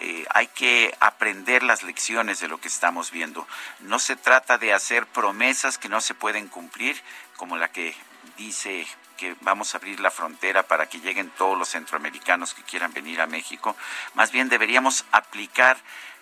[0.00, 3.46] Eh, hay que aprender las lecciones de lo que estamos viendo.
[3.80, 7.02] No se trata de hacer promesas que no se pueden cumplir,
[7.36, 7.96] como la que
[8.36, 12.92] dice que vamos a abrir la frontera para que lleguen todos los centroamericanos que quieran
[12.92, 13.76] venir a México.
[14.14, 15.76] Más bien deberíamos aplicar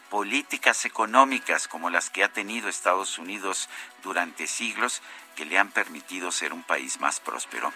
[0.09, 3.69] políticas económicas como las que ha tenido Estados Unidos
[4.03, 5.03] durante siglos
[5.35, 7.71] que le han permitido ser un país más próspero.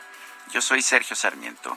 [0.50, 1.76] Yo soy Sergio Sarmiento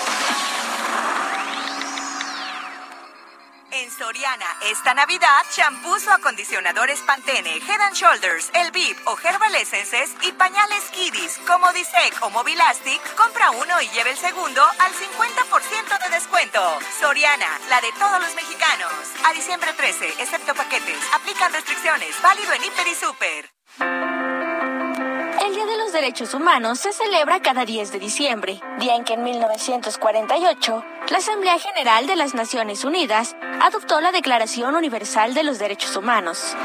[4.01, 10.15] Soriana, esta Navidad, shampoos o acondicionadores Pantene, Head and Shoulders, El Bib o Herbal Essences
[10.23, 16.03] y pañales Kiddies como Disec o Mobilastic, compra uno y lleve el segundo al 50%
[16.03, 16.79] de descuento.
[16.99, 18.91] Soriana, la de todos los mexicanos.
[19.23, 20.97] A diciembre 13, excepto paquetes.
[21.13, 22.19] Aplican restricciones.
[22.23, 24.20] Válido en Hiper y Super.
[26.01, 31.59] Derechos Humanos se celebra cada 10 de diciembre, día en que en 1948 la Asamblea
[31.59, 36.57] General de las Naciones Unidas adoptó la Declaración Universal de los Derechos Humanos.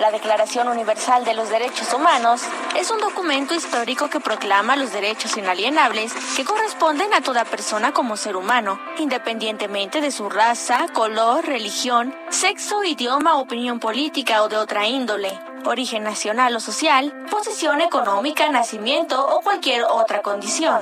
[0.00, 2.42] La Declaración Universal de los Derechos Humanos
[2.78, 8.18] es un documento histórico que proclama los derechos inalienables que corresponden a toda persona como
[8.18, 14.86] ser humano, independientemente de su raza, color, religión, sexo, idioma, opinión política o de otra
[14.86, 15.32] índole,
[15.68, 20.80] origen nacional o social, posición económica, nacimiento o cualquier otra condición.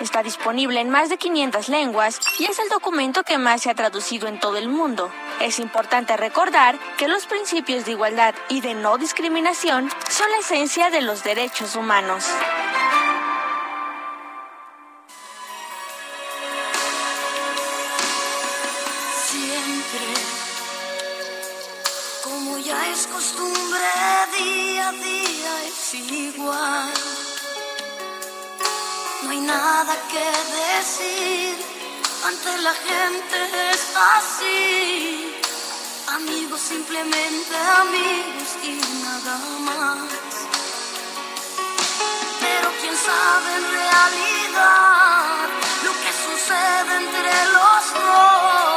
[0.00, 3.74] Está disponible en más de 500 lenguas y es el documento que más se ha
[3.74, 5.10] traducido en todo el mundo.
[5.40, 10.90] Es importante recordar que los principios de igualdad y de no discriminación son la esencia
[10.90, 12.26] de los derechos humanos.
[24.84, 26.92] Día día es igual.
[29.22, 30.26] No hay nada que
[30.62, 31.56] decir,
[32.26, 33.82] ante la gente es
[34.16, 35.34] así.
[36.08, 38.74] Amigos, simplemente amigos y
[39.04, 40.08] nada más.
[42.40, 45.48] Pero quién sabe en realidad
[45.84, 48.73] lo que sucede entre los dos.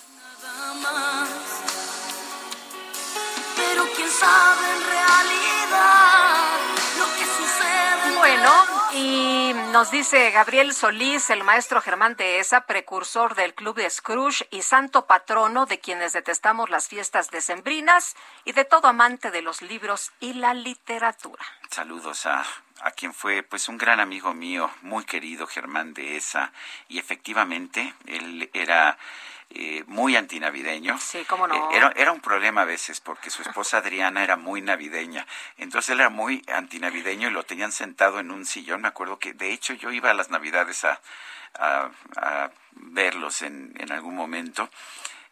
[8.17, 8.51] Bueno,
[8.93, 14.61] y nos dice Gabriel Solís, el maestro Germán Dehesa, precursor del Club de Scrooge y
[14.61, 20.11] santo patrono de quienes detestamos las fiestas decembrinas y de todo amante de los libros
[20.19, 21.43] y la literatura.
[21.69, 22.43] Saludos a,
[22.81, 26.51] a quien fue pues un gran amigo mío, muy querido Germán Dehesa,
[26.87, 28.97] y efectivamente él era
[29.51, 30.97] eh, muy antinavideño.
[30.99, 31.55] Sí, cómo no.
[31.71, 35.25] Eh, Era, era un problema a veces porque su esposa Adriana era muy navideña.
[35.57, 38.81] Entonces él era muy antinavideño y lo tenían sentado en un sillón.
[38.81, 41.01] Me acuerdo que de hecho yo iba a las navidades a,
[41.57, 44.69] a, a verlos en, en algún momento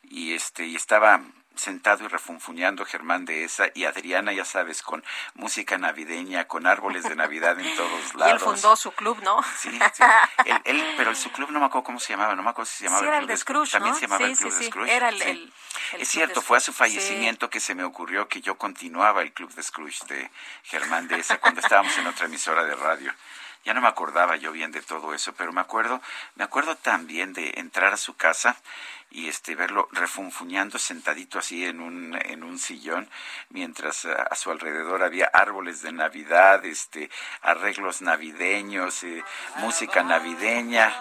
[0.03, 1.21] y este y estaba
[1.57, 5.03] sentado y refunfuñando Germán de esa y Adriana, ya sabes, con
[5.35, 8.27] música navideña, con árboles de Navidad en todos lados.
[8.27, 9.41] Y él fundó su club, ¿no?
[9.57, 10.03] Sí, sí.
[10.65, 12.83] Él, pero su club no me acuerdo cómo se llamaba, no me acuerdo si se
[12.85, 14.91] llamaba sí, era el, de Scrooge, También se llamaba sí, el club sí, de Scrooge.
[14.91, 15.53] Era el, el,
[15.93, 19.53] es cierto, fue a su fallecimiento que se me ocurrió que yo continuaba el club
[19.53, 20.29] de Scrooge de
[20.63, 23.13] Germán de esa cuando estábamos en otra emisora de radio.
[23.67, 26.01] Ya no me acordaba yo bien de todo eso, pero me acuerdo,
[26.35, 28.55] me acuerdo también de entrar a su casa
[29.11, 33.09] y este verlo refunfuñando sentadito así en un en un sillón
[33.49, 37.09] mientras a, su alrededor había árboles de Navidad, este
[37.41, 39.21] arreglos navideños, eh,
[39.57, 40.95] música navideña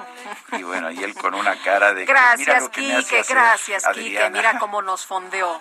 [0.58, 3.20] y bueno, y él con una cara de Gracias, mira lo que Quique, me hace
[3.20, 4.26] hacer gracias, Adriana.
[4.26, 5.60] Quique, mira cómo nos fondeó.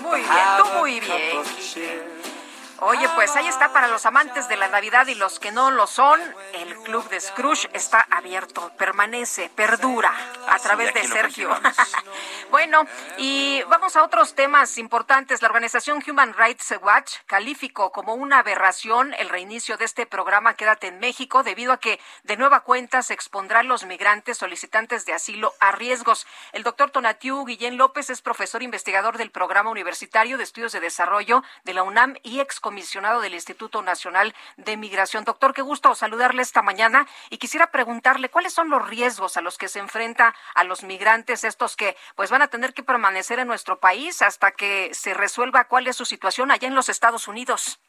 [0.00, 1.42] Muy bien, tú muy bien.
[1.44, 2.37] Quique.
[2.80, 5.88] Oye, pues ahí está para los amantes de la Navidad y los que no lo
[5.88, 6.20] son.
[6.52, 10.12] El club de Scrooge está abierto, permanece, perdura
[10.48, 11.50] a través de Sergio.
[12.52, 12.86] bueno,
[13.16, 15.42] y vamos a otros temas importantes.
[15.42, 20.86] La organización Human Rights Watch calificó como una aberración el reinicio de este programa Quédate
[20.86, 25.52] en México debido a que de nueva cuenta se expondrán los migrantes solicitantes de asilo
[25.58, 26.28] a riesgos.
[26.52, 31.42] El doctor Tonatiu Guillén López es profesor investigador del Programa Universitario de Estudios de Desarrollo
[31.64, 35.24] de la UNAM y ex comisionado del Instituto Nacional de Migración.
[35.24, 39.56] Doctor, qué gusto saludarle esta mañana y quisiera preguntarle cuáles son los riesgos a los
[39.56, 43.48] que se enfrenta a los migrantes estos que pues van a tener que permanecer en
[43.48, 47.80] nuestro país hasta que se resuelva cuál es su situación allá en los Estados Unidos.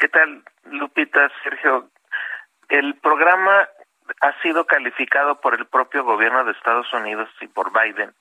[0.00, 1.88] ¿Qué tal, Lupita, Sergio?
[2.68, 3.68] El programa
[4.22, 8.12] ha sido calificado por el propio gobierno de Estados Unidos y por Biden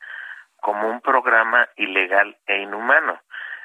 [0.58, 3.20] como un programa ilegal e inhumano.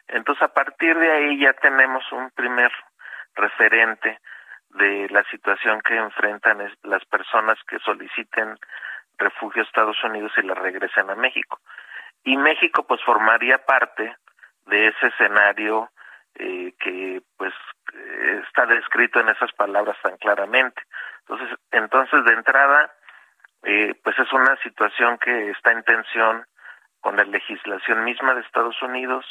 [0.08, 2.72] Entonces, a partir de ahí ya tenemos un primer
[3.34, 4.20] referente
[4.70, 8.58] de la situación que enfrentan las personas que soliciten
[9.18, 11.60] refugio a Estados Unidos y la regresen a México.
[12.24, 14.16] Y México pues formaría parte
[14.66, 15.90] de ese escenario
[16.34, 17.54] eh, que pues
[18.46, 20.82] está descrito en esas palabras tan claramente.
[21.20, 22.92] Entonces, entonces de entrada,
[23.62, 26.46] eh, pues es una situación que está en tensión
[27.00, 29.24] con la legislación misma de Estados Unidos,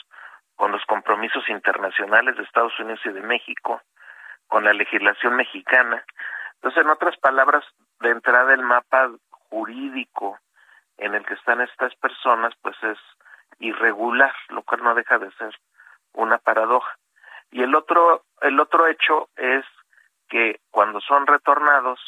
[0.56, 3.82] con los compromisos internacionales de Estados Unidos y de México,
[4.48, 6.04] con la legislación mexicana.
[6.56, 7.64] Entonces, en otras palabras,
[8.00, 10.40] de entrada el mapa jurídico
[10.98, 12.98] en el que están estas personas, pues es
[13.60, 15.56] irregular, lo cual no deja de ser
[16.14, 16.96] una paradoja.
[17.52, 19.66] Y el otro, el otro hecho es
[20.30, 22.00] que cuando son retornados,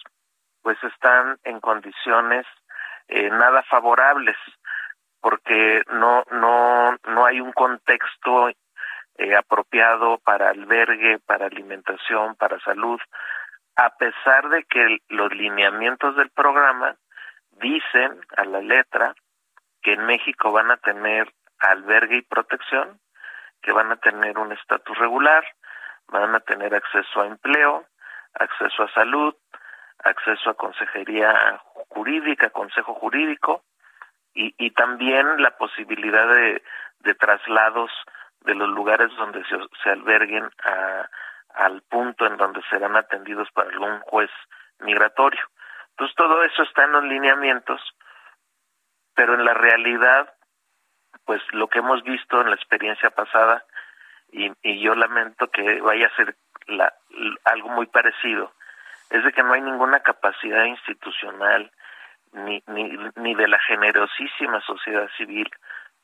[0.61, 2.45] pues están en condiciones
[3.07, 4.35] eh, nada favorables
[5.21, 12.99] porque no no no hay un contexto eh, apropiado para albergue, para alimentación, para salud,
[13.75, 16.95] a pesar de que los lineamientos del programa
[17.51, 19.15] dicen a la letra
[19.81, 22.99] que en México van a tener albergue y protección,
[23.61, 25.43] que van a tener un estatus regular,
[26.07, 27.85] van a tener acceso a empleo,
[28.33, 29.35] acceso a salud,
[30.03, 33.63] acceso a consejería jurídica, consejo jurídico,
[34.37, 36.61] y, y también la posibilidad de,
[37.15, 37.91] traslados
[38.41, 41.09] de los lugares donde se, se alberguen a,
[41.55, 44.29] al punto en donde serán atendidos por algún juez
[44.79, 45.41] migratorio.
[45.91, 47.81] Entonces todo eso está en los lineamientos,
[49.15, 50.31] pero en la realidad,
[51.25, 53.65] pues lo que hemos visto en la experiencia pasada,
[54.31, 56.35] y, y yo lamento que vaya a ser
[56.67, 56.93] la,
[57.45, 58.53] algo muy parecido,
[59.09, 61.71] es de que no hay ninguna capacidad institucional
[62.45, 65.49] ni, ni, ni de la generosísima sociedad civil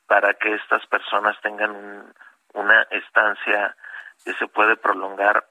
[0.07, 2.13] para que estas personas tengan un,
[2.53, 3.75] una estancia
[4.23, 5.45] que se puede prolongar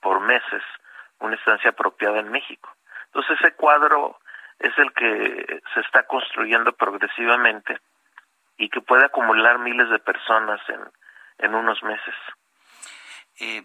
[0.00, 0.62] por meses,
[1.20, 2.68] una estancia apropiada en México.
[3.06, 4.18] Entonces ese cuadro
[4.58, 7.78] es el que se está construyendo progresivamente
[8.56, 10.80] y que puede acumular miles de personas en,
[11.38, 12.14] en unos meses.
[13.44, 13.64] Eh,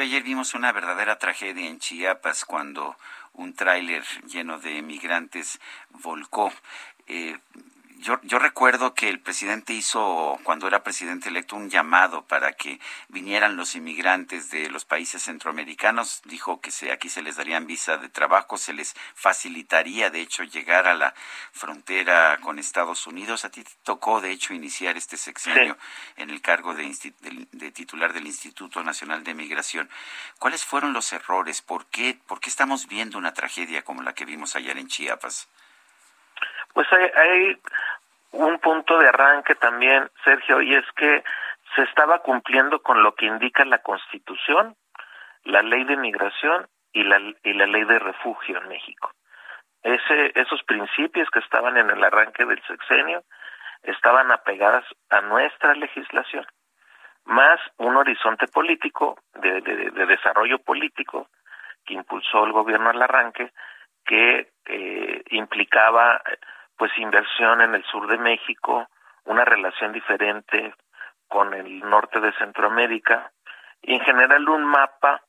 [0.00, 2.96] ayer vimos una verdadera tragedia en Chiapas cuando
[3.34, 5.60] un tráiler lleno de migrantes
[5.90, 6.50] volcó.
[7.06, 7.36] Eh,
[8.00, 12.80] yo, yo recuerdo que el presidente hizo, cuando era presidente electo, un llamado para que
[13.08, 16.22] vinieran los inmigrantes de los países centroamericanos.
[16.24, 20.44] Dijo que se, aquí se les darían visa de trabajo, se les facilitaría, de hecho,
[20.44, 21.14] llegar a la
[21.52, 23.44] frontera con Estados Unidos.
[23.44, 26.22] A ti te tocó, de hecho, iniciar este sexenio sí.
[26.22, 26.84] en el cargo de,
[27.20, 29.90] de, de, titular del Instituto Nacional de Migración.
[30.38, 31.60] ¿Cuáles fueron los errores?
[31.60, 35.48] ¿Por qué, ¿Por qué estamos viendo una tragedia como la que vimos ayer en Chiapas?
[36.74, 37.60] Pues hay, hay
[38.32, 41.22] un punto de arranque también, Sergio, y es que
[41.74, 44.76] se estaba cumpliendo con lo que indica la Constitución,
[45.44, 49.12] la ley de migración y la, y la ley de refugio en México.
[49.82, 53.22] Ese, esos principios que estaban en el arranque del sexenio
[53.82, 56.46] estaban apegadas a nuestra legislación,
[57.24, 61.28] más un horizonte político de, de, desarrollo político
[61.86, 63.52] que impulsó el gobierno al arranque,
[64.04, 66.20] que eh, implicaba
[66.80, 68.88] pues inversión en el sur de México,
[69.26, 70.72] una relación diferente
[71.28, 73.32] con el norte de Centroamérica
[73.82, 75.20] y en general un mapa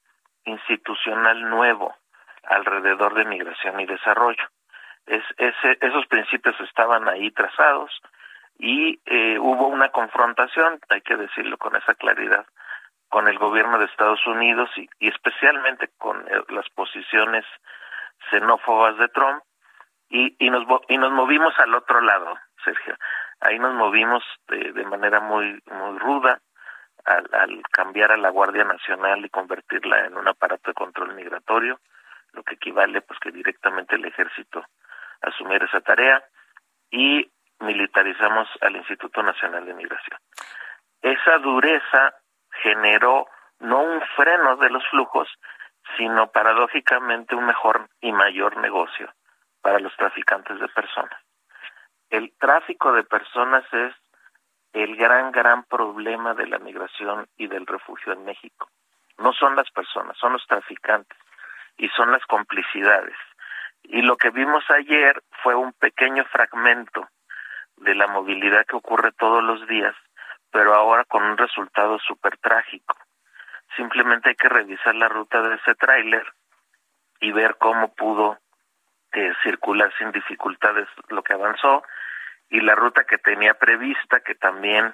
[0.46, 1.94] institucional nuevo
[2.44, 4.46] alrededor de migración y desarrollo.
[5.06, 5.26] Es,
[5.82, 7.92] esos principios estaban ahí trazados
[8.58, 12.46] y eh, hubo una confrontación, hay que decirlo con esa claridad,
[13.10, 17.44] con el gobierno de Estados Unidos y, y especialmente con eh, las posiciones
[18.30, 19.44] xenófobas de Trump
[20.12, 22.96] y, y, nos, y nos movimos al otro lado, Sergio.
[23.40, 26.40] Ahí nos movimos de, manera muy, muy ruda
[27.06, 31.80] al, al cambiar a la Guardia Nacional y convertirla en un aparato de control migratorio,
[32.34, 34.64] lo que equivale pues que directamente el ejército
[35.22, 36.22] asumiera esa tarea
[36.92, 40.20] y militarizamos al Instituto Nacional de Migración.
[41.02, 42.16] Esa dureza
[42.62, 43.28] generó
[43.60, 45.30] no un freno de los flujos,
[45.98, 49.12] sino paradójicamente un mejor y mayor negocio
[49.62, 51.20] para los traficantes de personas.
[52.10, 53.94] El tráfico de personas es
[54.74, 58.70] el gran, gran problema de la migración y del refugio en México.
[59.18, 61.18] No son las personas, son los traficantes
[61.78, 63.16] y son las complicidades.
[63.84, 67.08] Y lo que vimos ayer fue un pequeño fragmento
[67.78, 69.96] de la movilidad que ocurre todos los días,
[70.52, 72.96] pero ahora con un resultado súper trágico.
[73.76, 76.26] Simplemente hay que revisar la ruta de ese tráiler
[77.20, 78.38] y ver cómo pudo
[79.14, 81.84] eh, circular sin dificultades lo que avanzó
[82.50, 84.94] y la ruta que tenía prevista, que también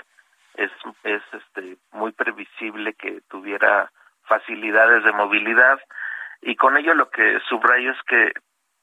[0.55, 0.71] es,
[1.03, 3.91] es este, muy previsible que tuviera
[4.23, 5.79] facilidades de movilidad.
[6.41, 8.33] Y con ello lo que subrayo es que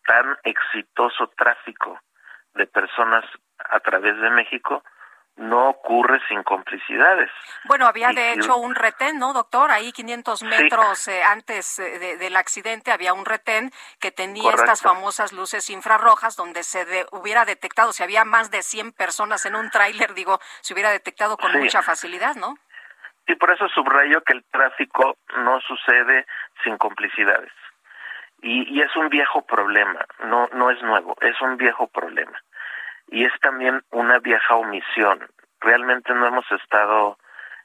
[0.07, 2.01] tan exitoso tráfico
[2.55, 3.25] de personas
[3.59, 4.83] a través de México
[5.37, 7.31] no ocurre sin complicidades.
[7.65, 9.71] Bueno, había de hecho un retén, ¿no, doctor?
[9.71, 13.71] Ahí 500 metros eh, antes eh, del accidente había un retén
[14.01, 18.93] que tenía estas famosas luces infrarrojas donde se hubiera detectado, si había más de 100
[18.93, 22.55] personas en un tráiler, digo, se hubiera detectado con mucha facilidad, ¿no?
[23.27, 26.27] Y por eso subrayo que el tráfico no sucede
[26.63, 27.53] sin complicidades.
[28.43, 32.39] Y, y es un viejo problema, no, no es nuevo, es un viejo problema
[33.09, 35.27] y es también una vieja omisión.
[35.61, 37.19] Realmente no hemos estado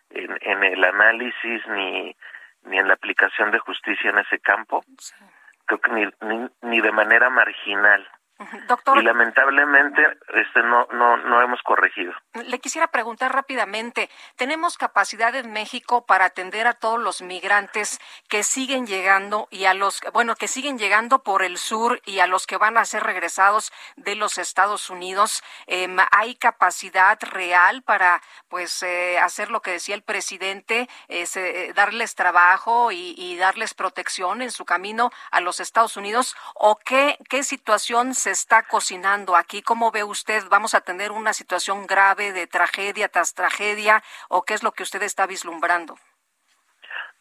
[0.10, 2.16] en, en el análisis ni,
[2.64, 4.84] ni en la aplicación de justicia en ese campo,
[5.66, 8.08] creo que ni, ni, ni de manera marginal.
[8.96, 10.02] Y lamentablemente
[10.34, 12.14] este no no no hemos corregido.
[12.46, 18.00] Le quisiera preguntar rápidamente, ¿tenemos capacidad en México para atender a todos los migrantes
[18.30, 22.28] que siguen llegando y a los bueno, que siguen llegando por el sur y a
[22.28, 25.44] los que van a ser regresados de los Estados Unidos?
[25.68, 32.16] Eh, ¿hay capacidad real para pues eh, hacer lo que decía el presidente, eh, darles
[32.16, 37.44] trabajo y, y darles protección en su camino a los Estados Unidos o qué qué
[37.44, 39.62] situación se está cocinando aquí?
[39.62, 40.44] ¿Cómo ve usted?
[40.50, 44.84] ¿Vamos a tener una situación grave de tragedia tras tragedia o qué es lo que
[44.84, 45.96] usted está vislumbrando?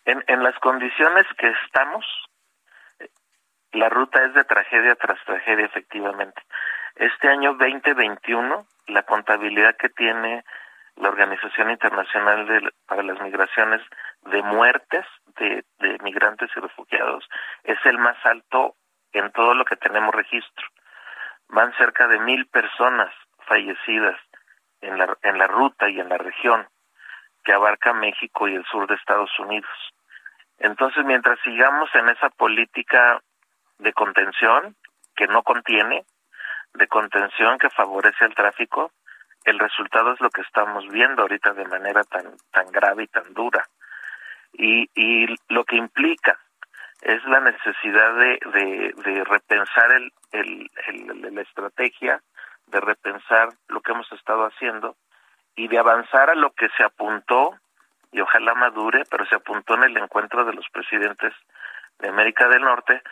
[0.05, 2.05] En, en las condiciones que estamos,
[3.73, 6.41] la ruta es de tragedia tras tragedia, efectivamente.
[6.97, 10.45] Este año 2021, la contabilidad que tiene
[10.97, 13.83] la Organización Internacional de, para las Migraciones
[14.23, 15.05] de muertes
[15.39, 17.29] de, de migrantes y refugiados
[17.63, 18.75] es el más alto
[19.13, 20.67] en todo lo que tenemos registro
[21.49, 23.13] van cerca de mil personas
[23.47, 24.19] fallecidas
[24.81, 26.67] en la, en la ruta y en la región
[27.45, 29.71] que abarca México y el sur de Estados Unidos.
[30.59, 33.23] Entonces, mientras sigamos en esa política
[33.79, 34.77] de contención
[35.15, 36.05] que no contiene,
[36.75, 38.93] de contención que favorece el tráfico,
[39.45, 43.33] el resultado es lo que estamos viendo ahorita de manera tan tan grave y tan
[43.33, 43.67] dura.
[44.53, 46.39] Y, y lo que implica
[47.03, 52.21] es la necesidad de, de, de repensar el, el, el, la estrategia,
[52.67, 54.97] de repensar lo que hemos estado haciendo
[55.57, 57.59] y de avanzar a lo que se apuntó,
[58.13, 61.35] y ojalá madure, pero se apuntó en el encuentro de los presidentes
[61.99, 63.03] de América del Norte,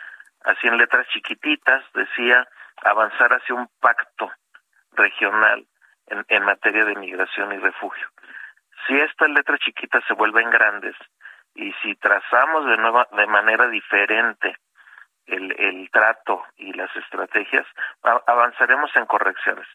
[0.44, 2.46] así en letras chiquititas, decía
[2.82, 4.30] avanzar hacia un pacto
[4.92, 5.66] regional
[6.06, 8.06] en, en materia de migración y refugio.
[8.86, 10.94] Si estas letras chiquitas se vuelven grandes,
[11.56, 14.56] y si trazamos de nueva de manera diferente
[15.26, 17.66] el, el trato y las estrategias
[18.26, 19.66] avanzaremos en correcciones.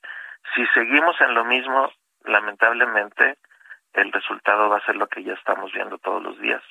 [0.55, 1.91] Si seguimos en lo mismo
[2.23, 3.37] lamentablemente
[3.93, 6.61] el resultado va a ser lo que ya estamos viendo todos los días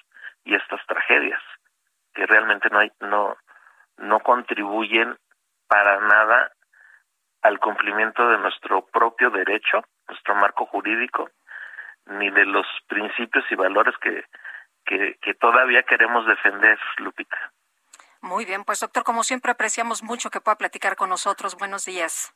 [0.44, 1.42] y estas tragedias
[2.14, 3.36] que realmente no hay, no
[3.98, 5.18] no contribuyen
[5.68, 6.52] para nada
[7.42, 11.28] al cumplimiento de nuestro propio derecho nuestro marco jurídico
[12.06, 14.24] ni de los principios y valores que,
[14.90, 17.52] que, que todavía queremos defender, Lupita.
[18.20, 21.56] Muy bien, pues doctor, como siempre apreciamos mucho que pueda platicar con nosotros.
[21.56, 22.34] Buenos días.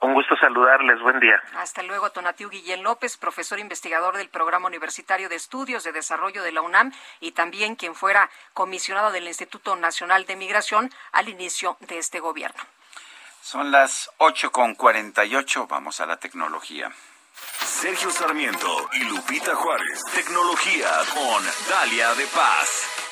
[0.00, 1.42] Un gusto saludarles, buen día.
[1.56, 6.52] Hasta luego, Tonatiu Guillén López, profesor investigador del Programa Universitario de Estudios de Desarrollo de
[6.52, 11.98] la UNAM y también quien fuera comisionado del Instituto Nacional de Migración al inicio de
[11.98, 12.62] este gobierno.
[13.42, 15.66] Son las ocho con ocho.
[15.66, 16.92] vamos a la tecnología.
[17.64, 20.02] Sergio Sarmiento y Lupita Juárez.
[20.14, 23.04] Tecnología con Dalia de Paz.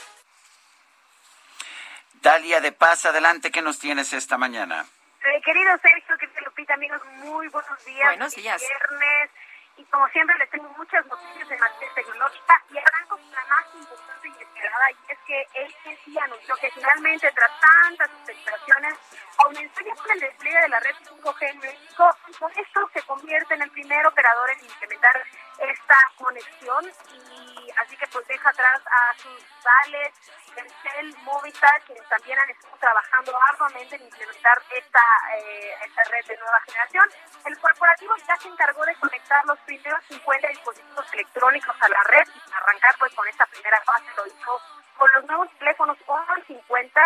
[2.14, 4.84] Dalia de Paz, adelante, ¿qué nos tienes esta mañana?
[5.24, 8.08] Eh, querido Sergio, querido Lupita, amigos, muy buenos días.
[8.08, 8.60] Buenos días.
[8.60, 9.30] viernes
[9.76, 13.64] y como siempre les tengo muchas noticias de materia tecnológica y arranco con la más
[13.74, 18.94] importante y esperada y es que AT&T anunció que finalmente tras tantas especulaciones
[19.38, 23.02] aumentó ya con el despliegue de la red 5G en México y con esto se
[23.02, 25.22] convierte en el primer operador en implementar
[25.58, 30.12] esta conexión y así que pues deja atrás a sus rivales
[30.56, 35.02] Telcel, Movistar, quienes también han estado trabajando arduamente en implementar esta,
[35.36, 37.04] eh, esta red de nueva generación.
[37.44, 42.26] El corporativo ya se encargó de conectar los primeros 50 dispositivos electrónicos a la red
[42.34, 44.60] y arrancar pues con esta primera fase lo hizo
[44.96, 47.02] con los nuevos teléfonos Honor 50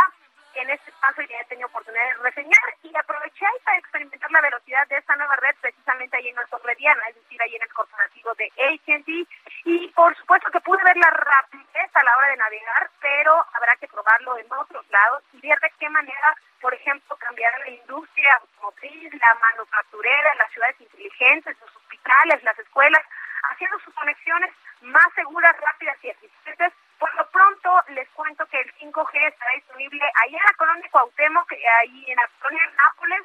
[0.54, 4.86] en este paso ya he tenido oportunidad de reseñar y aproveché para experimentar la velocidad
[4.88, 8.34] de esta nueva red precisamente ahí en nuestro Rediana, es decir, ahí en el corporativo
[8.34, 9.26] de AT&T
[9.64, 13.76] y por supuesto que pude ver la rapidez a la hora de navegar, pero habrá
[13.76, 18.34] que probarlo en otros lados y ver de qué manera, por ejemplo, cambiar la industria
[18.40, 23.02] automotriz, la manufacturera, las ciudades inteligentes, los hospitales, las escuelas,
[23.50, 24.50] haciendo sus conexiones
[24.82, 30.04] más seguras, rápidas y eficientes por lo pronto, les cuento que el 5G estará disponible
[30.22, 31.50] ahí en la colonia Cuauhtémoc,
[31.80, 33.22] ahí en la colonia Nápoles,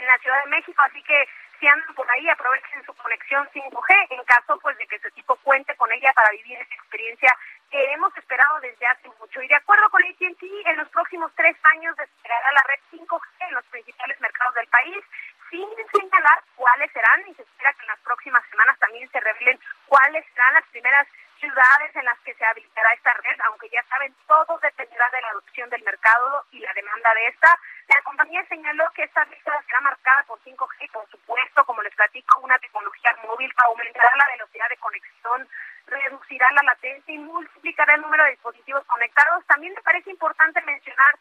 [0.00, 1.28] en la Ciudad de México, así que
[1.60, 5.36] si andan por ahí aprovechen su conexión 5G en caso pues de que su equipo
[5.36, 7.36] cuente con ella para vivir esa experiencia
[7.70, 9.42] que hemos esperado desde hace mucho.
[9.42, 13.54] Y de acuerdo con AT&T, en los próximos tres años desplegará la red 5G en
[13.54, 15.04] los principales mercados del país,
[15.50, 19.58] sin señalar cuáles serán, y se espera que en las próximas semanas también se revelen
[19.86, 21.06] cuáles serán las primeras
[21.38, 25.28] ciudades en las que se habilitará esta red, aunque ya saben, todo dependerá de la
[25.30, 27.58] adopción del mercado y la demanda de esta.
[27.88, 32.40] La compañía señaló que esta lista será marcada por 5G, por supuesto, como les platico,
[32.40, 35.48] una tecnología móvil aumentará la velocidad de conexión,
[35.86, 39.44] reducirá la latencia y multiplicará el número de dispositivos conectados.
[39.46, 41.18] También me parece importante mencionar,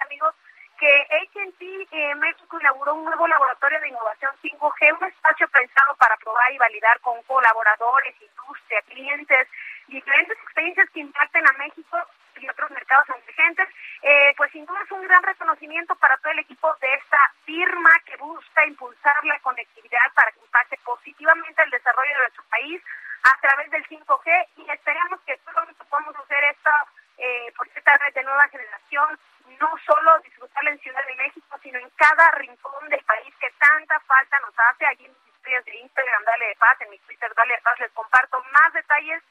[0.00, 0.34] amigos,
[0.78, 6.16] que AT&T eh, México inauguró un nuevo laboratorio de innovación 5G, un espacio pensado para
[6.16, 9.48] probar y validar con colaboradores, industria, clientes,
[9.88, 11.98] diferentes experiencias que impacten a México
[12.40, 13.68] y otros mercados emergentes,
[14.02, 17.90] eh, pues sin duda es un gran reconocimiento para todo el equipo de esta firma
[18.04, 22.82] que busca impulsar la conectividad para que impacte positivamente el desarrollo de nuestro país
[23.22, 26.86] a través del 5G y esperamos que pronto podamos hacer esta,
[27.18, 29.18] eh, por esta red de nueva generación
[29.60, 33.98] no solo disfrutarla en Ciudad de México, sino en cada rincón del país que tanta
[34.00, 34.86] falta nos hace.
[34.86, 37.80] Allí en mis historias de Instagram, Dale de Paz, en mi Twitter, Dale de Paz,
[37.80, 39.22] les comparto más detalles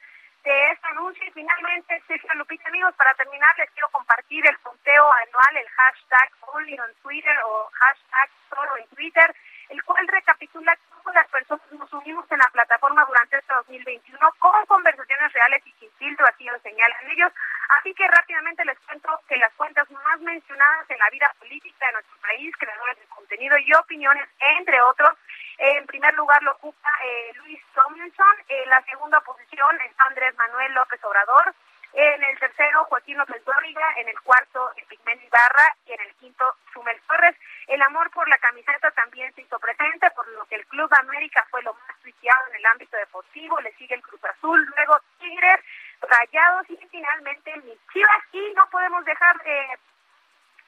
[0.43, 1.27] de este anuncio.
[1.27, 6.31] Y finalmente, Sergio Lupita, amigos, para terminar, les quiero compartir el conteo anual, el hashtag
[6.41, 9.35] Only on Twitter o hashtag solo en Twitter,
[9.69, 14.65] el cual recapitula cómo las personas nos unimos en la plataforma durante este 2021 con
[14.65, 17.31] conversaciones reales y sin filtro, así lo señalan ellos.
[17.79, 21.93] Así que rápidamente les cuento que las cuentas más mencionadas en la vida política de
[21.93, 24.27] nuestro país, creadores de contenido y opiniones,
[24.59, 25.11] entre otros,
[25.57, 30.73] en primer lugar lo ocupa eh, Luis Tomlinson, en la segunda posición está Andrés Manuel
[30.73, 31.55] López Obrador,
[31.95, 33.93] en el tercero, Joaquín López Dóriga.
[33.97, 35.75] En el cuarto, Pigmento Ibarra.
[35.85, 37.35] Y en el quinto, Sumel Torres.
[37.67, 41.45] El amor por la camiseta también se hizo presente, por lo que el Club América
[41.49, 43.59] fue lo más tuiteado en el ámbito deportivo.
[43.61, 45.61] Le sigue el Cruz Azul, luego Tigres,
[46.01, 48.23] Rayados y finalmente mis Chivas.
[48.33, 49.79] Y no podemos dejar de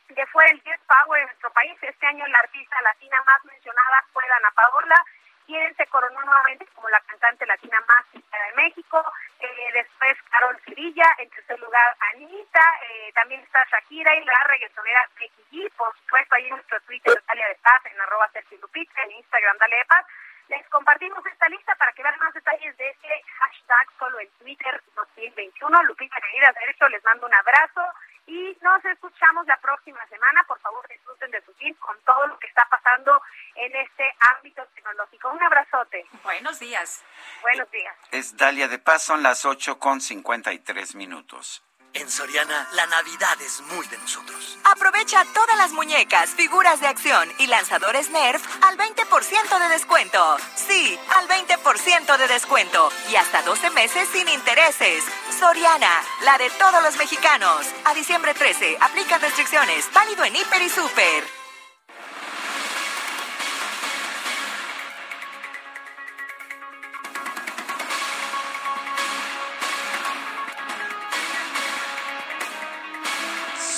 [0.09, 1.77] de fuera el Jet Power en nuestro país.
[1.81, 5.03] Este año la artista latina más mencionada fue Dana Paola
[5.47, 8.21] quien se coronó nuevamente como la cantante latina más de
[8.55, 9.03] México.
[9.39, 15.09] Eh, después Carol Sevilla, en tercer lugar Anita, eh, también está Shakira y la reggaetonera
[15.17, 15.71] Becky G.
[15.77, 19.77] Por supuesto, ahí en nuestro Twitter, Dalia de Paz, en arroba Sergio en Instagram, Dale
[19.77, 20.05] de Paz.
[20.49, 24.81] Les compartimos esta lista para que vean más detalles de este hashtag solo en Twitter
[24.95, 25.83] 2021.
[25.83, 27.81] Lupita, querida Sergio, les mando un abrazo
[28.27, 30.43] y nos escuchamos la próxima semana.
[30.47, 33.21] Por favor, disfruten de su fin con todo lo que está pasando
[33.55, 35.31] en este ámbito tecnológico.
[35.31, 36.05] Un abrazote.
[36.23, 37.03] Buenos días.
[37.41, 37.95] Buenos días.
[38.11, 41.66] Es Dalia de Paz, son las 8 con 53 minutos.
[41.99, 44.59] En Soriana, la Navidad es muy de nosotros.
[44.65, 50.37] Aprovecha todas las muñecas, figuras de acción y lanzadores Nerf al 20% de descuento.
[50.55, 55.03] Sí, al 20% de descuento y hasta 12 meses sin intereses.
[55.39, 55.89] Soriana,
[56.23, 57.65] la de todos los mexicanos.
[57.85, 59.91] A diciembre 13, aplica restricciones.
[59.91, 61.36] Válido en Hiper y Super.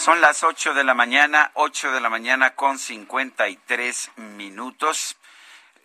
[0.09, 5.15] Son las 8 de la mañana, 8 de la mañana con 53 minutos.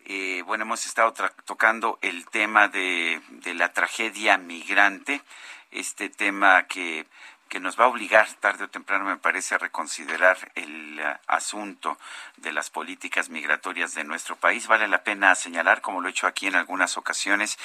[0.07, 1.13] Eh, bueno, hemos estado
[1.45, 5.21] tocando el tema de, de la tragedia migrante,
[5.71, 7.07] este tema que
[7.49, 11.99] que nos va a obligar tarde o temprano, me parece, a reconsiderar el uh, asunto
[12.37, 14.67] de las políticas migratorias de nuestro país.
[14.67, 17.59] Vale la pena señalar, como lo he hecho aquí en algunas ocasiones,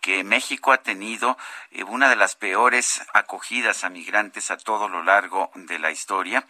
[0.00, 1.36] que México ha tenido
[1.70, 6.44] eh, una de las peores acogidas a migrantes a todo lo largo de la historia.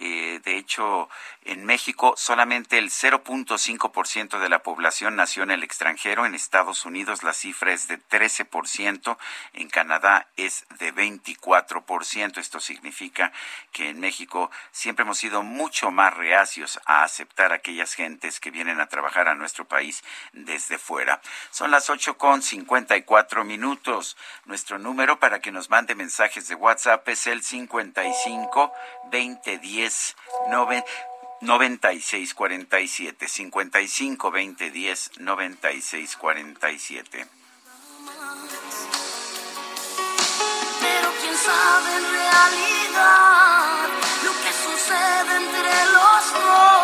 [0.00, 1.08] Eh, de hecho,
[1.44, 6.26] en México solamente el 0.5% de la población nació en el extranjero.
[6.26, 9.16] En Estados Unidos la cifra es de 13%.
[9.52, 12.38] En Canadá es de 24%.
[12.38, 13.32] Esto significa
[13.72, 18.50] que en México siempre hemos sido mucho más reacios a aceptar a aquellas gentes que
[18.50, 20.02] vienen a trabajar a nuestro país
[20.32, 21.20] desde fuera.
[21.50, 24.16] Son las 8 con 54 minutos.
[24.44, 28.72] Nuestro número para que nos mande mensajes de WhatsApp es el 55
[29.12, 30.16] 2010 10
[31.42, 37.26] 96 47 55 20 10 96 47
[40.80, 43.88] Pero quién sabe en realidad
[44.24, 46.83] lo que sucede entre los dos.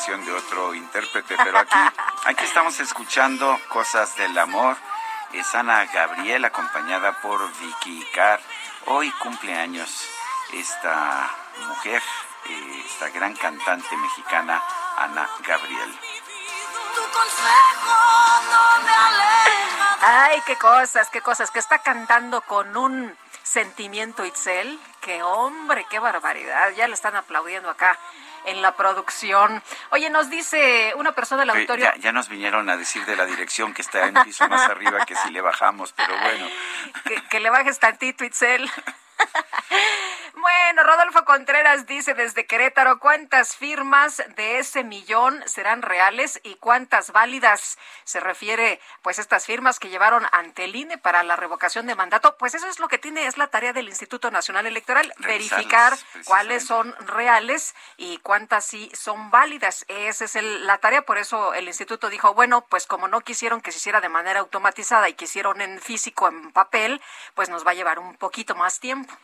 [0.00, 1.76] Canción de otro intérprete, pero aquí,
[2.24, 4.74] aquí estamos escuchando Cosas del Amor.
[5.34, 8.40] Es Ana Gabriel, acompañada por Vicky Carr.
[8.86, 10.08] Hoy cumpleaños
[10.54, 11.28] esta
[11.68, 12.02] mujer,
[12.46, 14.62] eh, esta gran cantante mexicana,
[14.96, 15.98] Ana Gabriel.
[20.00, 21.50] Ay, qué cosas, qué cosas.
[21.50, 24.80] Que está cantando con un sentimiento Itzel.
[25.02, 26.70] Que hombre, qué barbaridad.
[26.70, 27.98] Ya le están aplaudiendo acá
[28.46, 29.62] en la producción.
[29.90, 31.84] Oye, nos dice una persona del auditorio.
[31.84, 35.04] ya, ya nos vinieron a decir de la dirección que está en piso más arriba
[35.06, 36.46] que si le bajamos, pero bueno.
[37.04, 38.70] que, que le bajes tantito, Itzel.
[40.40, 47.10] Bueno, Rodolfo Contreras dice desde Querétaro, ¿cuántas firmas de ese millón serán reales y cuántas
[47.12, 47.76] válidas?
[48.04, 52.38] Se refiere, pues, estas firmas que llevaron ante el INE para la revocación de mandato.
[52.38, 56.64] Pues eso es lo que tiene, es la tarea del Instituto Nacional Electoral, verificar cuáles
[56.66, 59.84] son reales y cuántas sí son válidas.
[59.88, 63.72] Esa es la tarea, por eso el instituto dijo, bueno, pues como no quisieron que
[63.72, 67.02] se hiciera de manera automatizada y quisieron en físico, en papel,
[67.34, 69.14] pues nos va a llevar un poquito más tiempo.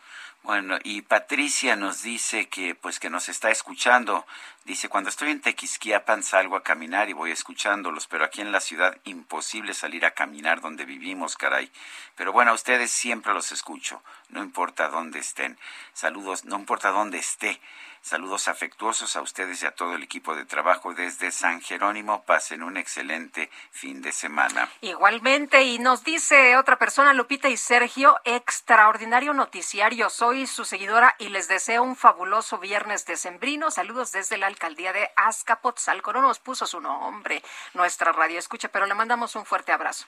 [0.47, 4.25] Bueno, y Patricia nos dice que pues que nos está escuchando.
[4.63, 8.61] Dice, cuando estoy en Tequisquiapan salgo a caminar y voy escuchándolos, pero aquí en la
[8.61, 11.69] ciudad imposible salir a caminar donde vivimos, caray.
[12.15, 15.59] Pero bueno, a ustedes siempre los escucho, no importa dónde estén.
[15.91, 17.59] Saludos, no importa dónde esté.
[18.07, 22.23] Saludos afectuosos a ustedes y a todo el equipo de trabajo desde San Jerónimo.
[22.23, 24.69] Pasen un excelente fin de semana.
[24.79, 30.09] Igualmente, y nos dice otra persona, Lupita y Sergio, extraordinario noticiario.
[30.09, 33.71] Soy su seguidora y les deseo un fabuloso viernes decembrino.
[33.71, 36.13] Saludos desde la alcaldía de Azcapotzalco.
[36.13, 37.43] No nos puso su nombre
[37.73, 40.05] nuestra radio escucha, pero le mandamos un fuerte abrazo.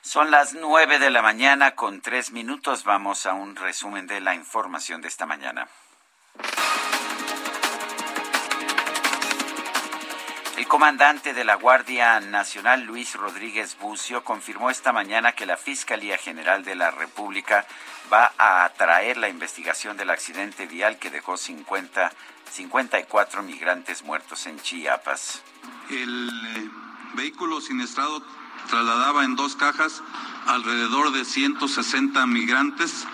[0.00, 2.84] Son las nueve de la mañana con tres minutos.
[2.84, 5.68] Vamos a un resumen de la información de esta mañana.
[10.68, 16.18] El comandante de la Guardia Nacional, Luis Rodríguez Bucio, confirmó esta mañana que la Fiscalía
[16.18, 17.66] General de la República
[18.12, 22.12] va a atraer la investigación del accidente vial que dejó 50,
[22.50, 25.42] 54 migrantes muertos en Chiapas.
[25.88, 26.70] El eh,
[27.14, 28.22] vehículo siniestrado
[28.68, 30.02] trasladaba en dos cajas
[30.48, 33.06] alrededor de 160 migrantes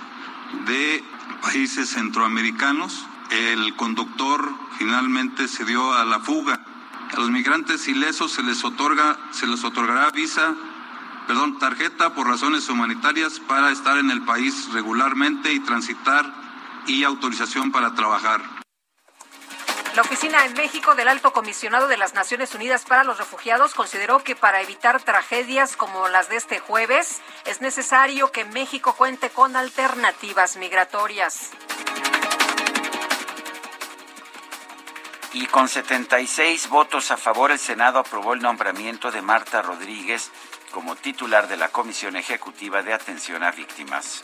[0.66, 1.04] de
[1.40, 3.06] países centroamericanos.
[3.30, 6.73] El conductor finalmente se dio a la fuga
[7.14, 10.54] a los migrantes ilesos se les otorga, se les otorgará visa,
[11.26, 16.24] perdón, tarjeta por razones humanitarias para estar en el país regularmente y transitar
[16.86, 18.42] y autorización para trabajar.
[19.94, 24.24] La oficina en México del Alto Comisionado de las Naciones Unidas para los Refugiados consideró
[24.24, 29.54] que para evitar tragedias como las de este jueves es necesario que México cuente con
[29.54, 31.50] alternativas migratorias.
[35.34, 40.30] Y con 76 votos a favor, el Senado aprobó el nombramiento de Marta Rodríguez
[40.70, 44.22] como titular de la Comisión Ejecutiva de Atención a Víctimas.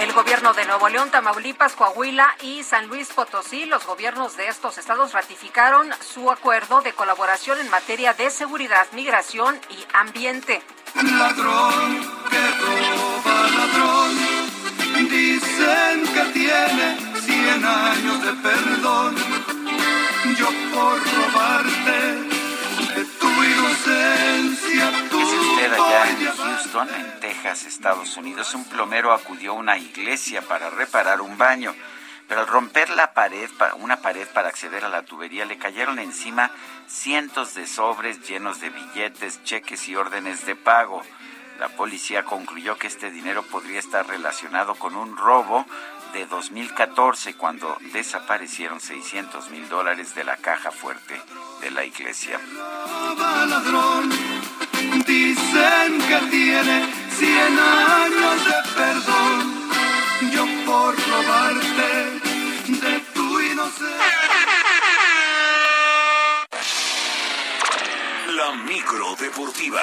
[0.00, 4.76] El gobierno de Nuevo León, Tamaulipas, Coahuila y San Luis Potosí, los gobiernos de estos
[4.78, 10.62] estados ratificaron su acuerdo de colaboración en materia de seguridad, migración y ambiente.
[10.94, 14.16] Ladrón que roba ladrón,
[15.08, 19.39] dicen que tiene 100 años de perdón
[20.40, 22.00] yo por robarte
[22.94, 24.88] de tu inocencia.
[24.88, 30.40] Es usted allá en Houston, en Texas, Estados Unidos, un plomero acudió a una iglesia
[30.40, 31.74] para reparar un baño.
[32.26, 33.50] Pero al romper la pared,
[33.80, 36.50] una pared para acceder a la tubería, le cayeron encima
[36.86, 41.02] cientos de sobres llenos de billetes, cheques y órdenes de pago.
[41.58, 45.66] La policía concluyó que este dinero podría estar relacionado con un robo
[46.12, 51.20] de 2014 cuando desaparecieron 600 mil dólares de la caja fuerte
[51.60, 52.40] de la iglesia.
[55.06, 59.70] Dicen que tiene 100 años de perdón,
[60.32, 62.20] yo por robarte
[62.66, 64.06] de tu inocencia.
[68.28, 69.82] La micro deportiva.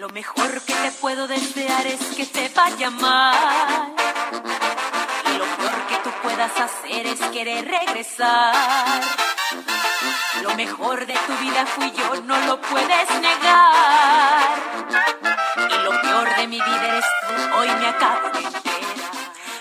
[0.00, 3.94] Lo mejor que te puedo desear es que te vaya mal.
[5.26, 9.02] Y lo peor que tú puedas hacer es querer regresar.
[10.40, 14.58] Lo mejor de tu vida fui yo, no lo puedes negar.
[15.70, 18.59] Y lo peor de mi vida eres tú, hoy me acabo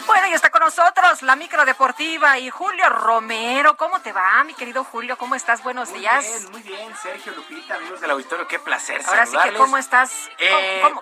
[0.10, 3.78] bueno, y está con nosotros la micro deportiva y Julio Romero.
[3.78, 5.16] ¿Cómo te va, mi querido Julio?
[5.20, 5.62] ¿Cómo estás?
[5.62, 6.26] Buenos días.
[6.26, 6.96] Muy bien, muy bien.
[7.00, 10.12] Sergio Lupita, amigos del auditorio, qué placer Ahora sí que, ¿cómo estás?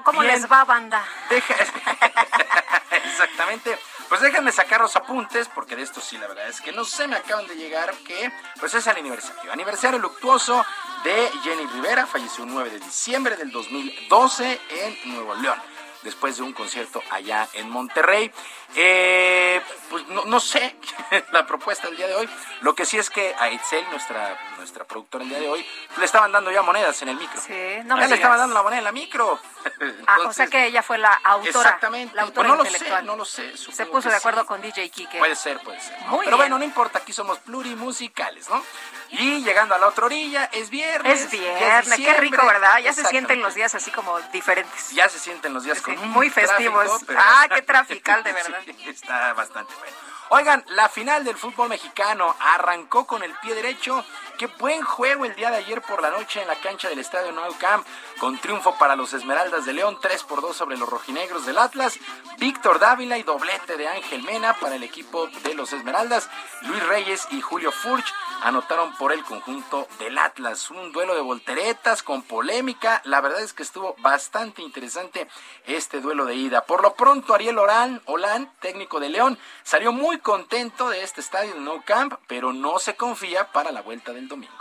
[0.04, 1.06] ¿Cómo, eh, les va, banda?
[2.92, 3.80] Exactamente.
[4.10, 7.08] Pues déjenme sacar los apuntes, porque de esto sí, la verdad es que no sé,
[7.08, 8.30] me acaban de llegar que,
[8.60, 9.54] pues es el aniversario.
[9.54, 10.66] Aniversario luctuoso
[11.06, 15.62] de Jenny Rivera, falleció el 9 de diciembre del 2012 en Nuevo León.
[16.04, 18.32] después de un concierto allá en Monterrey.
[18.76, 20.76] Eh, pues no, sé
[21.32, 22.30] la propuesta del día de hoy.
[22.62, 25.66] Lo que sí es que a Itzel, nuestra, nuestra productora el día de hoy,
[25.98, 27.40] le estaban dando ya monedas en el micro.
[27.40, 27.54] Sí,
[27.86, 29.40] no me le estaban dando la moneda en la micro.
[30.08, 31.50] ah, o sea que ella fue la autora.
[31.50, 32.16] Exactamente.
[32.16, 33.06] La autora pues no intelectual.
[33.06, 33.72] Lo sé, no lo sé.
[33.72, 35.20] Se puso de acuerdo con DJ Kike.
[35.20, 35.98] Puede ser, puede ser.
[36.24, 38.62] Pero bueno, no importa, aquí somos plurimusicales, ¿no?
[39.10, 41.22] Y llegando a la otra orilla, es viernes.
[41.22, 42.80] Es viernes, qué rico, ¿verdad?
[42.80, 44.92] Ya se sienten los días así como diferentes.
[44.92, 46.90] Ya se sienten los días con muy festivos.
[47.16, 48.57] Ah, qué trafical, de verdad.
[48.90, 50.17] Está bastante bueno.
[50.30, 54.04] Oigan, la final del fútbol mexicano arrancó con el pie derecho.
[54.38, 57.32] Qué buen juego el día de ayer por la noche en la cancha del Estadio
[57.32, 57.88] Nou Camp,
[58.20, 61.98] con triunfo para los Esmeraldas de León, 3 por 2 sobre los rojinegros del Atlas.
[62.38, 66.30] Víctor Dávila y doblete de Ángel Mena para el equipo de los Esmeraldas.
[66.64, 68.14] Luis Reyes y Julio Furch
[68.44, 70.70] anotaron por el conjunto del Atlas.
[70.70, 73.02] Un duelo de volteretas con polémica.
[73.06, 75.28] La verdad es que estuvo bastante interesante
[75.66, 76.62] este duelo de ida.
[76.66, 81.54] Por lo pronto, Ariel Orán, Olán, técnico de León, salió muy contento de este estadio
[81.54, 84.54] de No Camp, pero no se confía para la vuelta del domingo.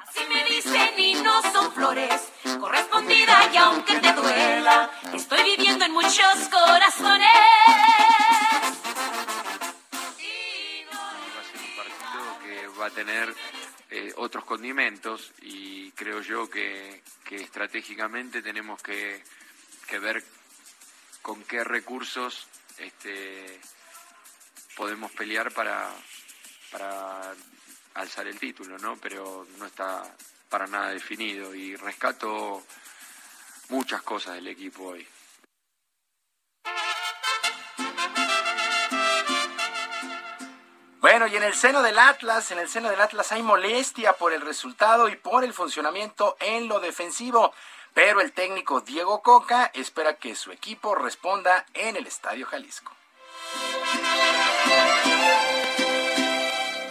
[0.00, 5.92] Así me dicen y no son flores, correspondida y aunque te duela, estoy viviendo en
[5.92, 7.28] muchos corazones.
[12.80, 13.34] va a tener
[13.90, 19.22] eh, otros condimentos y creo yo que, estratégicamente tenemos que,
[20.00, 20.22] ver
[21.22, 22.46] con qué recursos
[22.78, 23.60] este,
[24.76, 25.90] podemos pelear para,
[26.70, 27.34] para
[27.94, 28.96] alzar el título, ¿no?
[28.98, 30.04] Pero no está
[30.48, 32.62] para nada definido y rescato
[33.68, 35.08] muchas cosas del equipo hoy.
[41.00, 44.32] Bueno, y en el seno del Atlas, en el seno del Atlas hay molestia por
[44.32, 47.54] el resultado y por el funcionamiento en lo defensivo,
[47.94, 52.92] pero el técnico Diego Coca espera que su equipo responda en el Estadio Jalisco.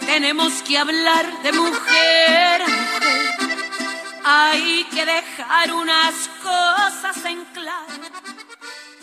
[0.06, 2.62] Tenemos que hablar de mujer
[4.24, 7.86] Hay que dejar unas cosas en claro.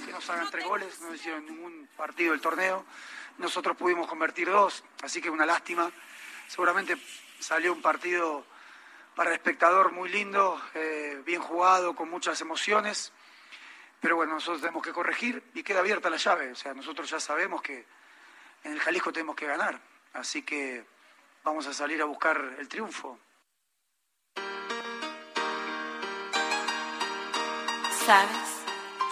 [0.05, 2.85] Que nos hagan tres goles, no hicieron ningún partido del torneo
[3.37, 5.91] nosotros pudimos convertir dos, así que una lástima.
[6.47, 6.97] Seguramente
[7.39, 8.45] salió un partido
[9.15, 13.11] para el espectador muy lindo, eh, bien jugado, con muchas emociones.
[13.99, 16.51] Pero bueno, nosotros tenemos que corregir y queda abierta la llave.
[16.51, 17.85] O sea, nosotros ya sabemos que
[18.63, 19.79] en el Jalisco tenemos que ganar.
[20.13, 20.85] Así que
[21.43, 23.19] vamos a salir a buscar el triunfo.
[28.05, 28.62] ¿Sabes?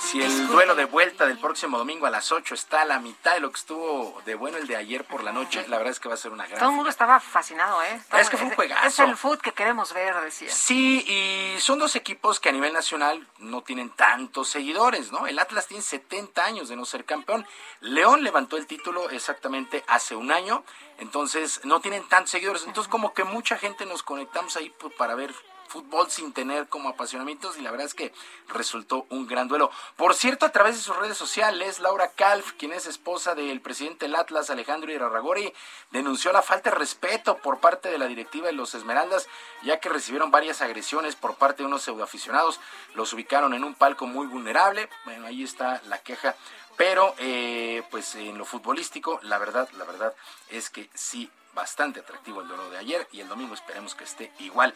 [0.02, 3.36] Si el duelo de vuelta del próximo domingo a las 8 está a la mitad
[3.36, 5.99] de lo que estuvo de bueno el de ayer por la noche, la verdad es
[5.99, 6.60] que va a ser una gran.
[6.60, 8.02] Todo el mundo estaba fascinado, ¿eh?
[8.19, 8.88] es que fue un juegazo.
[8.88, 10.49] Es el foot que queremos ver, decía.
[10.52, 15.28] Sí, y son dos equipos que a nivel nacional no tienen tantos seguidores, ¿no?
[15.28, 17.45] El Atlas tiene 70 años de no ser campeón.
[17.80, 20.65] León levantó el título exactamente hace un año,
[20.98, 22.65] entonces no tienen tantos seguidores.
[22.65, 25.34] Entonces, como que mucha gente nos conectamos ahí pues, para ver
[25.72, 28.14] fútbol sin tener como apasionamientos y la verdad es que
[28.49, 29.72] resultó un gran duelo.
[29.95, 34.06] Por cierto, a través de sus redes sociales, Laura Calf, quien es esposa del presidente
[34.06, 35.53] del Atlas, Alejandro Irarragori,
[35.91, 39.30] denunció la falta de respeto por parte de la directiva de los Esmeraldas,
[39.64, 42.60] ya que recibieron varias agresiones por parte de unos pseudoaficionados,
[42.93, 46.35] los ubicaron en un palco muy vulnerable, bueno, ahí está la queja.
[46.76, 50.15] Pero eh, pues en lo futbolístico la verdad la verdad
[50.49, 54.32] es que sí bastante atractivo el duelo de ayer y el domingo esperemos que esté
[54.40, 54.73] igual.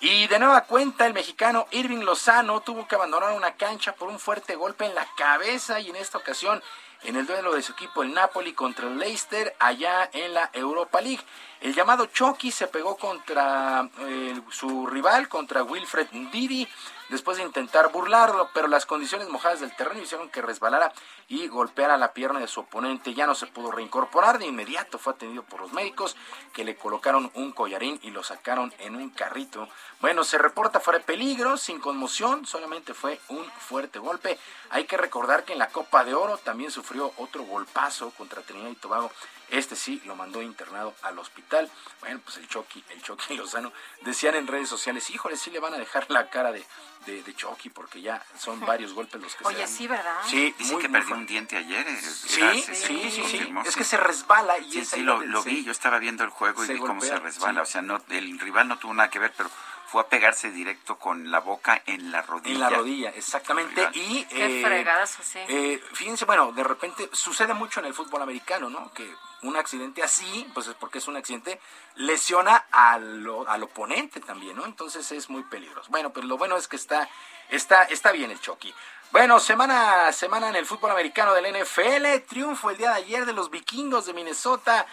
[0.00, 4.18] Y de nueva cuenta, el mexicano Irving Lozano tuvo que abandonar una cancha por un
[4.18, 6.62] fuerte golpe en la cabeza y en esta ocasión
[7.04, 11.00] en el duelo de su equipo el Napoli contra el Leicester allá en la Europa
[11.00, 11.22] League.
[11.60, 16.68] El llamado Chucky se pegó contra eh, su rival, contra Wilfred Ndidi
[17.08, 20.92] después de intentar burlarlo, pero las condiciones mojadas del terreno hicieron que resbalara
[21.28, 23.14] y golpeara la pierna de su oponente.
[23.14, 26.16] Ya no se pudo reincorporar, de inmediato fue atendido por los médicos
[26.52, 29.68] que le colocaron un collarín y lo sacaron en un carrito.
[30.00, 34.38] Bueno, se reporta fuera de peligro, sin conmoción, solamente fue un fuerte golpe.
[34.70, 38.70] Hay que recordar que en la Copa de Oro también sufrió otro golpazo contra Trinidad
[38.70, 39.10] y Tobago.
[39.50, 41.70] Este sí lo mandó internado al hospital.
[42.00, 43.72] Bueno, pues el Chucky, el Chucky Lozano,
[44.02, 46.64] decían en redes sociales, híjole, sí le van a dejar la cara de,
[47.06, 49.70] de, Chucky porque ya son varios golpes los que Oye, se dan.
[49.70, 50.20] sí, ¿verdad?
[50.26, 51.86] Sí, Dice que perdió un diente ayer.
[51.88, 55.64] Eh, sí, sí, sí, sí, Es que se resbala y sí, sí, lo, lo vi.
[55.64, 57.62] Yo estaba viendo el juego y vi cómo se resbala.
[57.62, 59.50] O sea, no, el rival no tuvo nada que ver, pero
[59.88, 62.54] fue a pegarse directo con la boca en la rodilla.
[62.54, 63.88] En la rodilla, exactamente.
[63.94, 65.38] Y, Qué eh, fregadas, sí.
[65.48, 68.92] Eh, fíjense, bueno, de repente sucede mucho en el fútbol americano, ¿no?
[68.92, 69.10] Que
[69.42, 71.60] un accidente así, pues es porque es un accidente,
[71.96, 73.26] lesiona al,
[73.62, 74.64] oponente también, ¿no?
[74.64, 75.90] Entonces es muy peligroso.
[75.90, 77.08] Bueno, pues lo bueno es que está,
[77.48, 78.74] está, está bien el Chucky.
[79.10, 83.32] Bueno, semana, semana en el fútbol americano del NFL, triunfo el día de ayer de
[83.32, 84.86] los vikingos de Minnesota.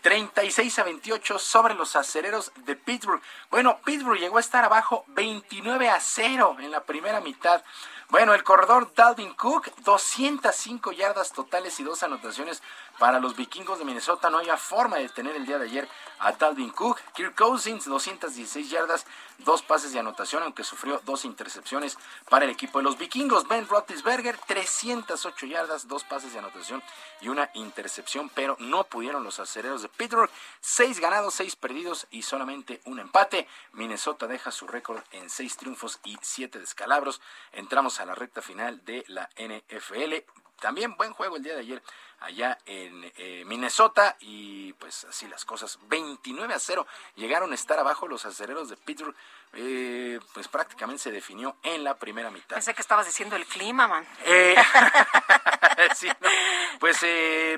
[0.00, 3.20] 36 a 28 sobre los acereros de Pittsburgh.
[3.50, 7.62] Bueno, Pittsburgh llegó a estar abajo 29 a 0 en la primera mitad.
[8.08, 12.62] Bueno, el corredor Dalvin Cook, 205 yardas totales y dos anotaciones
[13.00, 14.28] para los vikingos de Minnesota.
[14.28, 17.00] No había forma de tener el día de ayer a Dalvin Cook.
[17.14, 19.06] Kirk Cousins, 216 yardas,
[19.38, 21.96] dos pases de anotación, aunque sufrió dos intercepciones
[22.28, 23.48] para el equipo de los vikingos.
[23.48, 26.82] Ben Roethlisberger, 308 yardas, dos pases de anotación
[27.22, 30.30] y una intercepción, pero no pudieron los acereros de Pittsburgh.
[30.60, 33.48] Seis ganados, seis perdidos y solamente un empate.
[33.72, 37.22] Minnesota deja su récord en seis triunfos y siete descalabros.
[37.52, 40.16] Entramos a la recta final de la NFL.
[40.60, 41.82] También buen juego el día de ayer
[42.20, 45.78] allá en eh, Minnesota y pues así las cosas.
[45.88, 49.14] 29 a 0 llegaron a estar abajo los acereros de Pittsburgh.
[49.54, 52.56] Eh, pues prácticamente se definió en la primera mitad.
[52.56, 54.06] Pensé que estabas diciendo el clima, man.
[54.24, 54.54] Eh,
[56.80, 57.04] pues,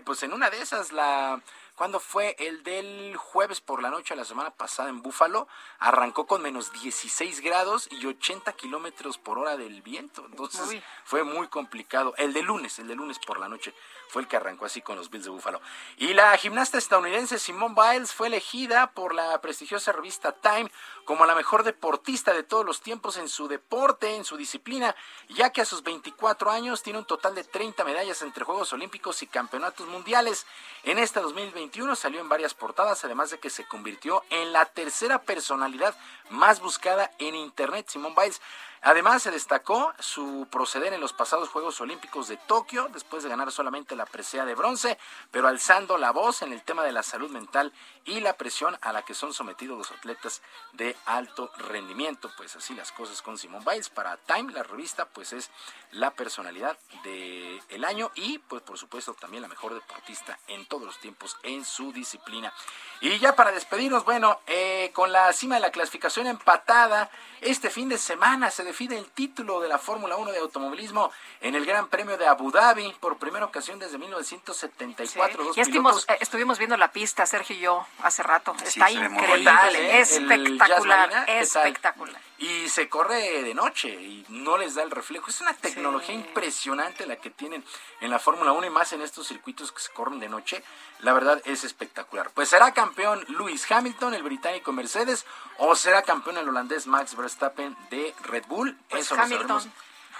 [0.05, 1.43] pues en una de esas la
[1.75, 6.43] cuando fue el del jueves por la noche la semana pasada en Búfalo, arrancó con
[6.43, 10.25] menos 16 grados y 80 kilómetros por hora del viento.
[10.27, 12.15] Entonces fue muy complicado.
[12.19, 13.75] El de lunes, el de lunes por la noche,
[14.13, 15.63] fue el que arrancó así con los Bills de Búfalo.
[15.97, 20.71] Y la gimnasta estadounidense Simone Biles fue elegida por la prestigiosa revista Time
[21.07, 24.95] como la mejor deportista de todos los tiempos en su deporte, en su disciplina,
[25.31, 29.23] ya que a sus 24 años tiene un total de 30 medallas entre Juegos Olímpicos
[29.23, 30.47] y Campeonatos Mundiales.
[30.85, 35.23] En este 2021 salió en varias portadas, además de que se convirtió en la tercera
[35.23, 35.97] personalidad
[36.29, 37.87] más buscada en Internet.
[37.89, 38.43] Simone Biles
[38.85, 43.53] Además, se destacó su proceder en los pasados Juegos Olímpicos de Tokio, después de ganar
[43.53, 44.99] solamente la presea de bronce,
[45.31, 47.73] pero alzando la voz en el tema de la salud mental
[48.05, 50.43] y la presión a la que son sometidos los atletas
[50.73, 52.29] de alto rendimiento.
[52.37, 53.89] Pues así las cosas con Simone Biles.
[53.89, 55.51] Para Time, la revista, pues es
[55.93, 60.99] la personalidad del año y, pues por supuesto, también la mejor deportista en todos los
[60.99, 62.53] tiempos en su disciplina.
[63.01, 67.11] Y ya para despedirnos, bueno, eh, con la cima de la clasificación empatada,
[67.41, 71.13] este fin de semana se define el título de la Fórmula 1 de automovilismo
[71.43, 75.53] en el Gran Premio de Abu Dhabi por primera ocasión desde 1974.
[75.55, 78.57] ya estuvimos, eh, estuvimos viendo la pista, Sergio y yo, hace rato.
[78.65, 82.21] Está increíble, espectacular, espectacular.
[82.43, 85.31] Y se corre de noche y no les da el reflejo.
[85.31, 87.65] Es una tecnología impresionante la que tienen
[88.01, 90.65] en la Fórmula 1 y más en estos circuitos que se corren de noche.
[91.03, 92.33] La verdad es espectacular.
[92.35, 95.25] Pues será campeón Lewis Hamilton, el británico Mercedes,
[95.59, 98.77] o será campeón el holandés Max Verstappen de Red Bull.
[98.91, 99.73] Pues Eso Hamilton.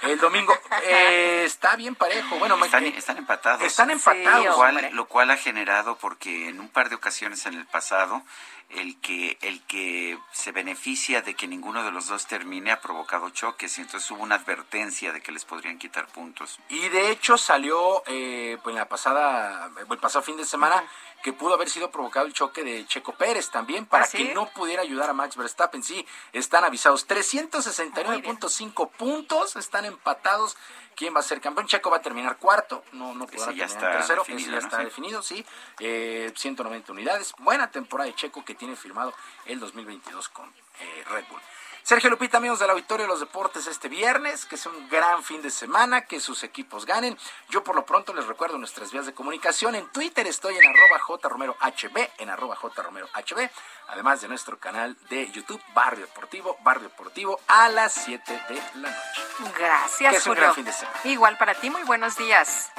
[0.03, 0.53] El domingo
[0.85, 2.37] eh, está bien parejo.
[2.39, 3.63] Bueno, están, están empatados.
[3.63, 4.45] Están empatados.
[4.45, 8.23] lo, cual, lo cual ha generado, porque en un par de ocasiones en el pasado,
[8.71, 13.29] el que, el que se beneficia de que ninguno de los dos termine ha provocado
[13.31, 16.59] choques y entonces hubo una advertencia de que les podrían quitar puntos.
[16.69, 20.83] Y de hecho salió eh, pues, la pasada, el pasado fin de semana
[21.23, 24.51] que pudo haber sido provocado el choque de Checo Pérez también para ¿Ah, que no
[24.51, 25.83] pudiera ayudar a Max Verstappen.
[25.83, 27.09] Sí, están avisados.
[27.09, 30.57] 369.5 puntos están empatados.
[30.95, 31.67] ¿Quién va a ser campeón?
[31.67, 35.45] Checo va a terminar cuarto, no, no podrá terminar tercero, definido, ya está definido, sí.
[35.81, 37.33] Eh, 190 unidades.
[37.39, 39.15] Buena temporada de Checo que tiene firmado
[39.47, 40.47] el 2022 con
[40.81, 41.41] eh, Red Bull.
[41.85, 45.43] Sergio Lupita, amigos del Auditorio de los Deportes, este viernes, que es un gran fin
[45.43, 47.19] de semana, que sus equipos ganen.
[47.49, 49.75] Yo por lo pronto les recuerdo nuestras vías de comunicación.
[49.75, 53.51] En Twitter estoy en arroba jromerohb, en arroba jromerohb,
[53.89, 58.89] además de nuestro canal de YouTube, Barrio Deportivo, Barrio Deportivo, a las 7 de la
[58.89, 59.53] noche.
[59.59, 61.01] Gracias, que es un gran fin de semana.
[61.03, 62.71] Igual para ti, muy buenos días.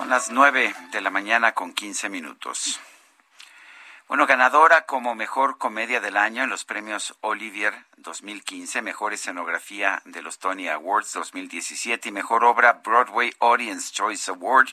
[0.00, 2.80] Son las nueve de la mañana con quince minutos.
[4.08, 10.22] Bueno, ganadora como mejor comedia del año en los premios Olivier 2015, mejor escenografía de
[10.22, 14.70] los Tony Awards 2017 y mejor obra Broadway Audience Choice Award.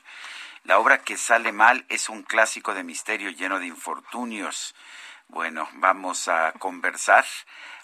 [0.64, 4.74] La obra que sale mal es un clásico de misterio lleno de infortunios.
[5.28, 7.26] Bueno, vamos a conversar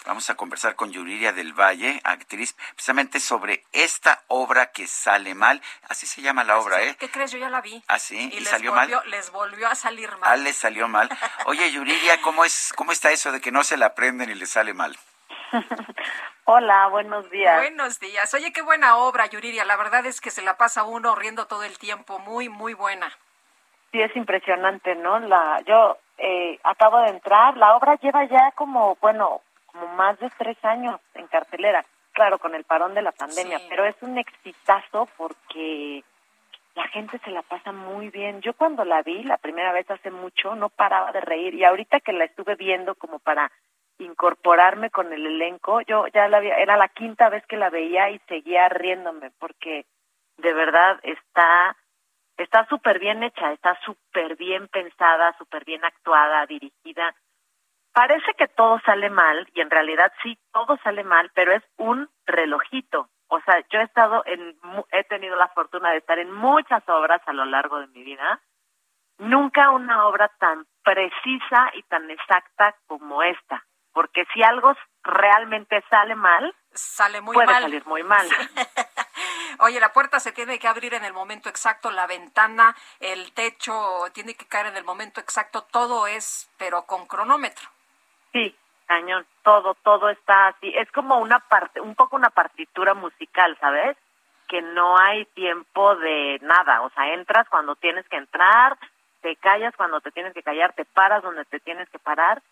[0.06, 5.62] Vamos a conversar con Yuriria del Valle, actriz, precisamente sobre esta obra que sale mal.
[5.88, 6.94] Así se llama la obra, ¿eh?
[6.98, 7.32] ¿Qué crees?
[7.32, 7.82] Yo ya la vi.
[7.88, 8.30] ¿Ah, sí?
[8.32, 8.90] ¿Y, salió mal?
[9.06, 10.20] Les volvió a salir mal.
[10.24, 11.08] Ah, les salió mal.
[11.46, 14.44] Oye, Yuriria, ¿cómo, es, ¿cómo está eso de que no se la aprenden y le
[14.44, 14.94] sale mal?
[16.44, 17.56] Hola, buenos días.
[17.56, 18.34] Buenos días.
[18.34, 19.64] Oye, qué buena obra, Yuriria.
[19.64, 22.18] La verdad es que se la pasa uno riendo todo el tiempo.
[22.18, 23.10] Muy, muy buena.
[23.90, 25.18] Sí, es impresionante, ¿no?
[25.20, 27.56] La, yo eh, acabo de entrar.
[27.56, 29.40] La obra lleva ya como, bueno,
[29.74, 31.84] como más de tres años en cartelera.
[32.12, 36.04] claro, con el parón de la pandemia, pero es un exitazo porque
[36.76, 38.40] la gente se la pasa muy bien.
[38.40, 41.98] Yo cuando la vi la primera vez hace mucho no paraba de reír y ahorita
[41.98, 43.50] que la estuve viendo como para
[43.98, 48.10] incorporarme con el elenco, yo ya la había, era la quinta vez que la veía
[48.10, 49.84] y seguía riéndome porque
[50.36, 51.76] de verdad está
[52.36, 57.14] está súper bien hecha, está súper bien pensada, súper bien actuada, dirigida.
[57.94, 62.10] Parece que todo sale mal y en realidad sí, todo sale mal, pero es un
[62.26, 63.08] relojito.
[63.28, 64.58] O sea, yo he estado en,
[64.92, 68.40] he tenido la fortuna de estar en muchas obras a lo largo de mi vida.
[69.18, 73.64] Nunca una obra tan precisa y tan exacta como esta
[73.94, 77.62] porque si algo realmente sale mal, sale muy puede mal.
[77.62, 78.28] salir muy mal.
[79.60, 84.04] Oye, la puerta se tiene que abrir en el momento exacto, la ventana, el techo
[84.12, 87.73] tiene que caer en el momento exacto, todo es, pero con cronómetro.
[88.34, 88.52] Sí,
[88.86, 90.72] cañón, todo, todo está así.
[90.76, 93.96] Es como una parte, un poco una partitura musical, ¿sabes?
[94.48, 98.76] Que no hay tiempo de nada, o sea, entras cuando tienes que entrar,
[99.22, 102.42] te callas cuando te tienes que callar, te paras donde te tienes que parar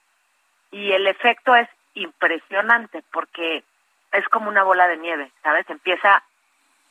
[0.70, 3.64] y el efecto es impresionante porque
[4.12, 5.68] es como una bola de nieve, ¿sabes?
[5.68, 6.22] Empieza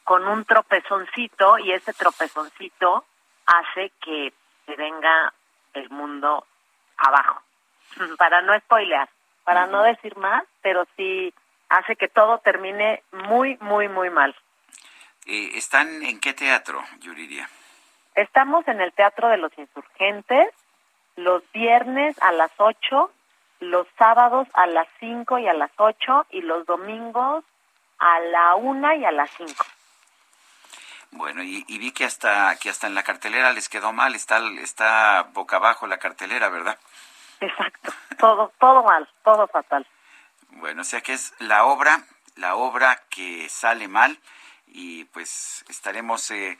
[0.03, 3.05] con un tropezoncito y ese tropezoncito
[3.45, 4.33] hace que
[4.65, 5.33] se venga
[5.73, 6.45] el mundo
[6.97, 7.41] abajo.
[8.17, 9.09] Para no spoilear,
[9.43, 11.33] para no decir más, pero sí
[11.69, 14.35] hace que todo termine muy, muy, muy mal.
[15.25, 17.49] Eh, ¿Están en qué teatro, Yuridia?
[18.15, 20.49] Estamos en el Teatro de los Insurgentes
[21.15, 23.11] los viernes a las 8
[23.61, 27.45] los sábados a las 5 y a las 8 y los domingos
[27.99, 29.53] a la 1 y a las 5.
[31.11, 35.29] Bueno, y, vi que hasta que hasta en la cartelera les quedó mal, está está
[35.33, 36.79] boca abajo la cartelera, ¿verdad?
[37.41, 39.85] Exacto, todo todo mal, todo fatal.
[40.51, 42.03] Bueno, o sea que es la obra,
[42.35, 44.17] la obra que sale mal
[44.67, 46.57] y pues estaremos eh,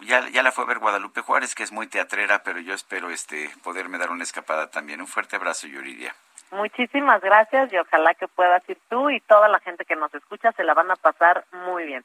[0.00, 3.08] ya ya la fue a ver Guadalupe Juárez que es muy teatrera pero yo espero
[3.08, 6.14] este poderme dar una escapada también un fuerte abrazo Yuridia
[6.50, 10.52] Muchísimas gracias y ojalá que puedas ir tú y toda la gente que nos escucha
[10.52, 12.04] se la van a pasar muy bien.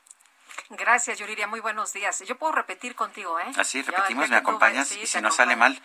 [0.71, 1.47] Gracias, Yuriria.
[1.47, 2.19] Muy buenos días.
[2.19, 3.51] Yo puedo repetir contigo, ¿eh?
[3.57, 4.91] Así, repetimos, ¿me acompañas?
[4.93, 5.81] y si no sale mal.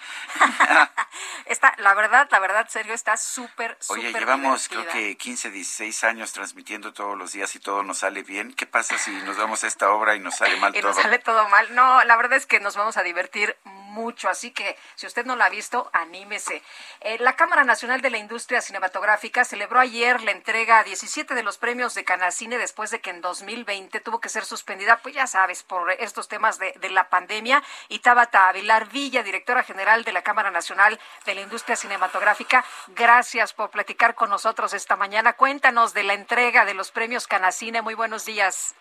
[1.46, 6.32] está, la verdad, la verdad, Sergio, está súper, Oye, llevamos creo que 15, 16 años
[6.32, 8.54] transmitiendo todos los días y todo nos sale bien.
[8.54, 10.92] ¿Qué pasa si nos vamos a esta obra y nos sale mal y todo?
[10.92, 11.74] nos sale todo mal.
[11.74, 13.85] No, la verdad es que nos vamos a divertir mucho,
[14.28, 16.62] así que si usted no la ha visto, anímese.
[17.00, 21.56] Eh, la Cámara Nacional de la Industria Cinematográfica celebró ayer la entrega 17 de los
[21.56, 25.62] premios de Canacine después de que en 2020 tuvo que ser suspendida, pues ya sabes,
[25.62, 27.62] por estos temas de, de la pandemia.
[27.88, 33.54] Y Tabata Avilar Villa, directora general de la Cámara Nacional de la Industria Cinematográfica, gracias
[33.54, 35.32] por platicar con nosotros esta mañana.
[35.32, 37.82] Cuéntanos de la entrega de los premios Canacine.
[37.82, 38.74] Muy buenos días.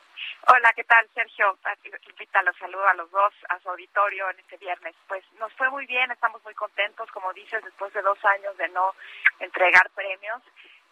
[0.47, 1.57] Hola, ¿qué tal, Sergio?
[2.07, 4.93] Invita, los saludo a los dos, a su auditorio en este viernes.
[5.07, 8.69] Pues nos fue muy bien, estamos muy contentos, como dices, después de dos años de
[8.69, 8.93] no
[9.39, 10.43] entregar premios.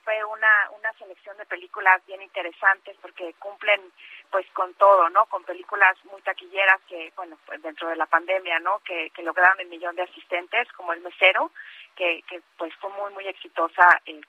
[0.03, 3.81] Fue una, una selección de películas bien interesantes porque cumplen
[4.29, 5.25] pues con todo, ¿no?
[5.27, 8.79] Con películas muy taquilleras que, bueno, pues dentro de la pandemia, ¿no?
[8.79, 11.51] Que, que lograron el millón de asistentes, como El Mesero,
[11.95, 14.19] que, que pues fue muy, muy exitosa, eh,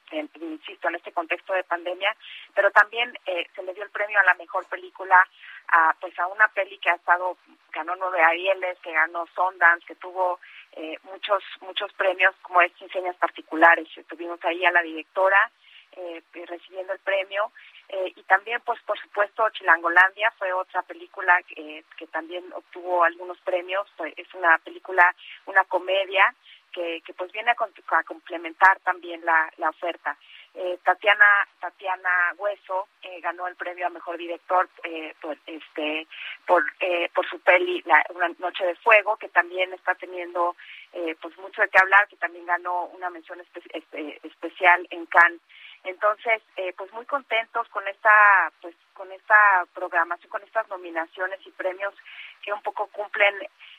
[0.40, 2.14] insisto, en este contexto de pandemia,
[2.54, 5.26] pero también eh, se le dio el premio a la mejor película
[5.68, 7.38] a, pues a una peli que ha estado,
[7.72, 10.38] ganó nueve Arieles, que ganó Sundance, que tuvo
[10.72, 13.88] eh, muchos, muchos premios, como es Inseñas Particulares.
[14.06, 15.50] Tuvimos ahí a la directora,
[15.96, 17.50] eh, recibiendo el premio.
[17.88, 23.38] Eh, y también pues por supuesto Chilangolandia fue otra película que, que también obtuvo algunos
[23.40, 23.86] premios.
[24.16, 25.14] Es una película
[25.46, 26.34] una comedia
[26.74, 30.16] que, que pues viene a, a complementar también la, oferta.
[30.54, 31.24] Eh, Tatiana
[31.60, 36.06] Tatiana Hueso eh, ganó el premio a mejor director eh, por este
[36.46, 40.54] por eh, por su peli la, Una noche de fuego que también está teniendo
[40.92, 45.40] eh, pues mucho de qué hablar que también ganó una mención este, especial en Cannes
[45.84, 51.50] entonces, eh, pues muy contentos con esta, pues con esta programación, con estas nominaciones y
[51.50, 51.94] premios
[52.42, 53.34] que un poco cumplen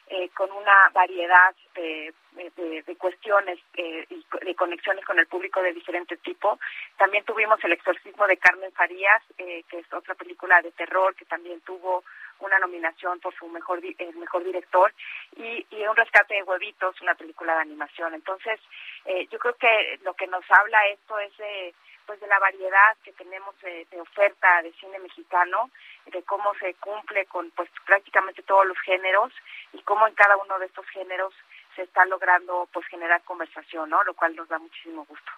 [0.07, 5.73] eh, con una variedad de, de, cuestiones eh, y de conexiones con el público de
[5.73, 6.59] diferente tipo.
[6.97, 11.25] También tuvimos El exorcismo de Carmen Farías, eh, que es otra película de terror que
[11.25, 12.03] también tuvo
[12.39, 14.93] una nominación por su mejor el mejor director
[15.37, 18.13] y, y un rescate de huevitos, una película de animación.
[18.13, 18.59] Entonces,
[19.05, 21.73] eh, yo creo que lo que nos habla esto es de
[22.05, 25.69] pues de la variedad que tenemos de, de, oferta de cine mexicano,
[26.05, 29.31] de cómo se cumple con pues prácticamente todos los géneros
[29.73, 31.33] y cómo en cada uno de estos géneros
[31.75, 34.03] se está logrando pues generar conversación, ¿no?
[34.03, 35.31] Lo cual nos da muchísimo gusto.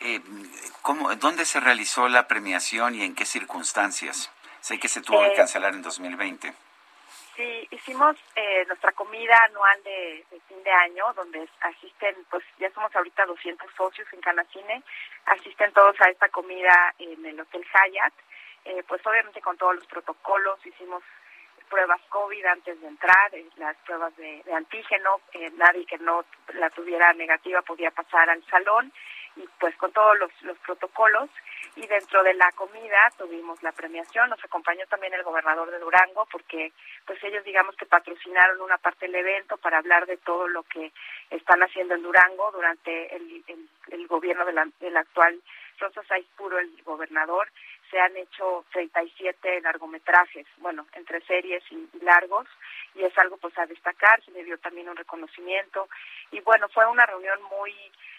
[0.00, 0.20] Eh,
[0.82, 4.30] ¿cómo, ¿Dónde se realizó la premiación y en qué circunstancias?
[4.60, 6.52] Sé que se tuvo que Eh, cancelar en 2020.
[7.38, 12.94] Sí, hicimos eh, nuestra comida anual de, fin de año, donde asisten, pues ya somos
[12.96, 14.82] ahorita 200 socios en Canacine,
[15.24, 18.12] asisten todos a esta comida en el Hotel Hyatt,
[18.64, 21.04] eh, pues obviamente con todos los protocolos, hicimos
[21.70, 26.24] pruebas COVID antes de entrar, eh, las pruebas de, antígeno, eh, nadie que no
[26.54, 28.92] la tuviera negativa podía pasar al salón
[29.60, 31.28] pues con todos los, los protocolos.
[31.76, 36.26] Y dentro de la comida tuvimos la premiación, nos acompañó también el gobernador de Durango
[36.30, 36.72] porque
[37.06, 40.92] pues ellos digamos que patrocinaron una parte del evento para hablar de todo lo que
[41.30, 43.44] están haciendo en Durango durante el,
[43.88, 45.40] el, gobierno de del actual
[45.78, 47.48] Rosa Saiz Puro, el gobernador,
[47.90, 52.46] se han hecho 37 largometrajes, bueno, entre series y, largos,
[52.94, 55.88] y es algo pues a destacar, se le dio también un reconocimiento,
[56.30, 57.72] y bueno, fue una reunión muy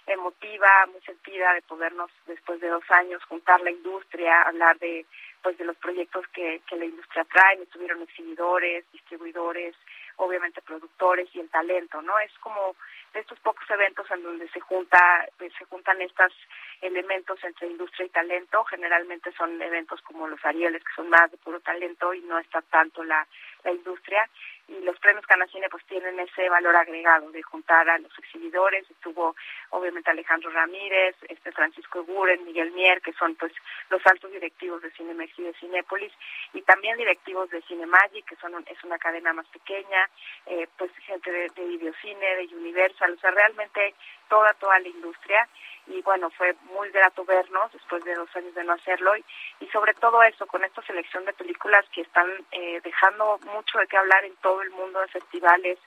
[0.07, 5.05] emotiva, muy sentida de podernos después de dos años juntar la industria, hablar de
[5.41, 9.73] pues de los proyectos que, que la industria trae, estuvieron exhibidores, distribuidores,
[10.17, 12.19] obviamente productores y el talento, ¿no?
[12.19, 12.75] Es como
[13.13, 16.33] estos pocos eventos en donde se junta pues, se juntan estos
[16.81, 21.37] elementos entre industria y talento, generalmente son eventos como los Arieles que son más de
[21.37, 23.27] puro talento y no está tanto la,
[23.63, 24.29] la industria
[24.69, 29.35] y los premios Canacine pues tienen ese valor agregado de juntar a los exhibidores, estuvo
[29.71, 33.51] obviamente Alejandro Ramírez, este Francisco Eguren, Miguel Mier, que son pues
[33.89, 36.13] los altos directivos de Cinemex y de Cinépolis,
[36.53, 40.09] y también directivos de Cinemagic, que son un- es una cadena más pequeña,
[40.45, 43.95] eh, pues gente de, de Videocine, de Universal, o sea, realmente
[44.29, 45.47] toda, toda la industria,
[45.87, 49.11] y bueno, fue muy grato vernos después de dos años de no hacerlo,
[49.59, 53.87] y, sobre todo eso, con esta selección de películas que están eh, dejando mucho de
[53.87, 55.79] qué hablar en todo el mundo de festivales,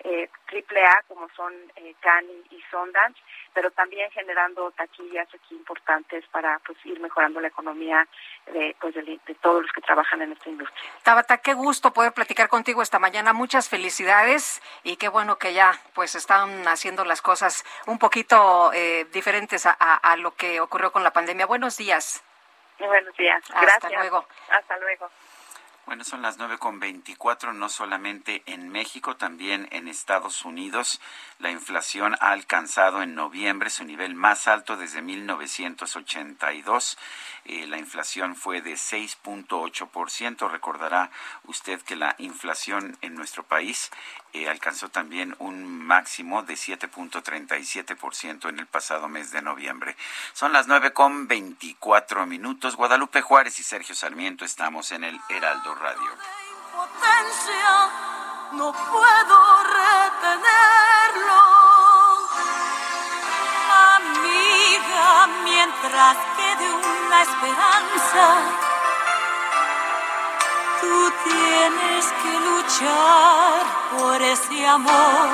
[0.00, 3.20] eh, triple A como son eh, Cannes y Sundance,
[3.52, 8.06] pero también generando taquillas aquí importantes para pues ir mejorando la economía
[8.46, 10.90] de, pues, de, de todos los que trabajan en esta industria.
[11.02, 13.32] Tabata, qué gusto poder platicar contigo esta mañana.
[13.32, 19.06] Muchas felicidades y qué bueno que ya pues están haciendo las cosas un poquito eh,
[19.12, 21.46] diferentes a, a- a lo que ocurrió con la pandemia.
[21.46, 22.22] Buenos días.
[22.78, 23.42] Buenos días.
[23.48, 23.92] Hasta Gracias.
[23.92, 24.26] luego.
[24.50, 25.10] Hasta luego.
[25.86, 31.00] Bueno, son las nueve con veinticuatro, no solamente en México, también en Estados Unidos.
[31.38, 36.96] La inflación ha alcanzado en noviembre su nivel más alto desde 1982.
[37.44, 40.50] Eh, la inflación fue de 6.8%.
[40.50, 41.10] Recordará
[41.44, 43.90] usted que la inflación en nuestro país
[44.32, 49.94] eh, alcanzó también un máximo de 7.37% en el pasado mes de noviembre.
[50.32, 52.76] Son las nueve con veinticuatro minutos.
[52.76, 56.55] Guadalupe Juárez y Sergio Sarmiento estamos en el Heraldo Radio.
[56.76, 57.72] Potencia,
[58.52, 59.38] no puedo
[59.80, 61.42] retenerlo.
[63.96, 68.26] Amiga, mientras quede una esperanza,
[70.80, 73.62] tú tienes que luchar
[73.96, 75.28] por ese amor.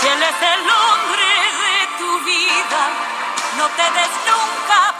[0.00, 1.28] Si él es el hombre
[1.64, 2.82] de tu vida,
[3.56, 4.99] no te des nunca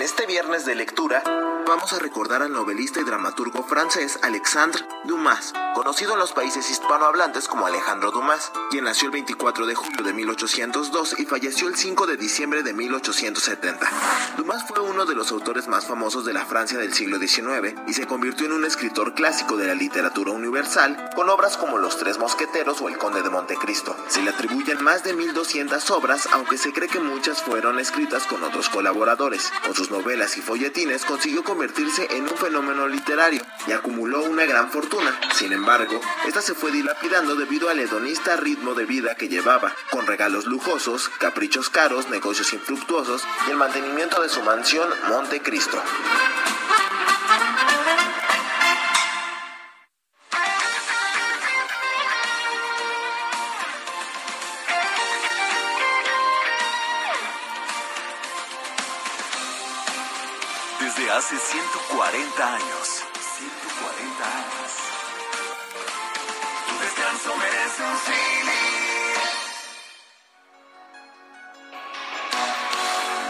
[0.00, 1.22] En este viernes de lectura
[1.66, 7.46] vamos a recordar al novelista y dramaturgo francés Alexandre Dumas, conocido en los países hispanohablantes
[7.46, 12.06] como Alejandro Dumas, quien nació el 24 de julio de 1802 y falleció el 5
[12.06, 13.88] de diciembre de 1870.
[14.36, 17.92] Dumas fue uno de los autores más famosos de la Francia del siglo XIX y
[17.92, 22.18] se convirtió en un escritor clásico de la literatura universal, con obras como Los Tres
[22.18, 23.94] Mosqueteros o El Conde de Montecristo.
[24.08, 28.42] Se le atribuyen más de 1200 obras, aunque se cree que muchas fueron escritas con
[28.42, 29.52] otros colaboradores.
[29.64, 34.70] Con sus novelas y folletines consiguió convertirse en un fenómeno literario y acumuló una gran
[34.70, 35.18] fortuna.
[35.34, 40.06] Sin embargo, esta se fue dilapidando debido al hedonista ritmo de vida que llevaba, con
[40.06, 45.40] regalos lujosos, caprichos caros, negocios infructuosos y el mantenimiento de su mansión Monte
[61.12, 63.02] Hace 140 años.
[63.38, 64.70] 140 años.
[66.68, 68.58] Tu descanso merece un cine.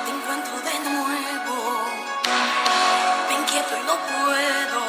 [0.05, 1.57] Te encuentro de nuevo,
[3.39, 4.81] inquieto y no puedo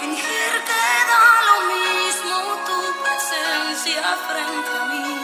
[0.00, 5.23] fingir que da lo mismo tu presencia frente a mí,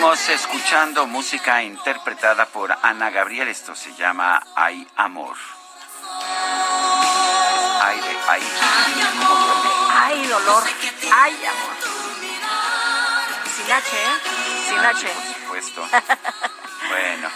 [0.00, 3.48] Seguimos escuchando música interpretada por Ana Gabriel.
[3.48, 5.36] Esto se llama Hay Amor.
[7.82, 8.42] Ay, de, ay.
[10.00, 10.62] Ay, dolor.
[11.12, 11.76] Ay, amor.
[13.54, 14.70] Sin H, ¿eh?
[14.70, 15.06] Sin H.
[15.06, 15.88] Por supuesto.
[16.88, 17.28] Bueno.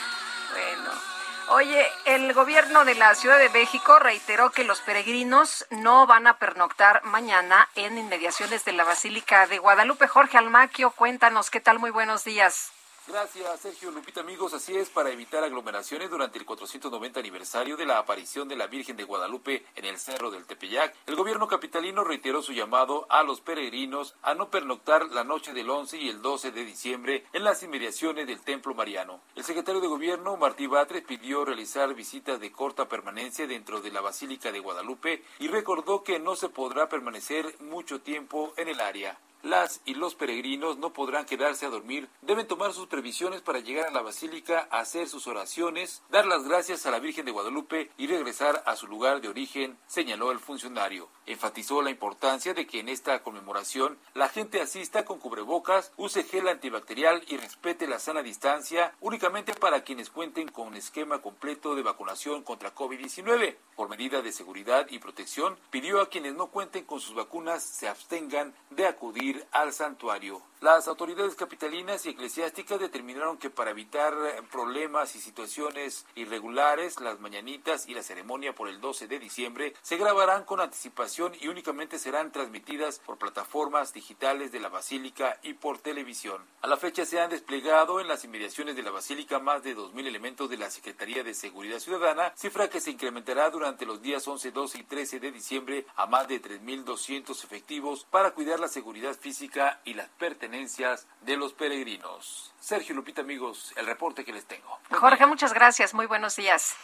[1.56, 6.36] Oye, el gobierno de la Ciudad de México reiteró que los peregrinos no van a
[6.40, 10.09] pernoctar mañana en inmediaciones de la Basílica de Guadalupe.
[10.09, 11.78] Jorge Almaquio, cuéntanos qué tal.
[11.78, 12.72] Muy buenos días.
[13.06, 14.55] Gracias, Sergio Lupita, amigos.
[14.55, 18.97] Así es, para evitar aglomeraciones durante el 490 aniversario de la aparición de la Virgen
[18.97, 23.43] de Guadalupe en el Cerro del Tepeyac, el gobierno capitalino reiteró su llamado a los
[23.43, 27.62] peregrinos a no pernoctar la noche del 11 y el 12 de diciembre en las
[27.62, 29.20] inmediaciones del Templo Mariano.
[29.35, 34.01] El secretario de Gobierno, Martí Batres, pidió realizar visitas de corta permanencia dentro de la
[34.01, 39.18] Basílica de Guadalupe y recordó que no se podrá permanecer mucho tiempo en el área.
[39.44, 43.88] Las y los peregrinos no podrán quedarse a dormir, deben tomar sus previsiones para llegar
[43.88, 48.06] a la basílica, hacer sus oraciones, dar las gracias a la Virgen de Guadalupe y
[48.06, 51.10] regresar a su lugar de origen, señaló el funcionario.
[51.26, 56.48] Enfatizó la importancia de que en esta conmemoración la gente asista con cubrebocas, use gel
[56.48, 62.42] antibacterial y respete la sana distancia únicamente para quienes cuenten con esquema completo de vacunación
[62.44, 63.56] contra COVID-19.
[63.76, 67.88] Por medida de seguridad y protección, pidió a quienes no cuenten con sus vacunas se
[67.88, 70.43] abstengan de acudir al santuario.
[70.65, 77.20] Las autoridades capitalinas y eclesiásticas determinaron que para evitar eh, problemas y situaciones irregulares, las
[77.20, 81.98] mañanitas y la ceremonia por el 12 de diciembre se grabarán con anticipación y únicamente
[81.98, 86.40] serán transmitidas por plataformas digitales de la Basílica y por televisión.
[86.62, 90.06] A la fecha se han desplegado en las inmediaciones de la Basílica más de 2.000
[90.06, 94.51] elementos de la Secretaría de Seguridad Ciudadana, cifra que se incrementará durante los días 11,
[94.51, 99.80] 12 y 13 de diciembre a más de 3.200 efectivos para cuidar la seguridad física
[99.86, 102.52] y las pertenencias de los peregrinos.
[102.60, 104.78] Sergio Lupita, amigos, el reporte que les tengo.
[104.90, 105.94] Jorge, muchas gracias.
[105.94, 106.76] Muy buenos días.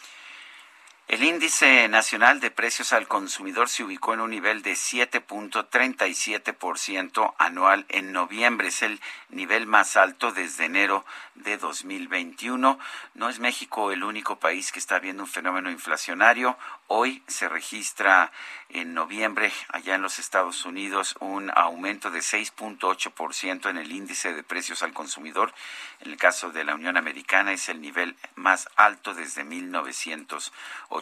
[1.10, 7.84] El índice nacional de precios al consumidor se ubicó en un nivel de 7.37% anual
[7.88, 8.68] en noviembre.
[8.68, 11.04] Es el nivel más alto desde enero
[11.34, 12.78] de 2021.
[13.14, 16.56] No es México el único país que está viendo un fenómeno inflacionario.
[16.86, 18.30] Hoy se registra
[18.68, 24.44] en noviembre allá en los Estados Unidos un aumento de 6.8% en el índice de
[24.44, 25.52] precios al consumidor.
[26.00, 29.42] En el caso de la Unión Americana es el nivel más alto desde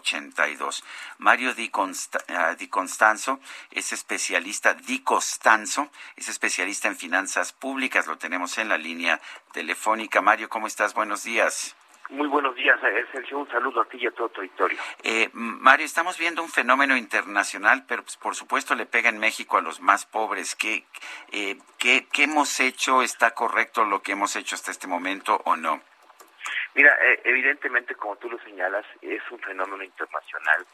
[0.00, 0.84] 1982.
[1.18, 8.06] Mario Di, Consta- ah, Di Constanzo es especialista, Di Costanzo es especialista en finanzas públicas.
[8.06, 9.20] Lo tenemos en la línea
[9.52, 10.20] telefónica.
[10.20, 10.94] Mario, ¿cómo estás?
[10.94, 11.74] Buenos días.
[12.10, 13.38] Muy buenos días, eh, Sergio.
[13.38, 14.78] Un saludo a ti y a todo tu auditorio.
[15.02, 19.58] Eh, Mario, estamos viendo un fenómeno internacional, pero pues, por supuesto le pega en México
[19.58, 20.54] a los más pobres.
[20.54, 20.86] ¿Qué,
[21.32, 23.02] eh, qué, qué hemos hecho?
[23.02, 25.82] ¿Está correcto lo que hemos hecho hasta este momento o no?
[26.78, 30.64] Mira, eh, evidentemente, como tú lo señalas, es un fenómeno internacional.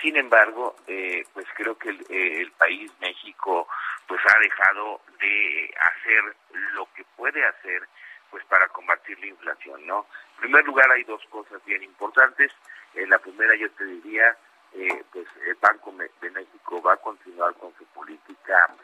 [0.00, 3.68] Sin embargo, eh, pues creo que el, eh, el país, México,
[4.08, 6.36] pues ha dejado de hacer
[6.72, 7.86] lo que puede hacer
[8.30, 10.06] pues para combatir la inflación, ¿no?
[10.36, 12.50] En primer lugar, hay dos cosas bien importantes.
[12.94, 14.34] Eh, la primera, yo te diría,
[14.72, 18.74] eh, pues el Banco de México va a continuar con su política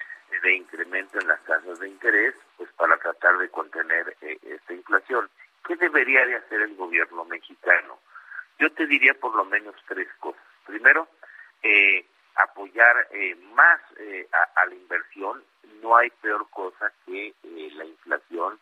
[0.43, 5.31] de incremento en las tasas de interés, pues para tratar de contener eh, esta inflación.
[5.69, 7.99] ¿Qué debería de hacer el gobierno mexicano?
[8.59, 10.43] Yo te diría por lo menos tres cosas.
[10.65, 11.07] Primero,
[11.63, 14.27] eh, apoyar eh, más eh,
[14.57, 15.45] a, la inversión.
[15.83, 17.35] No hay peor cosa que
[17.75, 18.59] la inflación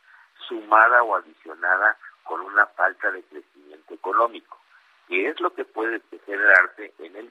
[0.48, 4.58] sumada o adicionada con una falta de crecimiento económico,
[5.06, 7.30] que es lo que puede generarse en el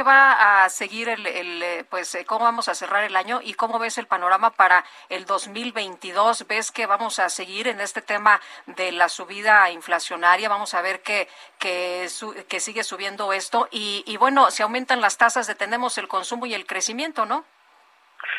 [0.00, 3.52] que va a seguir el, eh, pues eh, cómo vamos a cerrar el año y
[3.52, 6.46] cómo ves el panorama para el 2022?
[6.48, 10.48] ¿Ves que vamos a seguir en este tema de la subida inflacionaria?
[10.48, 11.28] Vamos a ver que
[11.58, 12.08] que,
[12.48, 16.64] que sigue subiendo esto y, bueno, si aumentan las tasas detenemos el consumo y el
[16.64, 17.44] crecimiento, ¿no?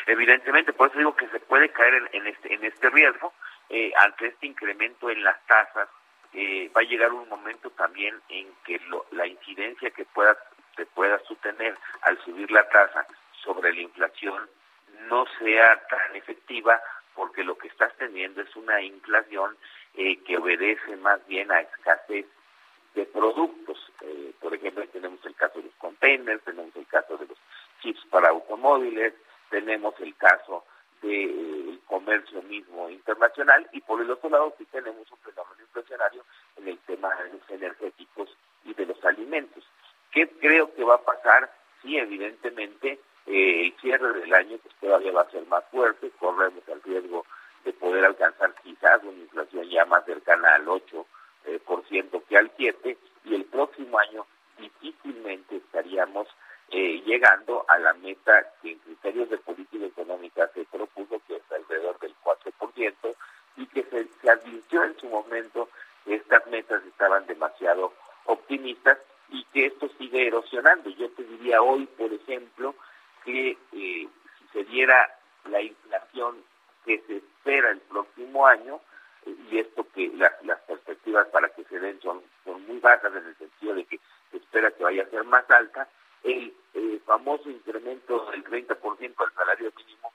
[0.08, 3.32] Evidentemente, por eso digo que se puede caer en, en este en este riesgo
[3.68, 5.88] eh, ante este incremento en las tasas,
[6.34, 8.80] eh, va a llegar un momento también en que
[9.10, 10.36] la incidencia que pueda,
[10.76, 13.06] se pueda sostener al subir la tasa
[13.42, 14.48] sobre la inflación
[15.08, 16.80] no sea tan efectiva
[17.14, 19.56] porque lo que estás teniendo es una inflación
[19.94, 22.26] eh, que obedece más bien a escasez
[22.94, 23.78] de productos.
[24.40, 27.38] por ejemplo, tenemos el caso de los containers, tenemos el caso de los
[27.80, 29.14] chips para automóviles,
[29.50, 30.64] tenemos el caso
[31.00, 36.24] del comercio mismo internacional y por el otro lado sí tenemos un fenómeno inflacionario
[36.56, 39.64] en el tema de los energéticos y de los alimentos.
[40.10, 41.50] ¿Qué creo que va a pasar?
[41.82, 46.62] Sí, evidentemente eh, el cierre del año pues todavía va a ser más fuerte, corremos
[46.68, 47.24] el riesgo
[47.64, 51.04] de poder alcanzar quizás una inflación ya más cercana al 8%
[51.46, 54.26] eh, por ciento que al 7% y el próximo año
[54.58, 56.28] difícilmente estaríamos
[56.70, 61.52] eh, llegando a la meta que en criterios de política económica se propuso, que es
[61.52, 63.14] alrededor del 4%,
[63.56, 65.68] y que se, advirtió en su momento
[66.04, 67.92] cifras estaban demasiado
[68.24, 68.98] optimistas
[69.32, 70.90] y que esto sigue erosionando.
[70.90, 72.74] Yo te diría hoy, por ejemplo,
[73.24, 74.08] que eh, si
[74.52, 75.18] se diera
[75.50, 76.36] la inflación
[76.84, 78.80] que se espera el próximo año,
[79.26, 83.26] eh, y esto que las perspectivas para que se den son, son muy bajas en
[83.26, 83.98] el sentido de que
[84.30, 85.88] se espera que vaya a ser más alta,
[86.22, 86.54] el,
[87.04, 90.12] famoso incremento del 30% del salario mínimo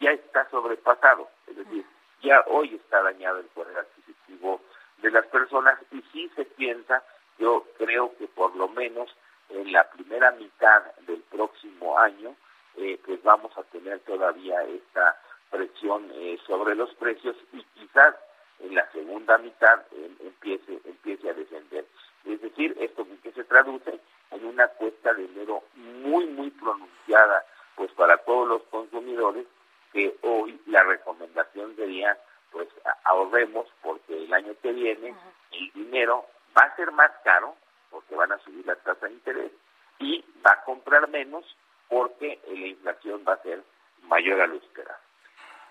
[0.00, 1.84] ya está sobrepasado, es decir,
[2.22, 4.60] ya hoy está dañado el poder adquisitivo
[4.98, 7.04] de las personas y si se piensa,
[7.40, 9.10] yo creo que por lo menos
[9.48, 12.36] en la primera mitad del próximo año,
[12.76, 15.20] eh, pues vamos a tener todavía esta
[15.50, 18.14] presión eh, sobre los precios y quizás
[18.60, 21.86] en la segunda mitad eh, empiece empiece a descender.
[22.24, 23.98] Es decir, esto que se traduce
[24.30, 27.44] en una cuesta de enero muy muy pronunciada
[27.74, 29.46] pues para todos los consumidores
[29.92, 32.16] que hoy la recomendación sería
[32.52, 32.68] pues
[33.04, 35.14] ahorremos porque el año que viene
[35.52, 37.56] el dinero va a ser más caro
[37.90, 39.52] porque van a subir la tasa de interés
[39.98, 41.44] y va a comprar menos
[41.88, 43.62] porque la inflación va a ser
[44.02, 44.98] mayor a lo esperado.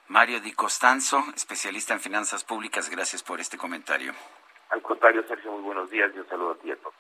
[0.08, 4.14] Mario Di Costanzo, especialista en finanzas públicas, gracias por este comentario.
[4.70, 6.96] Al contrario, Sergio, muy buenos días y un saludo a ti a todos.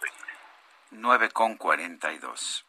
[0.91, 2.68] 9 con 42.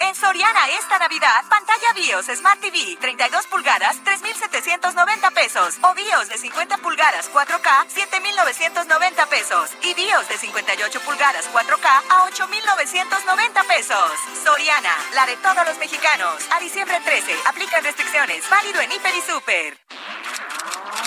[0.00, 6.38] En Soriana esta Navidad, pantalla BIOS Smart TV 32 pulgadas 3.790 pesos o BIOS de
[6.38, 14.12] 50 pulgadas 4K 7.990 pesos y BIOS de 58 pulgadas 4K a 8.990 pesos.
[14.42, 16.48] Soriana, la de todos los mexicanos.
[16.50, 18.48] A diciembre 13, aplican restricciones.
[18.48, 19.78] Válido en Hiper y Super.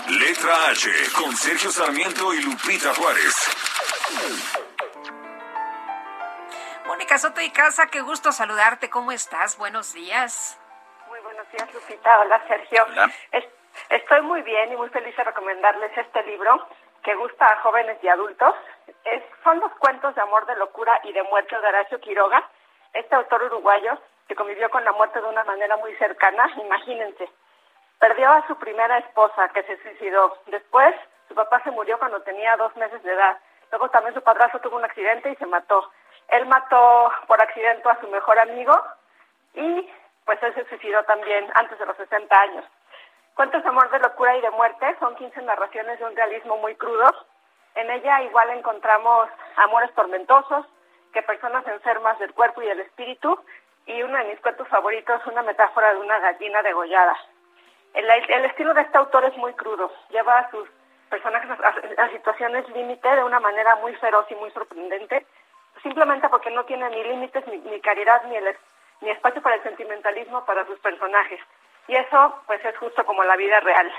[0.07, 3.33] Letra H con Sergio Sarmiento y Lupita Juárez.
[6.93, 8.87] Mónica Soto y Casa, qué gusto saludarte.
[8.91, 9.57] ¿Cómo estás?
[9.57, 10.59] Buenos días.
[11.09, 12.19] Muy buenos días, Lupita.
[12.19, 12.85] Hola, Sergio.
[13.89, 16.67] estoy muy bien y muy feliz de recomendarles este libro
[17.01, 18.53] que gusta a jóvenes y adultos.
[19.05, 22.47] Es, son los cuentos de amor, de locura y de muerte de Horacio Quiroga,
[22.93, 23.97] este autor uruguayo
[24.27, 26.47] que convivió con la muerte de una manera muy cercana.
[26.57, 27.27] Imagínense,
[27.97, 30.37] perdió a su primera esposa que se suicidó.
[30.45, 30.93] Después,
[31.27, 33.39] su papá se murió cuando tenía dos meses de edad.
[33.71, 35.91] Luego también su padrastro tuvo un accidente y se mató.
[36.29, 38.73] Él mató por accidente a su mejor amigo
[39.53, 39.89] y
[40.25, 42.65] pues él se suicidó también antes de los 60 años.
[43.35, 46.75] Cuentos de amor, de locura y de muerte son 15 narraciones de un realismo muy
[46.75, 47.09] crudo.
[47.75, 49.27] En ella igual encontramos
[49.57, 50.65] amores tormentosos,
[51.11, 53.39] que personas enfermas del cuerpo y del espíritu,
[53.85, 57.15] y uno de mis cuentos favoritos, una metáfora de una gallina degollada.
[57.93, 60.67] El, el estilo de este autor es muy crudo, lleva a sus
[61.09, 65.25] personajes a, a situaciones límite de una manera muy feroz y muy sorprendente,
[65.83, 68.55] simplemente porque no tiene ni límites, ni, caridad, ni, el,
[69.01, 71.39] ni espacio para el sentimentalismo para sus personajes.
[71.87, 73.91] Y eso, pues, es justo como la vida real.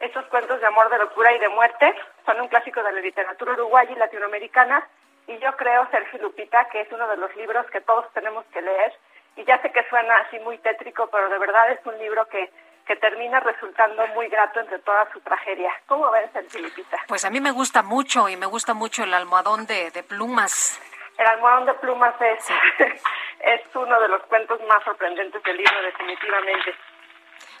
[0.00, 3.52] Estos cuentos de amor, de locura y de muerte son un clásico de la literatura
[3.52, 4.88] uruguaya y latinoamericana,
[5.26, 8.62] y yo creo, Sergio Lupita, que es uno de los libros que todos tenemos que
[8.62, 8.92] leer,
[9.36, 12.50] y ya sé que suena así muy tétrico, pero de verdad es un libro que
[12.86, 15.70] que termina resultando muy grato entre toda su tragedia.
[15.86, 16.28] ¿Cómo ves,
[16.60, 16.98] Lupita?
[17.06, 20.80] Pues a mí me gusta mucho y me gusta mucho el almohadón de plumas.
[21.20, 22.48] El almohadón de plumas es,
[23.40, 26.74] es uno de los cuentos más sorprendentes del libro, definitivamente.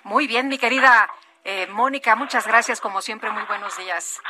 [0.02, 1.10] Muy bien, mi querida
[1.44, 4.22] eh, Mónica, muchas gracias, como siempre, muy buenos días.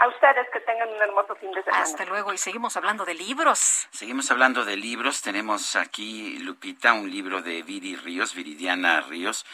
[0.00, 1.82] A ustedes que tengan un hermoso fin de semana.
[1.82, 3.86] Hasta luego y seguimos hablando de libros.
[3.92, 5.22] Seguimos hablando de libros.
[5.22, 9.46] Tenemos aquí, Lupita, un libro de Viri Ríos, Viridiana Ríos,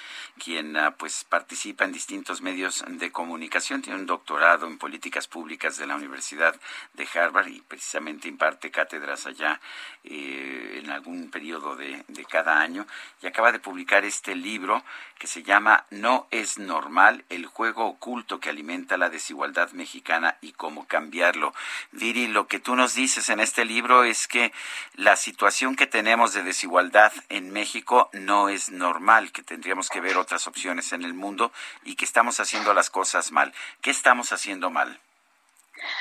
[0.43, 3.83] quien ah, pues participa en distintos medios de comunicación.
[3.83, 6.55] Tiene un doctorado en políticas públicas de la Universidad
[6.94, 9.60] de Harvard y precisamente imparte cátedras allá
[10.05, 12.86] eh, en algún periodo de, de cada año.
[13.20, 14.83] Y acaba de publicar este libro
[15.19, 20.52] que se llama No es normal, el juego oculto que alimenta la desigualdad mexicana y
[20.52, 21.55] cómo cambiarlo.
[21.92, 24.52] Viri, lo que tú nos dices en este libro es que
[24.94, 30.17] la situación que tenemos de desigualdad en México no es normal, que tendríamos que ver
[30.17, 31.52] otras opciones en el mundo
[31.84, 33.52] y que estamos haciendo las cosas mal.
[33.81, 35.00] ¿Qué estamos haciendo mal?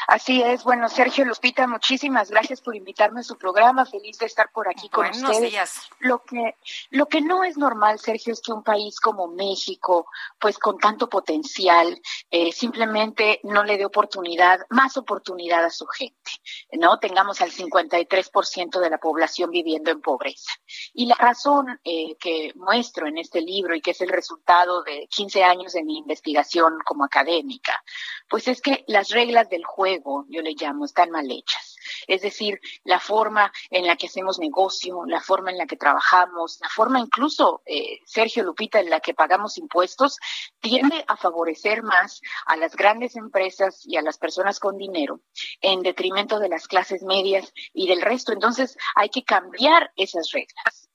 [0.08, 0.64] Así es.
[0.64, 3.85] Bueno, Sergio Lupita, muchísimas gracias por invitarme a su programa.
[3.85, 5.51] Feliz de estar por aquí con ustedes.
[5.51, 5.90] Días.
[5.99, 6.56] Lo que
[6.91, 10.08] lo que no es normal, Sergio, es que un país como México,
[10.40, 11.99] pues con tanto potencial,
[12.32, 16.32] eh, simplemente no le dé oportunidad, más oportunidad a su gente.
[16.74, 20.51] No tengamos al 53% de la población viviendo en pobreza.
[20.93, 25.08] Y la razón eh, que muestro en este libro y que es el resultado de
[25.09, 27.83] 15 años de mi investigación como académica,
[28.30, 31.76] pues es que las reglas del juego, yo le llamo, están mal hechas.
[32.08, 36.60] Es decir, la forma en la que hacemos negocio, la forma en la que trabajamos,
[36.62, 40.18] la forma incluso, eh, Sergio Lupita, en la que pagamos impuestos,
[40.60, 45.22] tiende a favorecer más a las grandes empresas y a las personas con dinero
[45.62, 48.34] en detrimento de las clases medias y del resto.
[48.34, 50.90] Entonces, hay que cambiar esas reglas.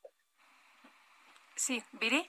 [1.57, 2.29] Sí, Viri.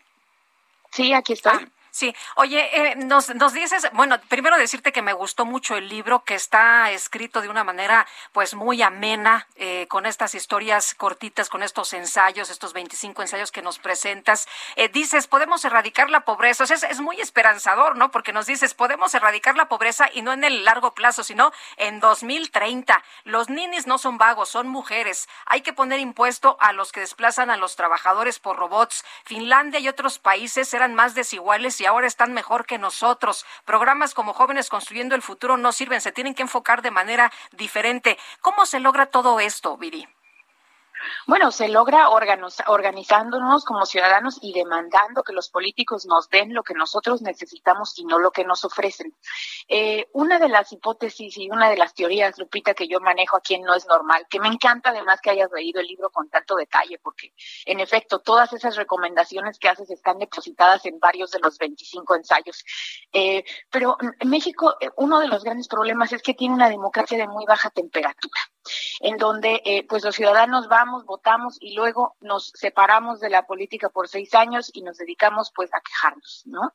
[0.92, 1.72] Sí, aquí estoy.
[1.96, 6.26] Sí, oye, eh, nos, nos dices, bueno, primero decirte que me gustó mucho el libro,
[6.26, 11.64] que está escrito de una manera pues muy amena, eh, con estas historias cortitas, con
[11.64, 14.46] estos ensayos, estos 25 ensayos que nos presentas.
[14.76, 18.12] Eh, dices, podemos erradicar la pobreza, o sea, es, es, muy esperanzador, ¿no?
[18.12, 22.02] Porque nos dices, podemos erradicar la pobreza y no en el largo plazo, sino en
[22.02, 23.02] 2030.
[23.24, 25.30] Los ninis no son vagos, son mujeres.
[25.46, 29.06] Hay que poner impuesto a los que desplazan a los trabajadores por robots.
[29.24, 33.46] Finlandia y otros países eran más desiguales y ahora están mejor que nosotros.
[33.66, 38.18] Programas como Jóvenes Construyendo el Futuro no sirven, se tienen que enfocar de manera diferente.
[38.42, 40.08] ¿Cómo se logra todo esto, Viri?
[41.28, 46.74] Bueno, se logra organizándonos como ciudadanos y demandando que los políticos nos den lo que
[46.74, 49.16] nosotros necesitamos y no lo que nos ofrecen.
[49.68, 53.56] Eh, una de las hipótesis y una de las teorías, Lupita, que yo manejo aquí
[53.56, 56.56] en No es Normal, que me encanta además que hayas leído el libro con tanto
[56.56, 57.34] detalle, porque
[57.66, 62.64] en efecto todas esas recomendaciones que haces están depositadas en varios de los 25 ensayos.
[63.12, 67.18] Eh, pero en México, eh, uno de los grandes problemas es que tiene una democracia
[67.18, 68.40] de muy baja temperatura
[69.00, 73.90] en donde eh, pues los ciudadanos vamos, votamos y luego nos separamos de la política
[73.90, 76.74] por seis años y nos dedicamos pues a quejarnos, ¿no?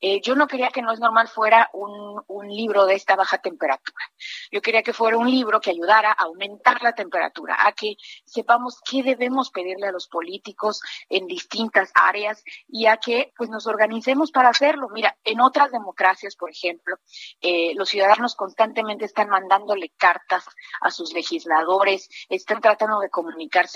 [0.00, 3.38] Eh, yo no quería que No es Normal fuera un, un libro de esta baja
[3.38, 4.04] temperatura.
[4.50, 8.80] Yo quería que fuera un libro que ayudara a aumentar la temperatura, a que sepamos
[8.84, 14.32] qué debemos pedirle a los políticos en distintas áreas y a que pues nos organicemos
[14.32, 14.88] para hacerlo.
[14.90, 16.96] Mira, en otras democracias, por ejemplo,
[17.40, 20.44] eh, los ciudadanos constantemente están mandándole cartas
[20.80, 23.10] a sus legisladores están tratando de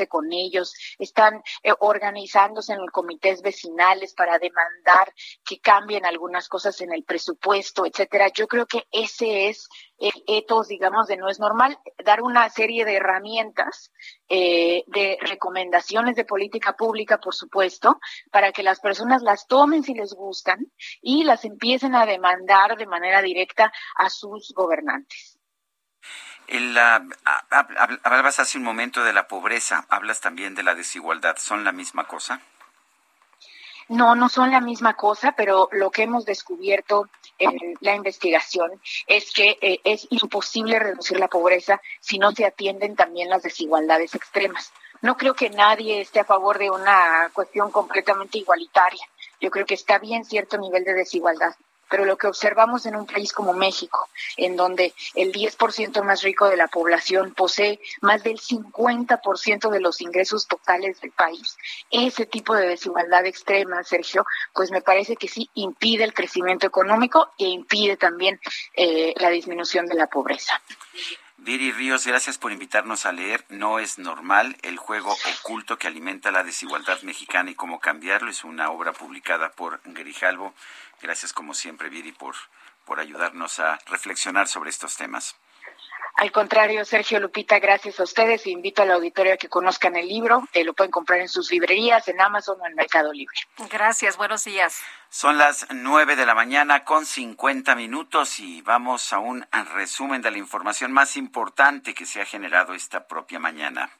[0.09, 5.13] con ellos, están eh, organizándose en los comités vecinales para demandar
[5.45, 8.29] que cambien algunas cosas en el presupuesto, etcétera.
[8.29, 12.85] Yo creo que ese es el etos, digamos, de no es normal, dar una serie
[12.85, 13.93] de herramientas,
[14.29, 17.99] eh, de recomendaciones de política pública, por supuesto,
[18.31, 22.87] para que las personas las tomen si les gustan y las empiecen a demandar de
[22.87, 25.36] manera directa a sus gobernantes.
[26.49, 31.37] El, hablabas hace un momento de la pobreza, hablas también de la desigualdad.
[31.39, 32.41] ¿Son la misma cosa?
[33.89, 37.09] No, no son la misma cosa, pero lo que hemos descubierto
[37.39, 38.71] en la investigación
[39.07, 44.15] es que eh, es imposible reducir la pobreza si no se atienden también las desigualdades
[44.17, 44.73] extremas.
[45.03, 49.05] No creo que nadie esté a favor de una cuestión completamente igualitaria.
[49.41, 51.55] Yo creo que está bien cierto nivel de desigualdad,
[51.89, 56.49] pero lo que observamos en un país como México, en donde el 10% más rico
[56.49, 61.57] de la población posee más del 50% de los ingresos totales del país,
[61.91, 67.33] ese tipo de desigualdad extrema, Sergio, pues me parece que sí impide el crecimiento económico
[67.39, 68.41] e impide también
[68.75, 70.61] eh, la disminución de la pobreza.
[71.39, 76.33] Viri Ríos, gracias por invitarnos a leer No es normal, el juego oculto que alimenta
[76.33, 78.31] la desigualdad mexicana y cómo cambiarlo.
[78.31, 80.55] Es una obra publicada por Grijalvo.
[81.07, 82.35] Gracias como siempre, Viri, por,
[82.85, 85.37] por ayudarnos a reflexionar sobre estos temas.
[86.17, 88.45] Al contrario, Sergio Lupita, gracias a ustedes.
[88.49, 90.49] Invito al auditorio a que conozcan el libro.
[90.53, 93.37] Eh, lo pueden comprar en sus librerías, en Amazon o en Mercado Libre.
[93.71, 94.83] Gracias, buenos días.
[95.09, 100.33] Son las nueve de la mañana con cincuenta minutos y vamos a un resumen de
[100.33, 103.93] la información más importante que se ha generado esta propia mañana.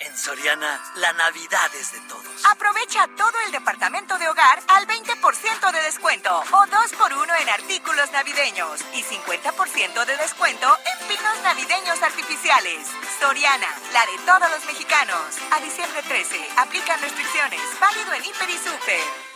[0.00, 2.44] En Soriana, la Navidad es de todos.
[2.50, 7.48] Aprovecha todo el departamento de hogar al 20% de descuento o 2 por 1 en
[7.48, 12.88] artículos navideños y 50% de descuento en pinos navideños artificiales.
[13.20, 15.38] Soriana, la de todos los mexicanos.
[15.52, 17.60] A diciembre 13, aplican restricciones.
[17.80, 19.33] Válido en Hiper y Super.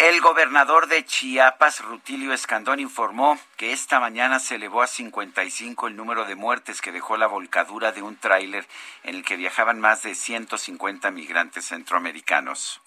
[0.00, 5.96] El gobernador de Chiapas, Rutilio Escandón, informó que esta mañana se elevó a 55 el
[5.96, 8.66] número de muertes que dejó la volcadura de un tráiler
[9.02, 12.80] en el que viajaban más de 150 migrantes centroamericanos.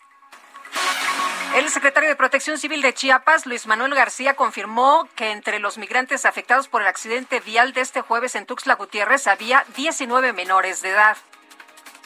[1.56, 6.26] El secretario de Protección Civil de Chiapas, Luis Manuel García, confirmó que entre los migrantes
[6.26, 10.90] afectados por el accidente vial de este jueves en Tuxtla Gutiérrez había 19 menores de
[10.90, 11.18] edad.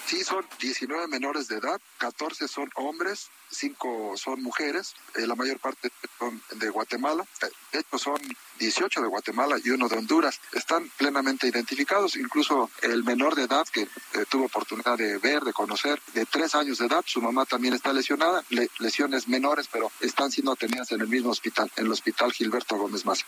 [0.08, 5.60] Sí, son 19 menores de edad, 14 son hombres, 5 son mujeres, eh, la mayor
[5.60, 8.18] parte son de Guatemala, eh, de hecho son
[8.58, 10.40] 18 de Guatemala y uno de Honduras.
[10.54, 13.90] Están plenamente identificados, incluso el menor de edad que eh,
[14.30, 17.92] tuvo oportunidad de ver, de conocer, de 3 años de edad, su mamá también está
[17.92, 18.46] lesionada,
[18.80, 23.04] lesiones menores, pero están siendo atendidas en el mismo hospital, en el Hospital Gilberto Gómez
[23.04, 23.26] Maza.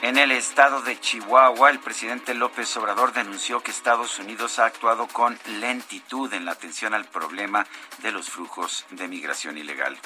[0.00, 5.08] En el estado de Chihuahua, el presidente López Obrador denunció que Estados Unidos ha actuado
[5.08, 7.66] con lentitud en la atención al problema
[8.00, 9.98] de los flujos de migración ilegal.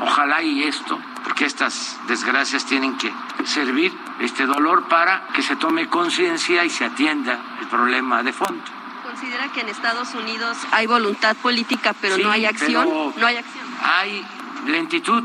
[0.00, 3.12] Ojalá y esto, porque estas desgracias tienen que
[3.44, 8.64] servir este dolor para que se tome conciencia y se atienda el problema de fondo.
[9.02, 12.88] ¿Considera que en Estados Unidos hay voluntad política pero no hay acción?
[13.14, 13.66] no hay acción.
[13.82, 14.26] Hay
[14.64, 15.24] lentitud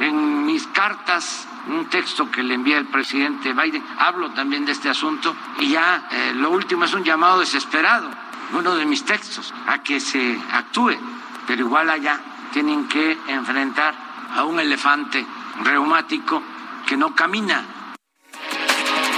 [0.00, 3.84] en mis cartas un texto que le envía el presidente Biden.
[3.98, 8.10] Hablo también de este asunto y ya eh, lo último es un llamado desesperado,
[8.52, 10.96] uno de mis textos, a que se actúe,
[11.46, 12.20] pero igual allá
[12.52, 13.94] tienen que enfrentar
[14.34, 15.24] a un elefante
[15.62, 16.42] reumático
[16.86, 17.64] que no camina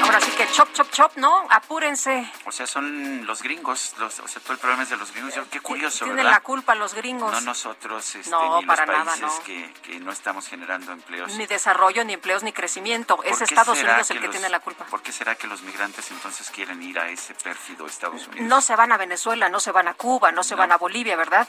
[0.05, 1.47] Ahora sí que chop, chop, chop, ¿no?
[1.49, 2.31] Apúrense.
[2.45, 5.35] O sea, son los gringos, los, o sea, todo el problema es de los gringos.
[5.51, 7.33] qué curioso, Tienen la culpa los gringos.
[7.33, 11.33] No nosotros, este, no, ni para los nada, países Que, que, no estamos generando empleos.
[11.37, 13.23] Ni desarrollo, ni empleos, ni crecimiento.
[13.25, 14.85] Es Estados Unidos el que tiene la culpa.
[14.85, 18.47] ¿Por qué será que los migrantes entonces quieren ir a ese pérfido Estados Unidos?
[18.47, 21.17] No se van a Venezuela, no se van a Cuba, no se van a Bolivia,
[21.17, 21.49] ¿verdad?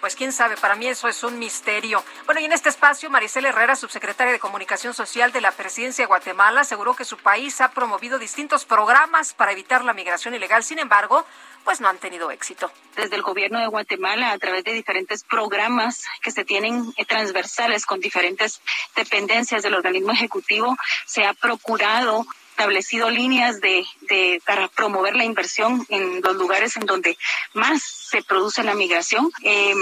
[0.00, 2.04] Pues quién sabe, para mí eso es un misterio.
[2.24, 6.06] Bueno, y en este espacio, Maricela Herrera, subsecretaria de Comunicación Social de la Presidencia de
[6.06, 10.62] Guatemala, aseguró que su país ha promovido distintos programas para evitar la migración ilegal.
[10.62, 11.26] Sin embargo,
[11.64, 12.70] pues no han tenido éxito.
[12.94, 17.84] Desde el gobierno de Guatemala, a través de diferentes programas que se tienen eh, transversales
[17.84, 18.60] con diferentes
[18.94, 22.24] dependencias del organismo ejecutivo, se ha procurado
[22.58, 27.16] establecido líneas de, de, para promover la inversión en los lugares en donde
[27.54, 29.72] más se produce la migración, eh,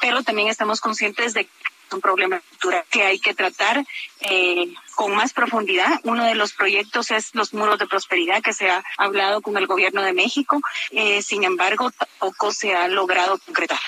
[0.00, 1.50] pero también estamos conscientes de que
[1.86, 3.84] es un problema cultural que hay que tratar
[4.20, 6.00] eh, con más profundidad.
[6.04, 9.66] Uno de los proyectos es los muros de prosperidad que se ha hablado con el
[9.66, 10.62] gobierno de México,
[10.92, 13.80] eh, sin embargo, tampoco se ha logrado concretar.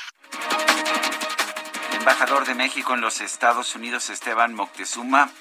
[1.93, 5.33] El embajador de México en los Estados Unidos, Esteban Moctezuma,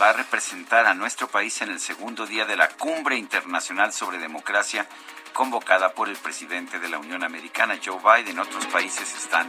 [0.00, 4.18] va a representar a nuestro país en el segundo día de la Cumbre Internacional sobre
[4.18, 4.86] Democracia
[5.32, 8.38] convocada por el presidente de la Unión Americana, Joe Biden.
[8.38, 9.46] Otros países están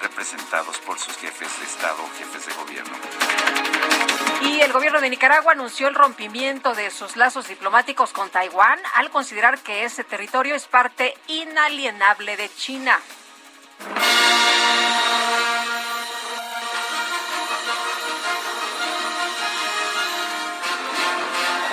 [0.00, 2.96] representados por sus jefes de Estado, jefes de gobierno.
[4.42, 9.10] Y el gobierno de Nicaragua anunció el rompimiento de sus lazos diplomáticos con Taiwán al
[9.10, 12.98] considerar que ese territorio es parte inalienable de China.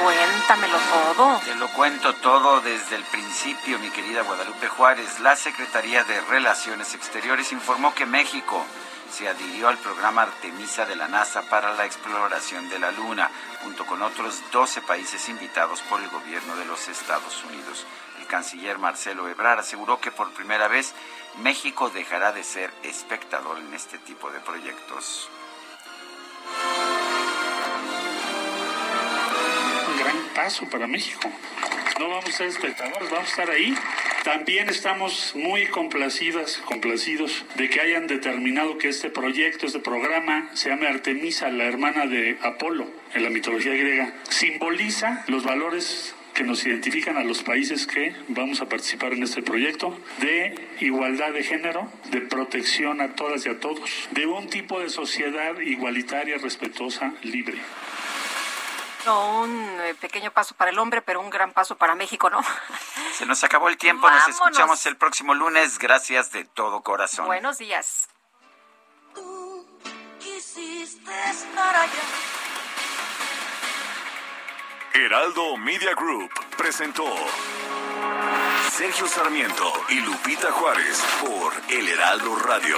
[0.03, 1.40] Cuéntamelo todo.
[1.45, 5.22] Te lo cuento todo desde el principio, mi querida Guadalupe Juárez.
[5.22, 8.65] La Secretaría de Relaciones Exteriores informó que México
[9.09, 13.32] se adhirió al programa Artemisa de la NASA para la exploración de la Luna,
[13.64, 17.85] junto con otros 12 países invitados por el gobierno de los Estados Unidos.
[18.19, 20.93] El canciller Marcelo Ebrard aseguró que por primera vez
[21.38, 25.30] México dejará de ser espectador en este tipo de proyectos.
[30.33, 31.29] Paso para México.
[31.99, 33.73] No vamos a ser espectadores, vamos a estar ahí.
[34.23, 40.69] También estamos muy complacidas, complacidos de que hayan determinado que este proyecto, este programa, se
[40.69, 44.13] llame Artemisa, la hermana de Apolo en la mitología griega.
[44.29, 49.43] Simboliza los valores que nos identifican a los países que vamos a participar en este
[49.43, 54.79] proyecto, de igualdad de género, de protección a todas y a todos, de un tipo
[54.79, 57.57] de sociedad igualitaria, respetuosa, libre.
[59.06, 62.41] No, un eh, pequeño paso para el hombre, pero un gran paso para México, ¿no?
[63.14, 65.77] Se nos acabó el tiempo, nos escuchamos el próximo lunes.
[65.77, 67.25] Gracias de todo corazón.
[67.25, 68.07] Buenos días.
[69.14, 69.67] Tú
[70.19, 71.91] quisiste estar allá.
[74.93, 77.06] Heraldo Media Group presentó
[78.72, 82.77] Sergio Sarmiento y Lupita Juárez por El Heraldo Radio.